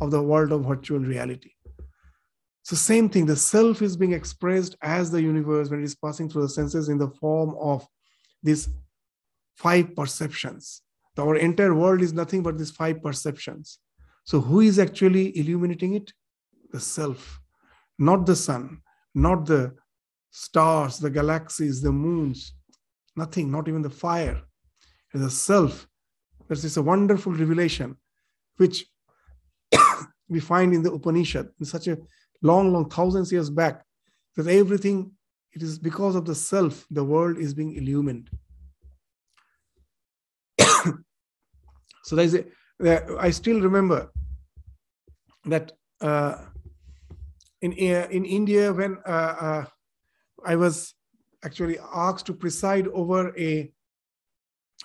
of 0.00 0.10
the 0.10 0.22
world 0.22 0.52
of 0.52 0.66
virtual 0.66 0.98
reality. 0.98 1.52
So 2.62 2.76
same 2.76 3.08
thing, 3.08 3.26
the 3.26 3.36
self 3.36 3.80
is 3.80 3.96
being 3.96 4.12
expressed 4.12 4.76
as 4.82 5.10
the 5.10 5.22
universe 5.22 5.70
when 5.70 5.80
it 5.80 5.84
is 5.84 5.94
passing 5.94 6.28
through 6.28 6.42
the 6.42 6.48
senses 6.48 6.88
in 6.88 6.98
the 6.98 7.08
form 7.08 7.54
of 7.60 7.86
these 8.42 8.68
five 9.56 9.94
perceptions. 9.94 10.82
Our 11.18 11.36
entire 11.36 11.74
world 11.74 12.02
is 12.02 12.12
nothing 12.12 12.42
but 12.42 12.58
these 12.58 12.72
five 12.72 13.02
perceptions. 13.02 13.78
So 14.24 14.40
who 14.40 14.60
is 14.60 14.78
actually 14.78 15.38
illuminating 15.38 15.94
it? 15.94 16.12
The 16.72 16.80
self 16.80 17.40
not 17.98 18.26
the 18.26 18.36
sun, 18.36 18.80
not 19.14 19.46
the 19.46 19.74
stars, 20.30 20.98
the 20.98 21.10
galaxies, 21.10 21.80
the 21.80 21.92
moons, 21.92 22.52
nothing, 23.16 23.50
not 23.50 23.68
even 23.68 23.82
the 23.82 23.90
fire. 23.90 24.42
It 25.14 25.18
is 25.18 25.22
a 25.22 25.30
self. 25.30 25.86
This 26.48 26.64
is 26.64 26.76
a 26.76 26.82
wonderful 26.82 27.32
revelation 27.32 27.96
which 28.56 28.86
we 30.28 30.40
find 30.40 30.74
in 30.74 30.82
the 30.82 30.92
Upanishad 30.92 31.48
in 31.58 31.66
such 31.66 31.88
a 31.88 31.98
long, 32.42 32.72
long 32.72 32.88
thousands 32.88 33.32
years 33.32 33.50
back 33.50 33.82
that 34.36 34.46
everything, 34.46 35.12
it 35.52 35.62
is 35.62 35.78
because 35.78 36.14
of 36.14 36.26
the 36.26 36.34
self, 36.34 36.86
the 36.90 37.04
world 37.04 37.38
is 37.38 37.54
being 37.54 37.74
illumined. 37.74 38.28
so 42.04 42.16
there's 42.16 42.34
a, 42.34 42.44
there, 42.78 43.18
I 43.18 43.30
still 43.30 43.60
remember 43.60 44.10
that 45.46 45.72
uh, 46.00 46.36
in 47.62 47.72
uh, 47.72 48.08
in 48.10 48.24
India 48.24 48.72
when 48.72 48.98
uh, 49.06 49.34
uh, 49.46 49.64
I 50.44 50.56
was 50.56 50.94
actually 51.44 51.78
asked 51.94 52.26
to 52.26 52.34
preside 52.34 52.86
over 52.88 53.36
a 53.38 53.70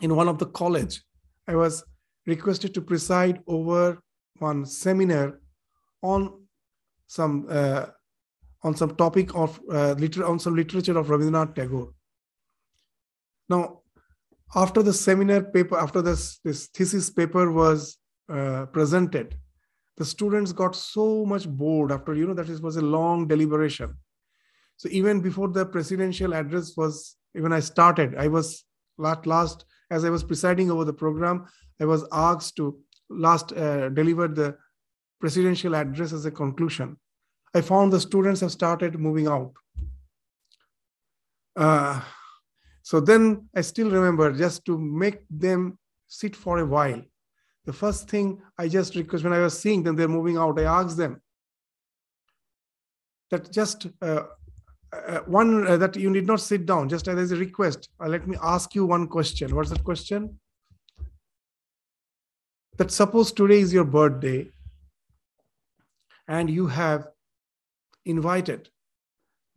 in 0.02 0.16
one 0.16 0.28
of 0.28 0.38
the 0.38 0.48
college. 0.48 1.02
I 1.48 1.56
was 1.56 1.84
requested 2.26 2.74
to 2.76 2.82
preside 2.82 3.42
over 3.48 4.00
one 4.40 4.66
seminar 4.66 5.40
on 6.02 6.42
some 7.08 7.48
uh, 7.50 7.88
on 8.64 8.76
some 8.76 8.96
topic 8.96 9.36
of 9.36 9.60
uh, 9.72 9.94
liter- 9.94 10.26
on 10.26 10.40
some 10.40 10.56
literature 10.56 10.98
of 10.98 11.08
Rabindranath 11.08 11.56
Tagore. 11.56 11.94
Now, 13.50 13.82
after 14.56 14.82
the 14.84 14.94
seminar 14.94 15.42
paper, 15.44 15.78
after 15.78 16.02
this 16.02 16.40
this 16.44 16.68
thesis 16.68 17.10
paper 17.10 17.52
was 17.52 17.98
uh, 18.30 18.66
presented, 18.68 19.36
the 20.02 20.06
students 20.06 20.52
got 20.52 20.76
so 20.76 21.24
much 21.32 21.48
bored 21.48 21.92
after 21.92 22.16
you 22.16 22.26
know 22.28 22.34
that 22.34 22.50
it 22.50 22.60
was 22.68 22.78
a 22.78 22.82
long 22.82 23.28
deliberation. 23.28 23.96
So 24.78 24.90
even 24.90 25.22
before 25.22 25.50
the 25.58 25.64
presidential 25.64 26.34
address 26.34 26.76
was 26.76 27.18
even 27.36 27.54
i 27.58 27.60
started 27.60 28.16
i 28.24 28.28
was 28.28 28.64
last 28.98 29.28
last 29.34 29.66
as 29.98 30.08
i 30.08 30.10
was 30.16 30.24
presiding 30.32 30.72
over 30.72 30.86
the 30.86 30.98
program 31.02 31.46
i 31.80 31.86
was 31.86 32.06
asked 32.12 32.56
to 32.56 32.66
last 33.26 33.54
uh, 33.54 33.90
deliver 33.90 34.28
the 34.40 34.58
presidential 35.20 35.76
address 35.76 36.14
as 36.14 36.26
a 36.26 36.32
conclusion. 36.32 36.98
I 37.54 37.62
found 37.62 37.94
the 37.94 38.00
students 38.00 38.42
have 38.42 38.52
started 38.52 38.98
moving 39.08 39.28
out. 39.28 39.54
Uh, 41.56 42.02
so 42.82 43.00
then 43.00 43.24
i 43.56 43.62
still 43.62 43.92
remember 44.00 44.32
just 44.44 44.66
to 44.66 44.80
make 44.80 45.20
them 45.30 45.78
sit 46.08 46.36
for 46.36 46.60
a 46.60 46.66
while 46.66 47.02
the 47.66 47.74
first 47.74 48.10
thing 48.10 48.42
I 48.58 48.68
just 48.68 48.96
request 48.96 49.24
when 49.24 49.34
I 49.34 49.40
was 49.40 49.58
seeing 49.58 49.84
them, 49.84 49.96
they're 49.96 50.08
moving 50.08 50.38
out, 50.38 50.60
I 50.60 50.64
asked 50.64 50.98
them 50.98 51.22
that 53.30 53.52
just 53.52 53.88
uh, 54.02 54.24
uh, 54.94 55.20
one 55.26 55.66
uh, 55.68 55.78
that 55.78 55.96
you 55.96 56.10
need 56.10 56.28
not 56.28 56.42
sit 56.42 56.66
down, 56.66 56.90
just 56.90 57.08
as 57.08 57.32
a 57.32 57.36
request. 57.36 57.90
Uh, 58.00 58.08
let 58.08 58.28
me 58.28 58.38
ask 58.42 58.76
you 58.76 58.86
one 58.86 59.08
question. 59.08 59.56
What's 59.56 59.70
that 59.70 59.84
question? 59.84 60.40
That 62.78 62.92
suppose 62.92 63.32
today 63.32 63.60
is 63.60 63.74
your 63.74 63.86
birthday 63.86 64.50
and 66.28 66.50
you 66.50 66.68
have 66.68 67.08
invited 68.06 68.70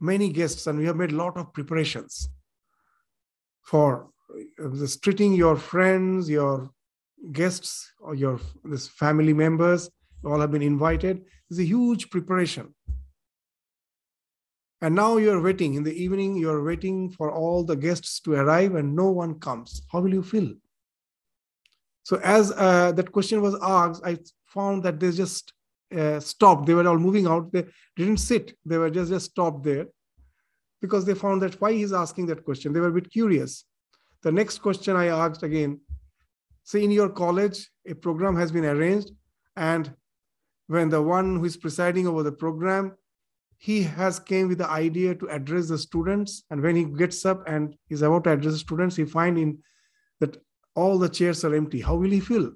many 0.01 0.29
guests 0.29 0.67
and 0.67 0.79
we 0.79 0.85
have 0.85 0.97
made 0.97 1.13
a 1.13 1.17
lot 1.17 1.37
of 1.37 1.53
preparations 1.53 2.29
for 3.63 4.11
uh, 4.63 4.87
treating 5.03 5.33
your 5.33 5.57
friends, 5.57 6.29
your 6.29 6.71
guests 7.33 7.93
or 8.01 8.15
your 8.15 8.41
this 8.65 8.89
family 8.89 9.33
members 9.33 9.91
all 10.25 10.41
have 10.41 10.51
been 10.51 10.63
invited. 10.63 11.25
It's 11.51 11.59
a 11.59 11.65
huge 11.65 12.11
preparation. 12.11 12.75
And 14.81 14.95
now 14.95 15.17
you're 15.17 15.41
waiting 15.41 15.75
in 15.75 15.83
the 15.83 15.95
evening, 15.95 16.37
you're 16.37 16.63
waiting 16.63 17.11
for 17.11 17.31
all 17.31 17.65
the 17.65 17.77
guests 17.77 18.21
to 18.21 18.35
arrive 18.35 18.75
and 18.75 18.95
no 18.95 19.11
one 19.11 19.41
comes. 19.41 19.83
How 19.91 20.01
will 20.01 20.13
you 20.13 20.23
feel? 20.23 20.53
So, 22.03 22.21
as 22.23 22.53
uh, 22.53 22.93
that 22.93 23.11
question 23.11 23.41
was 23.41 23.57
asked, 23.63 24.03
I 24.05 24.19
found 24.47 24.83
that 24.83 25.01
they 25.01 25.11
just 25.11 25.55
uh, 25.97 26.21
stopped. 26.21 26.67
They 26.67 26.75
were 26.75 26.87
all 26.87 26.99
moving 26.99 27.27
out. 27.27 27.51
They 27.51 27.65
didn't 27.97 28.19
sit, 28.19 28.57
they 28.65 28.77
were 28.77 28.91
just, 28.91 29.11
just 29.11 29.31
stopped 29.31 29.65
there 29.65 29.87
because 30.83 31.07
they 31.07 31.15
found 31.15 31.41
that 31.43 31.59
why 31.63 31.73
he's 31.73 31.95
asking 31.95 32.27
that 32.27 32.45
question. 32.45 32.73
They 32.73 32.81
were 32.81 32.89
a 32.89 32.93
bit 33.01 33.11
curious. 33.11 33.65
The 34.23 34.33
next 34.33 34.59
question 34.59 34.97
I 34.97 35.07
asked 35.07 35.43
again 35.43 35.81
say, 36.65 36.83
in 36.83 36.91
your 36.91 37.11
college, 37.11 37.71
a 37.87 37.95
program 37.95 38.37
has 38.37 38.51
been 38.51 38.65
arranged, 38.65 39.11
and 39.57 39.95
when 40.67 40.89
the 40.89 41.01
one 41.01 41.37
who 41.37 41.45
is 41.45 41.57
presiding 41.57 42.07
over 42.07 42.23
the 42.23 42.33
program 42.33 42.93
he 43.59 43.83
has 43.83 44.19
came 44.19 44.49
with 44.49 44.59
the 44.59 44.69
idea 44.69 45.15
to 45.15 45.27
address 45.29 45.69
the 45.69 45.79
students 45.79 46.43
and 46.51 46.61
when 46.61 46.77
he 46.77 46.85
gets 46.85 47.25
up 47.25 47.43
and 47.47 47.75
is 47.89 48.03
about 48.03 48.25
to 48.25 48.33
address 48.33 48.53
the 48.53 48.59
students 48.59 48.97
he 48.97 49.05
find 49.05 49.39
in 49.39 49.59
that 50.21 50.37
all 50.75 50.99
the 50.99 51.09
chairs 51.09 51.45
are 51.45 51.55
empty. 51.55 51.81
How 51.81 51.95
will 51.95 52.11
he 52.11 52.21
feel? 52.21 52.53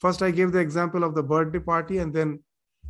First 0.00 0.22
i 0.22 0.30
gave 0.30 0.52
the 0.52 0.58
example 0.58 1.04
of 1.04 1.14
the 1.14 1.22
birthday 1.22 1.58
party 1.58 1.98
and 1.98 2.12
then 2.12 2.42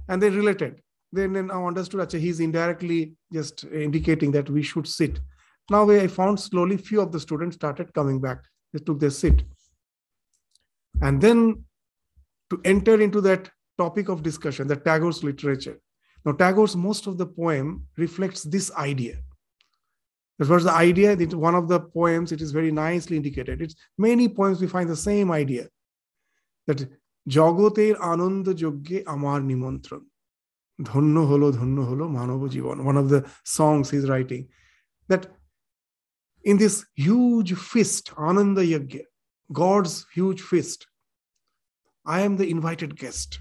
and 0.09 0.23
they 0.23 0.31
related. 0.31 0.81
Then, 1.13 1.35
then 1.35 1.51
i 1.51 1.63
understood 1.63 2.01
actually 2.01 2.21
he's 2.21 2.41
indirectly 2.41 3.17
just 3.33 3.65
indicating 3.65 4.31
that 4.33 4.49
we 4.49 4.63
should 4.63 4.87
sit. 4.87 5.21
Now 5.71 5.91
i 5.91 6.07
found 6.07 6.41
slowly 6.41 6.77
few 6.77 7.01
of 7.01 7.13
the 7.13 7.21
students 7.21 7.57
started 7.57 7.93
coming 7.93 8.21
back. 8.21 8.39
They 8.73 8.79
took 8.79 9.01
their 9.01 9.11
seat 9.11 9.43
and 11.02 11.22
then 11.22 11.64
to 12.50 12.60
enter 12.64 13.00
into 13.02 13.22
that 13.22 13.50
topic 13.78 14.10
of 14.10 14.24
discussion 14.24 14.68
the 14.68 14.76
tagore's 14.76 15.24
literature 15.24 15.78
now, 16.26 16.34
Tagore's 16.34 16.76
most 16.76 17.08
of 17.08 17.18
the 17.18 17.26
poem 17.26 17.88
reflects 17.98 18.44
this 18.44 18.72
idea. 18.76 19.18
That 20.38 20.50
was 20.50 20.64
the 20.64 20.74
idea 20.74 21.16
that 21.16 21.34
one 21.34 21.56
of 21.56 21.68
the 21.68 21.80
poems, 21.80 22.32
it 22.32 22.42
is 22.42 22.52
very 22.52 22.72
nicely 22.72 23.18
indicated. 23.18 23.62
It's 23.62 23.76
many 23.98 24.28
poems 24.28 24.62
we 24.62 24.68
find 24.68 24.90
the 24.90 24.96
same 24.96 25.32
idea 25.32 25.68
that 26.68 26.88
জগতের 27.38 27.96
আনন্দ 28.14 28.46
যজ্ঞে 28.64 29.00
আমার 29.14 29.40
নিমন্ত্রণ 29.52 30.02
ধন্য 30.90 31.16
holo 31.30 31.48
ধন্য 31.58 31.78
holo 31.90 32.06
Manab 32.18 32.42
Jibon 32.54 32.78
one 32.92 32.98
of 33.04 33.08
the 33.14 33.22
songs 33.58 33.86
he's 33.92 34.08
writing 34.12 34.44
that 35.10 35.24
in 36.50 36.56
this 36.64 36.76
huge 37.06 37.52
feast 37.70 38.06
ananda 38.28 38.64
yajna 38.74 39.04
god's 39.53 40.07
huge 40.15 40.41
feast 40.41 40.87
i 42.05 42.21
am 42.21 42.37
the 42.37 42.51
invited 42.51 42.99
guest 42.99 43.39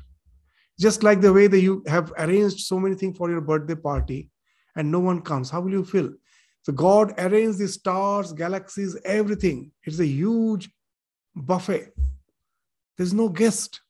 just 0.79 1.03
like 1.03 1.21
the 1.21 1.31
way 1.31 1.47
that 1.47 1.61
you 1.61 1.83
have 1.87 2.11
arranged 2.17 2.59
so 2.59 2.79
many 2.79 2.95
things 2.95 3.17
for 3.17 3.29
your 3.29 3.41
birthday 3.41 3.75
party 3.75 4.29
and 4.75 4.91
no 4.91 4.99
one 4.99 5.21
comes, 5.21 5.49
how 5.49 5.61
will 5.61 5.71
you 5.71 5.85
feel? 5.85 6.11
So 6.63 6.73
God 6.73 7.13
arranged 7.17 7.59
the 7.59 7.67
stars, 7.67 8.33
galaxies, 8.33 8.97
everything. 9.05 9.71
It's 9.83 9.99
a 9.99 10.05
huge 10.05 10.69
buffet. 11.35 11.93
There's 12.97 13.13
no 13.13 13.29
guest. 13.29 13.81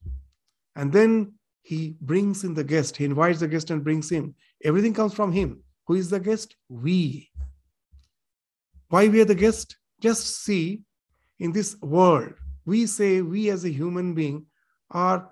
And 0.76 0.92
then 0.92 1.34
he 1.62 1.96
brings 2.02 2.44
in 2.44 2.54
the 2.54 2.64
guest. 2.64 2.98
He 2.98 3.06
invites 3.06 3.40
the 3.40 3.48
guest 3.48 3.72
and 3.72 3.84
brings 3.84 4.10
him. 4.10 4.36
Everything 4.64 4.94
comes 4.94 5.14
from 5.14 5.32
him. 5.32 5.64
Who 5.88 5.96
is 5.96 6.10
the 6.10 6.20
guest? 6.20 6.56
We. 6.70 7.30
Why 8.90 9.08
we 9.08 9.22
are 9.22 9.26
the 9.26 9.36
guest? 9.36 9.78
Just 10.02 10.44
see 10.44 10.84
in 11.40 11.52
this 11.52 11.76
world, 11.82 12.34
we 12.66 12.86
say 12.86 13.22
we 13.22 13.50
as 13.50 13.66
a 13.66 13.70
human 13.70 14.14
being 14.14 14.46
are 14.92 15.32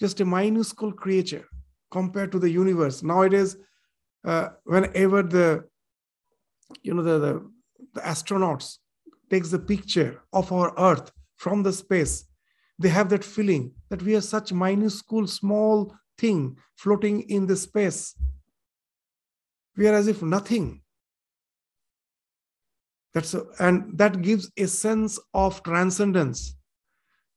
just 0.00 0.20
a 0.20 0.24
minuscule 0.24 0.92
creature 0.92 1.46
compared 1.90 2.32
to 2.32 2.38
the 2.38 2.50
universe. 2.50 3.02
Nowadays, 3.02 3.56
uh, 4.24 4.48
whenever 4.64 5.22
the 5.22 5.64
you 6.82 6.94
know 6.94 7.02
the, 7.02 7.18
the, 7.18 7.50
the 7.94 8.00
astronauts 8.00 8.78
takes 9.30 9.50
the 9.50 9.58
picture 9.58 10.22
of 10.32 10.50
our 10.52 10.72
Earth 10.78 11.12
from 11.36 11.62
the 11.62 11.72
space, 11.72 12.24
they 12.78 12.88
have 12.88 13.08
that 13.10 13.24
feeling 13.24 13.72
that 13.90 14.02
we 14.02 14.14
are 14.14 14.20
such 14.20 14.52
minuscule, 14.52 15.26
small 15.26 15.94
thing 16.18 16.56
floating 16.76 17.22
in 17.22 17.46
the 17.46 17.56
space. 17.56 18.14
We 19.76 19.88
are 19.88 19.94
as 19.94 20.08
if 20.08 20.22
nothing. 20.22 20.81
That's 23.14 23.34
a, 23.34 23.44
and 23.58 23.96
that 23.98 24.22
gives 24.22 24.50
a 24.56 24.66
sense 24.66 25.18
of 25.34 25.62
transcendence. 25.62 26.56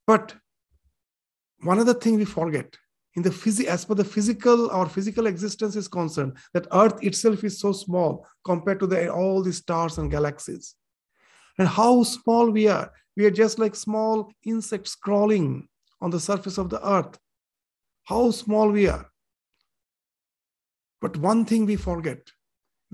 But 0.07 0.36
one 1.63 1.80
other 1.80 1.93
thing 1.93 2.15
we 2.15 2.26
forget 2.26 2.78
in 3.15 3.23
the 3.23 3.30
phys- 3.30 3.65
as 3.65 3.86
per 3.86 3.95
the 3.95 4.03
physical 4.03 4.69
our 4.71 4.88
physical 4.88 5.26
existence 5.26 5.76
is 5.76 5.88
concerned 5.88 6.38
that 6.53 6.67
earth 6.71 7.01
itself 7.01 7.43
is 7.43 7.59
so 7.59 7.71
small 7.71 8.28
compared 8.45 8.80
to 8.80 8.88
the, 8.88 9.11
all 9.11 9.41
the 9.41 9.53
stars 9.53 9.97
and 9.97 10.11
galaxies. 10.11 10.76
And 11.57 11.67
how 11.67 12.03
small 12.03 12.51
we 12.51 12.67
are. 12.67 12.91
We 13.15 13.26
are 13.26 13.32
just 13.32 13.59
like 13.59 13.76
small 13.76 14.32
insects 14.43 14.95
crawling 14.95 15.67
on 16.01 16.09
the 16.11 16.19
surface 16.19 16.57
of 16.57 16.69
the 16.69 16.86
earth. 16.88 17.17
How 18.03 18.32
small 18.32 18.69
we 18.69 18.88
are. 18.88 19.09
But 21.01 21.17
one 21.17 21.45
thing 21.45 21.65
we 21.65 21.78
forget 21.78 22.19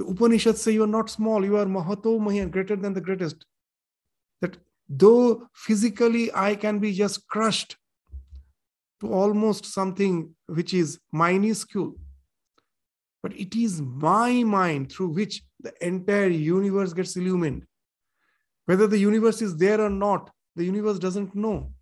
the 0.01 0.07
upanishads 0.13 0.61
say 0.61 0.71
you 0.77 0.83
are 0.83 0.95
not 0.95 1.13
small 1.17 1.49
you 1.49 1.57
are 1.63 1.65
mahato 1.77 2.15
mahiyan 2.27 2.51
greater 2.57 2.77
than 2.85 2.97
the 2.99 3.05
greatest 3.09 3.45
that 4.45 4.57
though 5.03 5.47
physically 5.67 6.25
i 6.47 6.49
can 6.65 6.79
be 6.85 6.93
just 7.03 7.27
crushed 7.35 7.77
to 9.01 9.11
almost 9.11 9.65
something 9.65 10.33
which 10.45 10.73
is 10.73 10.99
minuscule. 11.11 11.95
But 13.23 13.33
it 13.35 13.55
is 13.55 13.81
my 13.81 14.43
mind 14.43 14.91
through 14.91 15.09
which 15.09 15.43
the 15.59 15.73
entire 15.85 16.29
universe 16.29 16.93
gets 16.93 17.15
illumined. 17.15 17.65
Whether 18.65 18.87
the 18.87 18.99
universe 18.99 19.41
is 19.41 19.57
there 19.57 19.81
or 19.81 19.89
not, 19.89 20.29
the 20.55 20.63
universe 20.63 20.99
doesn't 20.99 21.35
know. 21.35 21.73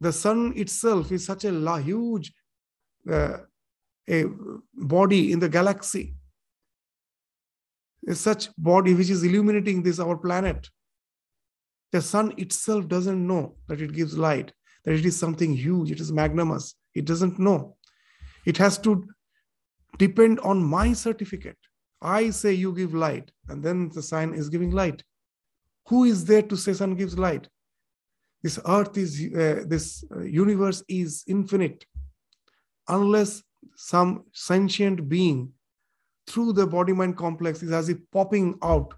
The 0.00 0.12
sun 0.12 0.52
itself 0.56 1.12
is 1.12 1.24
such 1.24 1.44
a 1.44 1.80
huge 1.80 2.32
uh, 3.10 3.38
a 4.08 4.24
body 4.74 5.32
in 5.32 5.38
the 5.38 5.48
galaxy. 5.48 6.14
Such 8.12 8.48
body 8.56 8.94
which 8.94 9.10
is 9.10 9.22
illuminating 9.22 9.82
this 9.82 10.00
our 10.00 10.16
planet. 10.16 10.68
The 11.92 12.00
sun 12.00 12.34
itself 12.38 12.88
doesn't 12.88 13.26
know 13.26 13.56
that 13.68 13.80
it 13.80 13.92
gives 13.92 14.16
light 14.16 14.52
that 14.84 14.94
it 14.94 15.04
is 15.04 15.18
something 15.18 15.54
huge, 15.54 15.90
it 15.90 16.00
is 16.00 16.12
magnanimous. 16.12 16.74
It 16.94 17.04
doesn't 17.04 17.38
know. 17.38 17.76
It 18.46 18.56
has 18.56 18.78
to 18.78 19.04
depend 19.98 20.40
on 20.40 20.62
my 20.62 20.92
certificate. 20.92 21.58
I 22.02 22.30
say 22.30 22.54
you 22.54 22.72
give 22.72 22.94
light, 22.94 23.30
and 23.48 23.62
then 23.62 23.90
the 23.90 24.02
sign 24.02 24.32
is 24.34 24.48
giving 24.48 24.70
light. 24.70 25.02
Who 25.88 26.04
is 26.04 26.24
there 26.24 26.42
to 26.42 26.56
say 26.56 26.72
sun 26.72 26.94
gives 26.94 27.18
light? 27.18 27.48
This 28.42 28.58
earth 28.66 28.96
is, 28.96 29.20
uh, 29.34 29.64
this 29.66 30.02
uh, 30.14 30.20
universe 30.20 30.82
is 30.88 31.24
infinite. 31.26 31.84
Unless 32.88 33.42
some 33.76 34.24
sentient 34.32 35.08
being 35.08 35.52
through 36.30 36.52
the 36.52 36.66
body 36.66 36.92
mind 36.92 37.16
complex 37.16 37.62
is 37.62 37.72
as 37.72 37.88
if 37.88 37.98
popping 38.12 38.58
out 38.62 38.94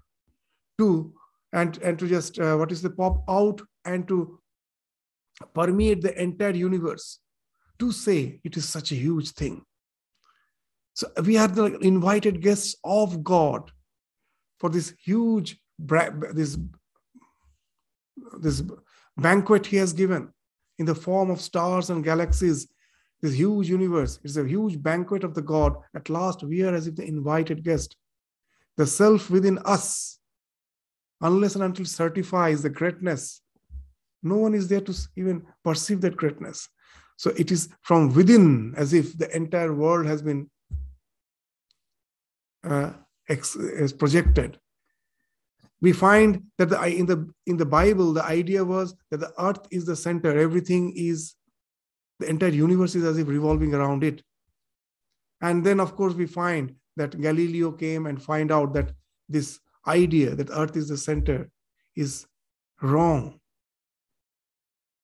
to 0.77 1.13
and 1.51 1.77
and 1.77 1.99
to 1.99 2.07
just 2.07 2.39
uh, 2.39 2.55
what 2.55 2.71
is 2.71 2.81
the 2.81 2.89
pop 2.89 3.23
out 3.27 3.61
and 3.85 4.07
to 4.07 4.39
permeate 5.53 6.01
the 6.01 6.21
entire 6.21 6.51
universe 6.51 7.19
to 7.79 7.91
say 7.91 8.39
it 8.43 8.57
is 8.57 8.67
such 8.67 8.91
a 8.91 8.95
huge 8.95 9.31
thing. 9.31 9.63
So 10.93 11.07
we 11.25 11.37
are 11.37 11.47
the 11.47 11.77
invited 11.79 12.41
guests 12.41 12.75
of 12.83 13.23
God 13.23 13.71
for 14.59 14.69
this 14.69 14.93
huge 15.03 15.59
this 15.79 16.57
this 18.39 18.63
banquet 19.17 19.65
he 19.65 19.77
has 19.77 19.91
given 19.91 20.31
in 20.77 20.85
the 20.85 20.95
form 20.95 21.29
of 21.29 21.41
stars 21.41 21.89
and 21.89 22.03
galaxies 22.03 22.67
this 23.23 23.33
huge 23.33 23.69
universe 23.69 24.19
it's 24.23 24.37
a 24.37 24.47
huge 24.47 24.75
banquet 24.83 25.23
of 25.23 25.33
the 25.33 25.41
god 25.41 25.75
at 25.95 26.09
last 26.09 26.43
we 26.43 26.61
are 26.61 26.75
as 26.75 26.85
if 26.85 26.95
the 26.95 27.07
invited 27.07 27.63
guest 27.63 27.95
the 28.77 28.85
self 28.85 29.31
within 29.31 29.57
us 29.65 30.19
unless 31.21 31.55
and 31.55 31.63
until 31.63 31.85
certifies 31.85 32.61
the 32.61 32.69
greatness 32.69 33.41
no 34.23 34.37
one 34.37 34.53
is 34.55 34.67
there 34.69 34.81
to 34.81 34.95
even 35.17 35.45
perceive 35.63 36.01
that 36.01 36.15
greatness. 36.15 36.69
So 37.17 37.31
it 37.37 37.51
is 37.51 37.69
from 37.81 38.13
within, 38.13 38.73
as 38.75 38.93
if 38.93 39.17
the 39.17 39.33
entire 39.35 39.73
world 39.73 40.07
has 40.07 40.21
been 40.21 40.49
uh, 42.63 42.93
ex- 43.29 43.55
is 43.55 43.93
projected. 43.93 44.57
We 45.81 45.91
find 45.91 46.43
that 46.57 46.69
the, 46.69 46.81
in 46.85 47.05
the 47.05 47.29
in 47.45 47.57
the 47.57 47.65
Bible, 47.65 48.13
the 48.13 48.23
idea 48.23 48.63
was 48.63 48.95
that 49.11 49.19
the 49.19 49.33
earth 49.37 49.67
is 49.69 49.85
the 49.85 49.97
center. 49.97 50.37
Everything 50.37 50.93
is 50.95 51.35
the 52.23 52.29
entire 52.29 52.49
universe 52.49 52.95
is 52.95 53.03
as 53.03 53.17
if 53.17 53.27
revolving 53.27 53.73
around 53.73 54.03
it. 54.03 54.21
And 55.41 55.63
then, 55.63 55.79
of 55.79 55.95
course, 55.95 56.13
we 56.13 56.25
find 56.25 56.75
that 56.95 57.19
Galileo 57.19 57.71
came 57.71 58.05
and 58.05 58.21
find 58.21 58.51
out 58.51 58.73
that 58.73 58.91
this 59.27 59.59
idea 59.87 60.35
that 60.35 60.49
earth 60.51 60.77
is 60.77 60.87
the 60.87 60.97
center 60.97 61.49
is 61.95 62.25
wrong 62.81 63.39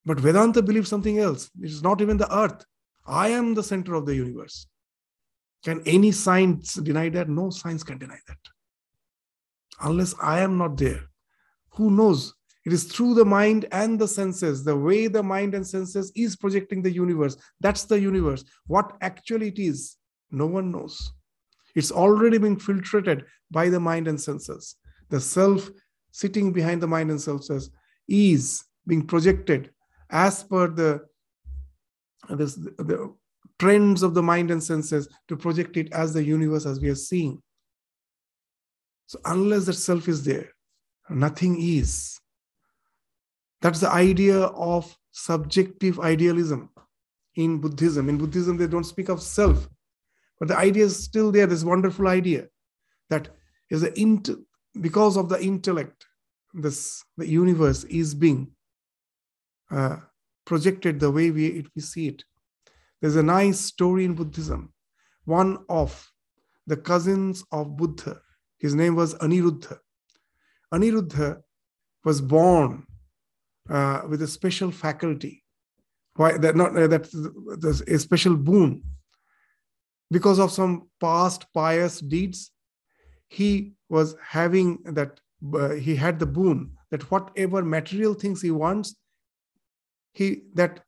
but 0.10 0.20
Vedanta 0.20 0.64
believes 0.64 0.90
something 0.90 1.20
else. 1.20 1.52
It 1.62 1.70
is 1.70 1.84
not 1.84 2.02
even 2.02 2.18
the 2.18 2.36
earth. 2.36 2.66
I 3.06 3.30
am 3.30 3.54
the 3.54 3.62
center 3.62 3.94
of 3.94 4.08
the 4.08 4.16
universe. 4.16 4.66
Can 5.64 5.84
any 5.86 6.12
science 6.12 6.74
deny 6.74 7.10
that? 7.10 7.30
No 7.30 7.52
science 7.52 7.84
can 7.84 8.00
deny 8.00 8.18
that. 8.28 8.38
Unless 9.82 10.16
I 10.20 10.40
am 10.40 10.58
not 10.58 10.78
there. 10.78 11.02
Who 11.74 11.92
knows? 11.92 12.34
It 12.70 12.74
is 12.74 12.84
through 12.84 13.16
the 13.16 13.26
mind 13.26 13.66
and 13.72 13.98
the 13.98 14.08
senses, 14.08 14.64
the 14.64 14.78
way 14.78 15.08
the 15.08 15.24
mind 15.24 15.56
and 15.56 15.66
senses 15.66 16.12
is 16.16 16.36
projecting 16.36 16.84
the 16.84 16.92
universe. 16.92 17.36
That's 17.60 17.86
the 17.86 18.00
universe. 18.00 18.44
What 18.68 18.96
actually 19.02 19.48
it 19.48 19.58
is, 19.58 19.98
no 20.30 20.46
one 20.46 20.72
knows. 20.72 21.12
It's 21.74 21.92
already 21.92 22.38
been 22.38 22.60
filtered 22.60 23.26
by 23.50 23.70
the 23.70 23.80
mind 23.80 24.08
and 24.08 24.22
senses. 24.22 24.76
The 25.10 25.20
self 25.20 25.68
sitting 26.12 26.54
behind 26.54 26.84
the 26.84 26.88
mind 26.88 27.10
and 27.10 27.20
senses 27.20 27.72
is 28.08 28.64
being 28.86 29.08
projected 29.08 29.72
as 30.12 30.44
per 30.44 30.68
the, 30.68 31.08
the 32.30 33.16
trends 33.58 34.04
of 34.04 34.14
the 34.14 34.22
mind 34.22 34.52
and 34.52 34.62
senses 34.62 35.10
to 35.28 35.36
project 35.36 35.76
it 35.76 35.92
as 35.92 36.14
the 36.14 36.24
universe 36.24 36.68
as 36.68 36.80
we 36.80 36.90
are 36.90 36.94
seeing. 36.94 37.42
So, 39.08 39.20
unless 39.26 39.66
that 39.66 39.74
self 39.74 40.08
is 40.08 40.24
there, 40.24 40.52
nothing 41.10 41.60
is. 41.60 42.20
That's 43.62 43.80
the 43.80 43.92
idea 43.92 44.38
of 44.40 44.98
subjective 45.12 46.00
idealism 46.00 46.70
in 47.36 47.60
Buddhism. 47.60 48.10
In 48.10 48.18
Buddhism, 48.18 48.58
they 48.58 48.68
don't 48.68 48.86
speak 48.86 49.10
of 49.10 49.22
self, 49.22 49.68
but 50.40 50.48
the 50.48 50.58
idea 50.58 50.86
is 50.86 51.04
still 51.04 51.32
there. 51.32 51.48
This 51.48 51.64
wonderful 51.64 52.08
idea 52.08 52.48
that 53.10 53.30
is 53.70 53.82
the 53.82 54.00
int- 54.00 54.30
because 54.80 55.18
of 55.18 55.30
the 55.30 55.42
intellect, 55.42 56.06
this 56.54 57.04
the 57.18 57.28
universe 57.28 57.84
is 57.86 58.14
being 58.14 58.52
uh, 59.72 59.98
projected 60.46 61.00
the 61.00 61.12
way 61.12 61.32
we, 61.32 61.48
it, 61.48 61.68
we 61.76 61.82
see 61.82 62.08
it. 62.08 62.24
There's 63.02 63.16
a 63.16 63.24
nice 63.24 63.60
story 63.60 64.06
in 64.06 64.16
Buddhism. 64.16 64.74
One 65.26 65.60
of 65.70 66.12
the 66.66 66.78
cousins 66.78 67.44
of 67.52 67.78
Buddha, 67.78 68.22
his 68.58 68.74
name 68.74 68.96
was 68.96 69.16
Aniruddha. 69.16 69.80
Aniruddha 70.74 71.42
was 72.04 72.22
born 72.22 72.86
uh, 73.70 74.02
with 74.08 74.22
a 74.22 74.28
special 74.28 74.72
faculty. 74.72 75.44
Why 76.16 76.38
that 76.38 76.56
not 76.56 76.76
uh, 76.76 76.88
that 76.88 77.84
a 77.88 78.00
special 78.00 78.36
boon 78.36 78.84
because 80.12 80.40
of 80.40 80.52
some 80.52 80.90
past 81.00 81.46
pious 81.54 82.00
deeds. 82.00 82.52
He 83.30 83.74
was 83.90 84.16
having 84.26 84.80
that 84.86 85.20
uh, 85.54 85.70
he 85.70 85.96
had 85.96 86.20
the 86.20 86.26
boon 86.26 86.72
that 86.90 87.10
whatever 87.12 87.64
material 87.64 88.16
things 88.16 88.42
he 88.42 88.52
wants, 88.52 88.96
he 90.14 90.42
that 90.56 90.84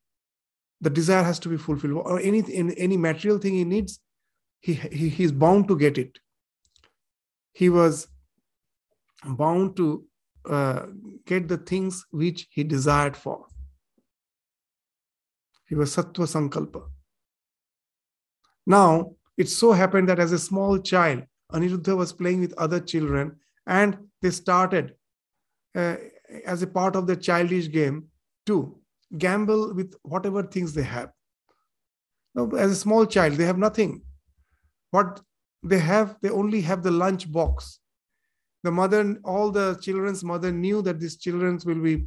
the 0.82 0.90
desire 0.90 1.24
has 1.24 1.40
to 1.40 1.50
be 1.50 1.58
fulfilled 1.58 1.94
or 1.94 2.20
any 2.20 2.44
any 2.78 2.98
material 2.98 3.40
thing 3.40 3.54
he 3.54 3.64
needs 3.64 4.00
he, 4.60 4.74
he 4.74 5.10
he's 5.10 5.32
bound 5.32 5.68
to 5.68 5.78
get 5.78 5.98
it 5.98 6.20
he 7.54 7.70
was 7.70 8.08
bound 9.26 9.76
to 9.78 10.04
uh, 10.50 10.86
get 11.26 11.48
the 11.48 11.58
things 11.58 12.06
which 12.12 12.48
he 12.52 12.64
desired 12.64 13.16
for 13.16 13.46
he 15.68 15.76
was 15.76 15.94
satya 15.94 16.26
sankalpa 16.26 16.84
now 18.66 19.12
it 19.38 19.50
so 19.50 19.72
happened 19.72 20.10
that 20.10 20.20
as 20.20 20.32
a 20.32 20.40
small 20.40 20.78
child 20.78 21.24
aniruddha 21.54 21.96
was 21.98 22.14
playing 22.14 22.40
with 22.40 22.54
other 22.58 22.80
children 22.80 23.36
and 23.68 23.98
they 24.22 24.32
started 24.32 24.96
uh, 25.76 25.96
as 26.46 26.62
a 26.62 26.68
part 26.68 26.96
of 26.96 27.08
the 27.08 27.16
childish 27.16 27.70
game 27.72 28.08
to 28.46 28.78
gamble 29.18 29.74
with 29.74 29.94
whatever 30.04 30.44
things 30.44 30.74
they 30.74 30.84
have. 30.84 31.12
Now, 32.34 32.50
as 32.52 32.72
a 32.72 32.76
small 32.76 33.06
child, 33.06 33.34
they 33.34 33.46
have 33.46 33.58
nothing. 33.58 34.02
What 34.92 35.22
they 35.64 35.80
have, 35.80 36.18
they 36.22 36.30
only 36.30 36.62
have 36.62 36.84
the 36.84 36.92
lunch 36.92 37.32
box. 37.32 37.80
The 38.64 38.72
mother, 38.72 39.18
all 39.24 39.52
the 39.52 39.78
children's 39.82 40.24
mother 40.24 40.52
knew 40.52 40.82
that 40.84 41.00
these 41.00 41.18
children 41.18 41.60
will 41.66 41.82
be 41.82 42.06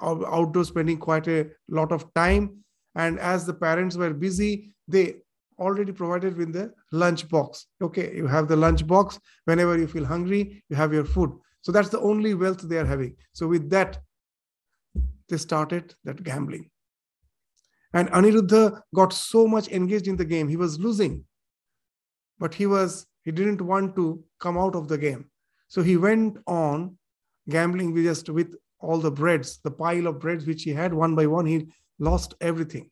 outdoors 0.00 0.68
spending 0.68 0.98
quite 0.98 1.28
a 1.28 1.50
lot 1.68 1.92
of 1.92 2.12
time. 2.14 2.64
And 2.94 3.18
as 3.18 3.46
the 3.46 3.54
parents 3.54 3.96
were 3.96 4.12
busy, 4.12 4.74
they 4.88 5.16
already 5.58 5.92
provided 5.92 6.36
with 6.36 6.52
the 6.52 6.72
lunch 6.92 7.28
box. 7.28 7.66
Okay, 7.80 8.14
you 8.16 8.26
have 8.26 8.48
the 8.48 8.56
lunch 8.56 8.86
box. 8.86 9.18
Whenever 9.44 9.78
you 9.78 9.86
feel 9.86 10.04
hungry, 10.04 10.62
you 10.68 10.76
have 10.76 10.92
your 10.92 11.04
food. 11.04 11.30
So 11.60 11.72
that's 11.72 11.90
the 11.90 12.00
only 12.00 12.34
wealth 12.34 12.62
they 12.62 12.78
are 12.78 12.84
having. 12.84 13.16
So 13.32 13.46
with 13.46 13.70
that, 13.70 14.00
they 15.28 15.36
started 15.36 15.94
that 16.04 16.22
gambling. 16.22 16.70
And 17.94 18.10
Aniruddha 18.10 18.80
got 18.94 19.12
so 19.12 19.46
much 19.46 19.68
engaged 19.68 20.08
in 20.08 20.16
the 20.16 20.24
game. 20.24 20.48
He 20.48 20.56
was 20.56 20.80
losing, 20.80 21.24
but 22.38 22.54
he 22.54 22.66
was 22.66 23.06
he 23.22 23.30
didn't 23.30 23.60
want 23.60 23.94
to 23.96 24.24
come 24.40 24.58
out 24.58 24.74
of 24.74 24.88
the 24.88 24.98
game. 24.98 25.30
So 25.72 25.80
he 25.80 25.96
went 25.96 26.36
on 26.46 26.98
gambling 27.48 27.94
with 27.94 28.04
just 28.04 28.28
with 28.28 28.56
all 28.78 28.98
the 28.98 29.10
breads, 29.10 29.58
the 29.64 29.70
pile 29.70 30.06
of 30.06 30.18
breads 30.18 30.44
which 30.44 30.64
he 30.64 30.70
had 30.70 30.92
one 30.92 31.14
by 31.14 31.26
one. 31.26 31.46
He 31.46 31.68
lost 31.98 32.34
everything. 32.42 32.90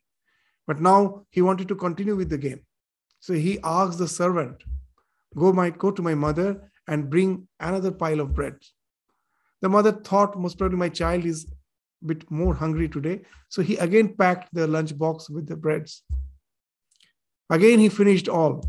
But 0.67 0.81
now 0.81 1.27
he 1.29 1.43
wanted 1.43 1.69
to 1.69 1.75
continue 1.75 2.17
with 2.17 2.31
the 2.31 2.39
game. 2.39 2.61
So 3.19 3.35
he 3.35 3.59
asked 3.63 3.99
the 3.99 4.09
servant, 4.09 4.65
go 5.37 5.53
my 5.53 5.69
go 5.69 5.91
to 5.91 6.01
my 6.01 6.15
mother 6.15 6.73
and 6.87 7.11
bring 7.11 7.47
another 7.69 7.93
pile 7.93 8.21
of 8.21 8.33
bread. 8.35 8.57
The 9.61 9.69
mother 9.69 9.93
thought 9.93 10.39
most 10.39 10.57
probably 10.57 10.79
my 10.79 10.89
child 10.89 11.27
is 11.27 11.45
a 12.03 12.07
bit 12.07 12.31
more 12.31 12.55
hungry 12.55 12.89
today. 12.89 13.21
So 13.51 13.61
he 13.61 13.77
again 13.77 14.15
packed 14.17 14.55
the 14.55 14.67
lunch 14.67 14.97
box 14.97 15.29
with 15.29 15.47
the 15.47 15.57
breads. 15.57 16.03
Again, 17.51 17.79
he 17.79 17.91
finished 17.91 18.31
all 18.31 18.65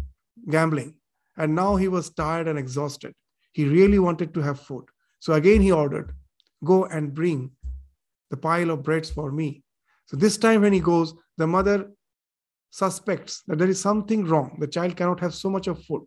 gambling. 0.50 0.96
And 1.38 1.56
now 1.56 1.78
he 1.78 1.88
was 1.88 2.10
tired 2.10 2.50
and 2.50 2.60
exhausted. 2.60 3.14
He 3.52 3.66
really 3.66 4.00
wanted 4.00 4.34
to 4.34 4.42
have 4.42 4.60
food. 4.60 4.86
So 5.20 5.34
again, 5.34 5.62
he 5.62 5.72
ordered, 5.72 6.14
Go 6.64 6.86
and 6.86 7.14
bring 7.14 7.52
the 8.30 8.38
pile 8.38 8.70
of 8.70 8.84
breads 8.84 9.10
for 9.10 9.32
me. 9.32 9.64
So 10.06 10.16
this 10.16 10.38
time, 10.38 10.62
when 10.62 10.74
he 10.74 10.80
goes, 10.80 11.14
the 11.38 11.48
mother 11.48 11.92
suspects 12.70 13.44
that 13.48 13.58
there 13.58 13.70
is 13.70 13.80
something 13.80 14.26
wrong. 14.26 14.58
The 14.60 14.68
child 14.68 14.96
cannot 14.96 15.20
have 15.20 15.34
so 15.34 15.50
much 15.50 15.68
of 15.68 15.84
food. 15.84 16.06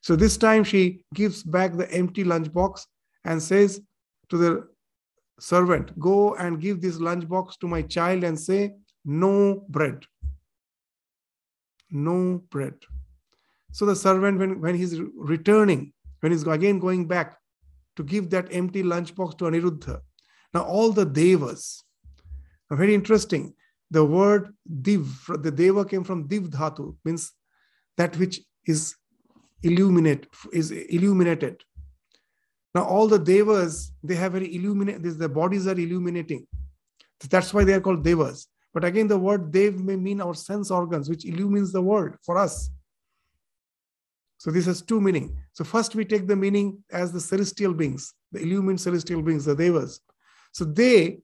So 0.00 0.16
this 0.16 0.36
time, 0.36 0.64
she 0.64 1.04
gives 1.14 1.42
back 1.42 1.76
the 1.76 1.90
empty 1.92 2.24
lunch 2.24 2.52
box 2.52 2.86
and 3.24 3.40
says 3.40 3.80
to 4.30 4.36
the 4.36 4.68
servant, 5.38 5.98
go 5.98 6.34
and 6.36 6.60
give 6.60 6.80
this 6.80 6.98
lunchbox 6.98 7.58
to 7.60 7.68
my 7.68 7.82
child 7.82 8.24
and 8.24 8.38
say, 8.38 8.74
no 9.04 9.64
bread. 9.68 10.04
No 11.90 12.42
bread. 12.50 12.74
So 13.72 13.86
the 13.86 13.96
servant, 13.96 14.38
when, 14.38 14.60
when 14.60 14.74
he's 14.74 15.00
returning, 15.14 15.92
when 16.22 16.32
he's 16.32 16.46
again 16.46 16.78
going 16.78 17.06
back 17.06 17.36
to 17.96 18.02
give 18.02 18.30
that 18.30 18.48
empty 18.50 18.82
lunchbox 18.82 19.36
to 19.38 19.44
Aniruddha, 19.44 20.00
now 20.54 20.62
all 20.62 20.92
the 20.92 21.04
devas, 21.04 21.84
now 22.70 22.76
very 22.76 22.94
interesting. 22.94 23.54
The 23.90 24.04
word 24.04 24.54
div, 24.80 25.04
the 25.28 25.50
deva 25.50 25.84
came 25.84 26.04
from 26.04 26.26
div 26.26 26.44
dhatu, 26.44 26.96
means 27.04 27.32
that 27.98 28.16
which 28.16 28.40
is 28.66 28.94
illuminate, 29.62 30.26
is 30.52 30.70
illuminated. 30.70 31.62
Now, 32.74 32.84
all 32.84 33.06
the 33.06 33.18
devas, 33.18 33.92
they 34.02 34.14
have 34.14 34.32
very 34.32 34.54
illuminate, 34.54 35.02
their 35.02 35.28
bodies 35.28 35.66
are 35.66 35.78
illuminating. 35.78 36.46
That's 37.28 37.52
why 37.52 37.64
they 37.64 37.74
are 37.74 37.80
called 37.80 38.02
devas. 38.02 38.48
But 38.72 38.84
again, 38.84 39.08
the 39.08 39.18
word 39.18 39.52
dev 39.52 39.78
may 39.78 39.96
mean 39.96 40.20
our 40.22 40.34
sense 40.34 40.70
organs, 40.70 41.10
which 41.10 41.26
illumines 41.26 41.72
the 41.72 41.82
world 41.82 42.14
for 42.24 42.38
us. 42.38 42.70
So 44.42 44.50
this 44.50 44.66
has 44.66 44.82
two 44.82 45.00
meaning. 45.00 45.38
So 45.52 45.62
first 45.62 45.94
we 45.94 46.04
take 46.04 46.26
the 46.26 46.34
meaning 46.34 46.82
as 46.90 47.12
the 47.12 47.20
celestial 47.20 47.72
beings, 47.72 48.12
the 48.32 48.40
illumined 48.40 48.80
celestial 48.80 49.22
beings, 49.22 49.44
the 49.44 49.54
devas. 49.54 50.00
So 50.50 50.64
they 50.64 51.20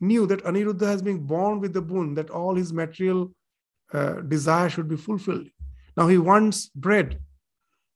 knew 0.00 0.24
that 0.24 0.42
Aniruddha 0.44 0.86
has 0.86 1.02
been 1.02 1.26
born 1.26 1.60
with 1.60 1.74
the 1.74 1.82
boon 1.82 2.14
that 2.14 2.30
all 2.30 2.54
his 2.54 2.72
material 2.72 3.34
uh, 3.92 4.22
desire 4.22 4.70
should 4.70 4.88
be 4.88 4.96
fulfilled. 4.96 5.46
Now 5.94 6.08
he 6.08 6.16
wants 6.16 6.68
bread. 6.68 7.18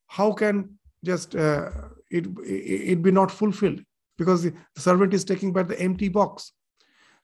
How 0.07 0.33
can 0.33 0.79
just 1.03 1.35
uh, 1.35 1.71
it, 2.11 2.27
it 2.45 3.01
be 3.01 3.11
not 3.11 3.31
fulfilled 3.31 3.81
because 4.19 4.43
the 4.43 4.53
servant 4.77 5.15
is 5.15 5.25
taking 5.25 5.51
back 5.51 5.67
the 5.67 5.81
empty 5.81 6.11
box. 6.11 6.53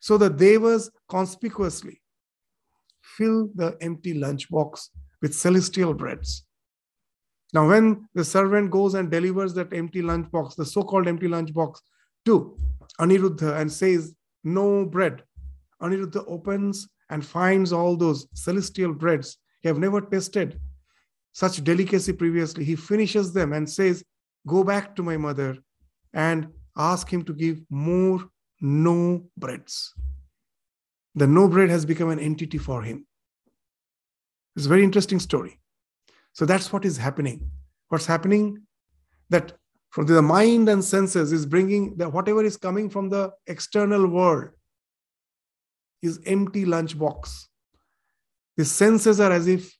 So 0.01 0.17
the 0.17 0.31
devas 0.31 0.91
conspicuously 1.11 2.01
fill 3.03 3.51
the 3.55 3.77
empty 3.83 4.15
lunch 4.15 4.49
box 4.49 4.89
with 5.21 5.35
celestial 5.35 5.93
breads. 5.93 6.47
Now, 7.53 7.69
when 7.69 8.09
the 8.15 8.25
servant 8.25 8.71
goes 8.71 8.95
and 8.95 9.11
delivers 9.11 9.53
that 9.55 9.73
empty 9.73 10.01
lunchbox, 10.01 10.57
the 10.57 10.65
so 10.65 10.83
called 10.83 11.07
empty 11.07 11.29
lunchbox, 11.29 11.81
to 12.25 12.57
Aniruddha 13.01 13.61
and 13.61 13.71
says, 13.71 14.15
No 14.45 14.87
bread, 14.87 15.23
Aniruddha 15.83 16.25
opens 16.27 16.89
and 17.11 17.25
finds 17.25 17.73
all 17.73 17.97
those 17.97 18.27
celestial 18.33 18.95
breads 18.95 19.37
he 19.63 19.69
have 19.69 19.79
never 19.79 20.01
tasted 20.01 20.61
such 21.33 21.63
delicacy 21.65 22.13
previously. 22.13 22.65
He 22.65 22.77
finishes 22.77 23.33
them 23.33 23.53
and 23.53 23.69
says, 23.69 24.05
Go 24.47 24.65
back 24.65 24.97
to 24.97 25.03
my 25.03 25.17
mother 25.17 25.57
and 26.13 26.49
ask 26.77 27.09
him 27.11 27.25
to 27.25 27.33
give 27.33 27.61
more 27.71 28.21
no 28.61 29.25
breads. 29.37 29.95
The 31.15 31.27
no 31.27 31.49
bread 31.49 31.71
has 31.71 31.85
become 31.85 32.11
an 32.11 32.19
entity 32.19 32.59
for 32.59 32.83
him. 32.83 33.07
It's 34.57 34.67
a 34.67 34.69
very 34.69 34.83
interesting 34.83 35.21
story. 35.21 35.61
So 36.33 36.47
that's 36.47 36.73
what 36.73 36.85
is 36.85 36.97
happening. 36.97 37.51
What's 37.89 38.07
happening 38.07 38.63
that 39.29 39.53
from 39.91 40.07
the 40.07 40.23
mind 40.23 40.69
and 40.69 40.83
senses 40.83 41.33
is 41.33 41.45
bringing 41.45 41.97
that 41.97 42.13
whatever 42.13 42.43
is 42.43 42.57
coming 42.57 42.89
from 42.89 43.11
the 43.11 43.33
external 43.47 44.07
world 44.07 44.49
is 46.01 46.19
empty 46.25 46.65
lunchbox. 46.65 47.47
The 48.57 48.65
senses 48.65 49.21
are 49.21 49.31
as 49.33 49.47
if 49.47 49.77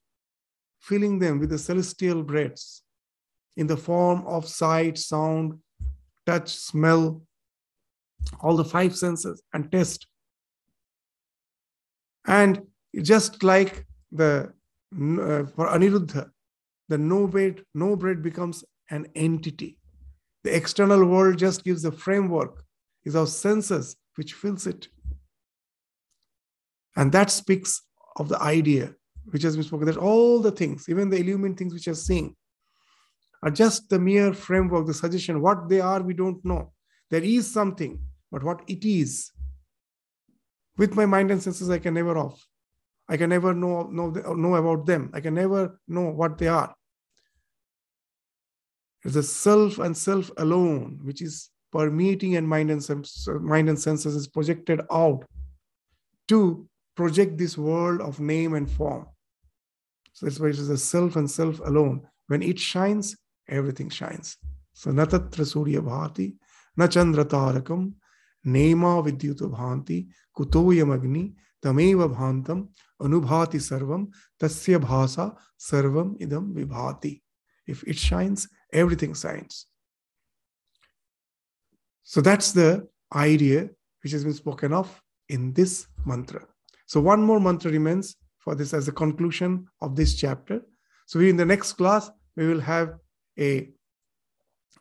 filling 0.81 1.19
them 1.19 1.39
with 1.39 1.51
the 1.51 1.59
celestial 1.59 2.23
breads 2.23 2.83
in 3.57 3.67
the 3.67 3.77
form 3.77 4.27
of 4.27 4.49
sight, 4.49 4.99
sound, 4.99 5.59
touch, 6.27 6.55
smell, 6.55 7.23
all 8.41 8.57
the 8.57 8.65
five 8.65 8.97
senses, 8.97 9.43
and 9.53 9.71
taste. 9.71 10.07
And 12.27 12.63
just 13.01 13.43
like 13.43 13.87
the 14.11 14.53
uh, 14.95 15.45
for 15.57 15.69
Aniruddha, 15.69 16.31
the 16.93 16.99
no 16.99 17.27
bread, 17.27 17.65
no 17.75 17.97
bread 17.97 18.23
becomes 18.23 18.65
an 18.91 19.07
entity. 19.15 19.79
The 20.45 20.55
external 20.55 21.03
world 21.07 21.39
just 21.39 21.65
gives 21.65 21.81
the 21.81 21.91
framework, 21.91 22.63
is 23.07 23.17
our 23.17 23.27
senses 23.27 23.97
which 24.17 24.35
fills 24.35 24.67
it. 24.67 24.89
And 26.95 27.11
that 27.13 27.31
speaks 27.31 27.81
of 28.17 28.29
the 28.29 28.39
idea 28.43 28.95
which 29.31 29.43
has 29.43 29.57
been 29.57 29.65
spoken 29.65 29.87
that 29.87 29.97
all 29.97 30.39
the 30.41 30.53
things, 30.53 30.87
even 30.91 31.09
the 31.09 31.17
illumined 31.17 31.57
things 31.57 31.73
which 31.73 31.89
are 31.89 31.95
seeing, 31.95 32.37
are 33.43 33.51
just 33.51 33.89
the 33.89 33.99
mere 33.99 34.35
framework, 34.35 34.87
the 34.87 34.93
suggestion. 34.93 35.41
What 35.41 35.71
they 35.71 35.81
are, 35.81 36.03
we 36.03 36.13
don't 36.13 36.45
know. 36.45 36.73
There 37.09 37.23
is 37.23 37.51
something, 37.51 38.01
but 38.31 38.43
what 38.43 38.61
it 38.69 38.85
is, 38.85 39.33
with 40.77 40.95
my 40.95 41.07
mind 41.07 41.31
and 41.31 41.43
senses, 41.43 41.71
I 41.71 41.79
can 41.79 41.95
never 41.95 42.19
off. 42.19 42.47
I 43.09 43.17
can 43.17 43.31
never 43.31 43.55
know, 43.55 43.85
know, 43.85 44.11
know 44.11 44.55
about 44.57 44.85
them. 44.85 45.11
I 45.15 45.21
can 45.21 45.33
never 45.33 45.81
know 45.89 46.11
what 46.11 46.37
they 46.37 46.49
are. 46.49 46.75
It's 49.05 49.15
the 49.15 49.23
self 49.23 49.79
and 49.79 49.97
self 49.97 50.31
alone, 50.37 51.01
which 51.03 51.23
is 51.23 51.51
permeating 51.73 52.37
and 52.37 52.49
mind 52.49 52.71
and, 52.71 52.87
mind 53.41 53.69
and 53.69 53.81
senses 53.81 54.15
is 54.15 54.29
projected 54.29 54.81
out 54.91 55.25
to 56.29 56.69
project 56.95 57.39
this 57.39 57.57
world 57.59 58.01
of 58.01 58.21
name 58.21 58.55
and 58.55 58.71
form. 58.71 59.07
So 60.13 60.27
that's 60.27 60.39
why 60.39 60.49
it 60.49 60.59
is 60.59 60.69
the 60.69 60.79
self 60.79 61.17
and 61.17 61.31
self 61.31 61.59
alone. 61.61 62.03
When 62.29 62.43
it 62.43 62.59
shines, 62.59 63.17
everything 63.49 63.89
shines. 63.89 64.37
So 64.73 64.91
natatra 64.91 65.47
surya 65.47 65.81
bhati, 65.81 66.35
na 66.77 66.87
chandra 66.87 67.25
tarakam, 67.25 67.93
nema 68.47 69.03
vidyuta 69.05 69.51
bhanti, 69.51 70.09
kutoyam 70.37 70.95
agni, 70.95 71.35
tameva 71.65 72.15
bhantam, 72.15 72.69
anubhati 73.01 73.59
sarvam, 73.61 74.09
tasya 74.41 74.79
bhasa, 74.81 75.37
sarvam 75.59 76.19
idam 76.21 76.53
vibhati. 76.55 77.23
If 77.67 77.85
it 77.85 77.97
shines, 77.99 78.49
everything 78.73 79.15
science. 79.15 79.67
So 82.03 82.21
that's 82.21 82.53
the 82.53 82.89
idea 83.15 83.71
which 84.03 84.13
has 84.13 84.25
been 84.25 84.35
spoken 84.35 84.73
of 84.73 85.01
in 85.29 85.53
this 85.53 85.87
mantra. 86.05 86.47
So 86.87 87.01
one 87.01 87.23
more 87.23 87.41
mantra 87.41 87.71
remains 87.71 88.17
for 88.39 88.55
this 88.55 88.75
as 88.75 88.89
a 88.89 88.93
conclusion 88.93 89.67
of 89.81 89.97
this 89.97 90.15
chapter. 90.15 90.61
So 91.07 91.19
we, 91.19 91.31
in 91.31 91.37
the 91.37 91.45
next 91.45 91.75
class, 91.75 92.11
we 92.37 92.47
will 92.47 92.61
have 92.61 92.95
a 93.39 93.71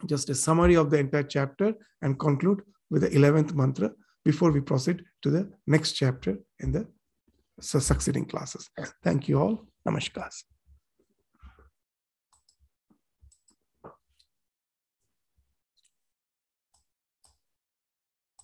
just 0.07 0.29
a 0.29 0.35
summary 0.35 0.75
of 0.75 0.89
the 0.89 0.97
entire 0.97 1.23
chapter 1.23 1.73
and 2.01 2.19
conclude 2.19 2.61
with 2.89 3.03
the 3.03 3.09
11th 3.09 3.53
mantra 3.53 3.91
before 4.25 4.51
we 4.51 4.59
proceed 4.59 5.03
to 5.21 5.29
the 5.29 5.51
next 5.67 5.93
chapter 5.93 6.37
in 6.59 6.71
the 6.71 6.87
succeeding 7.59 8.25
classes. 8.25 8.69
Thank 9.03 9.27
you 9.27 9.39
all. 9.39 9.67
Namaskar. 9.87 10.29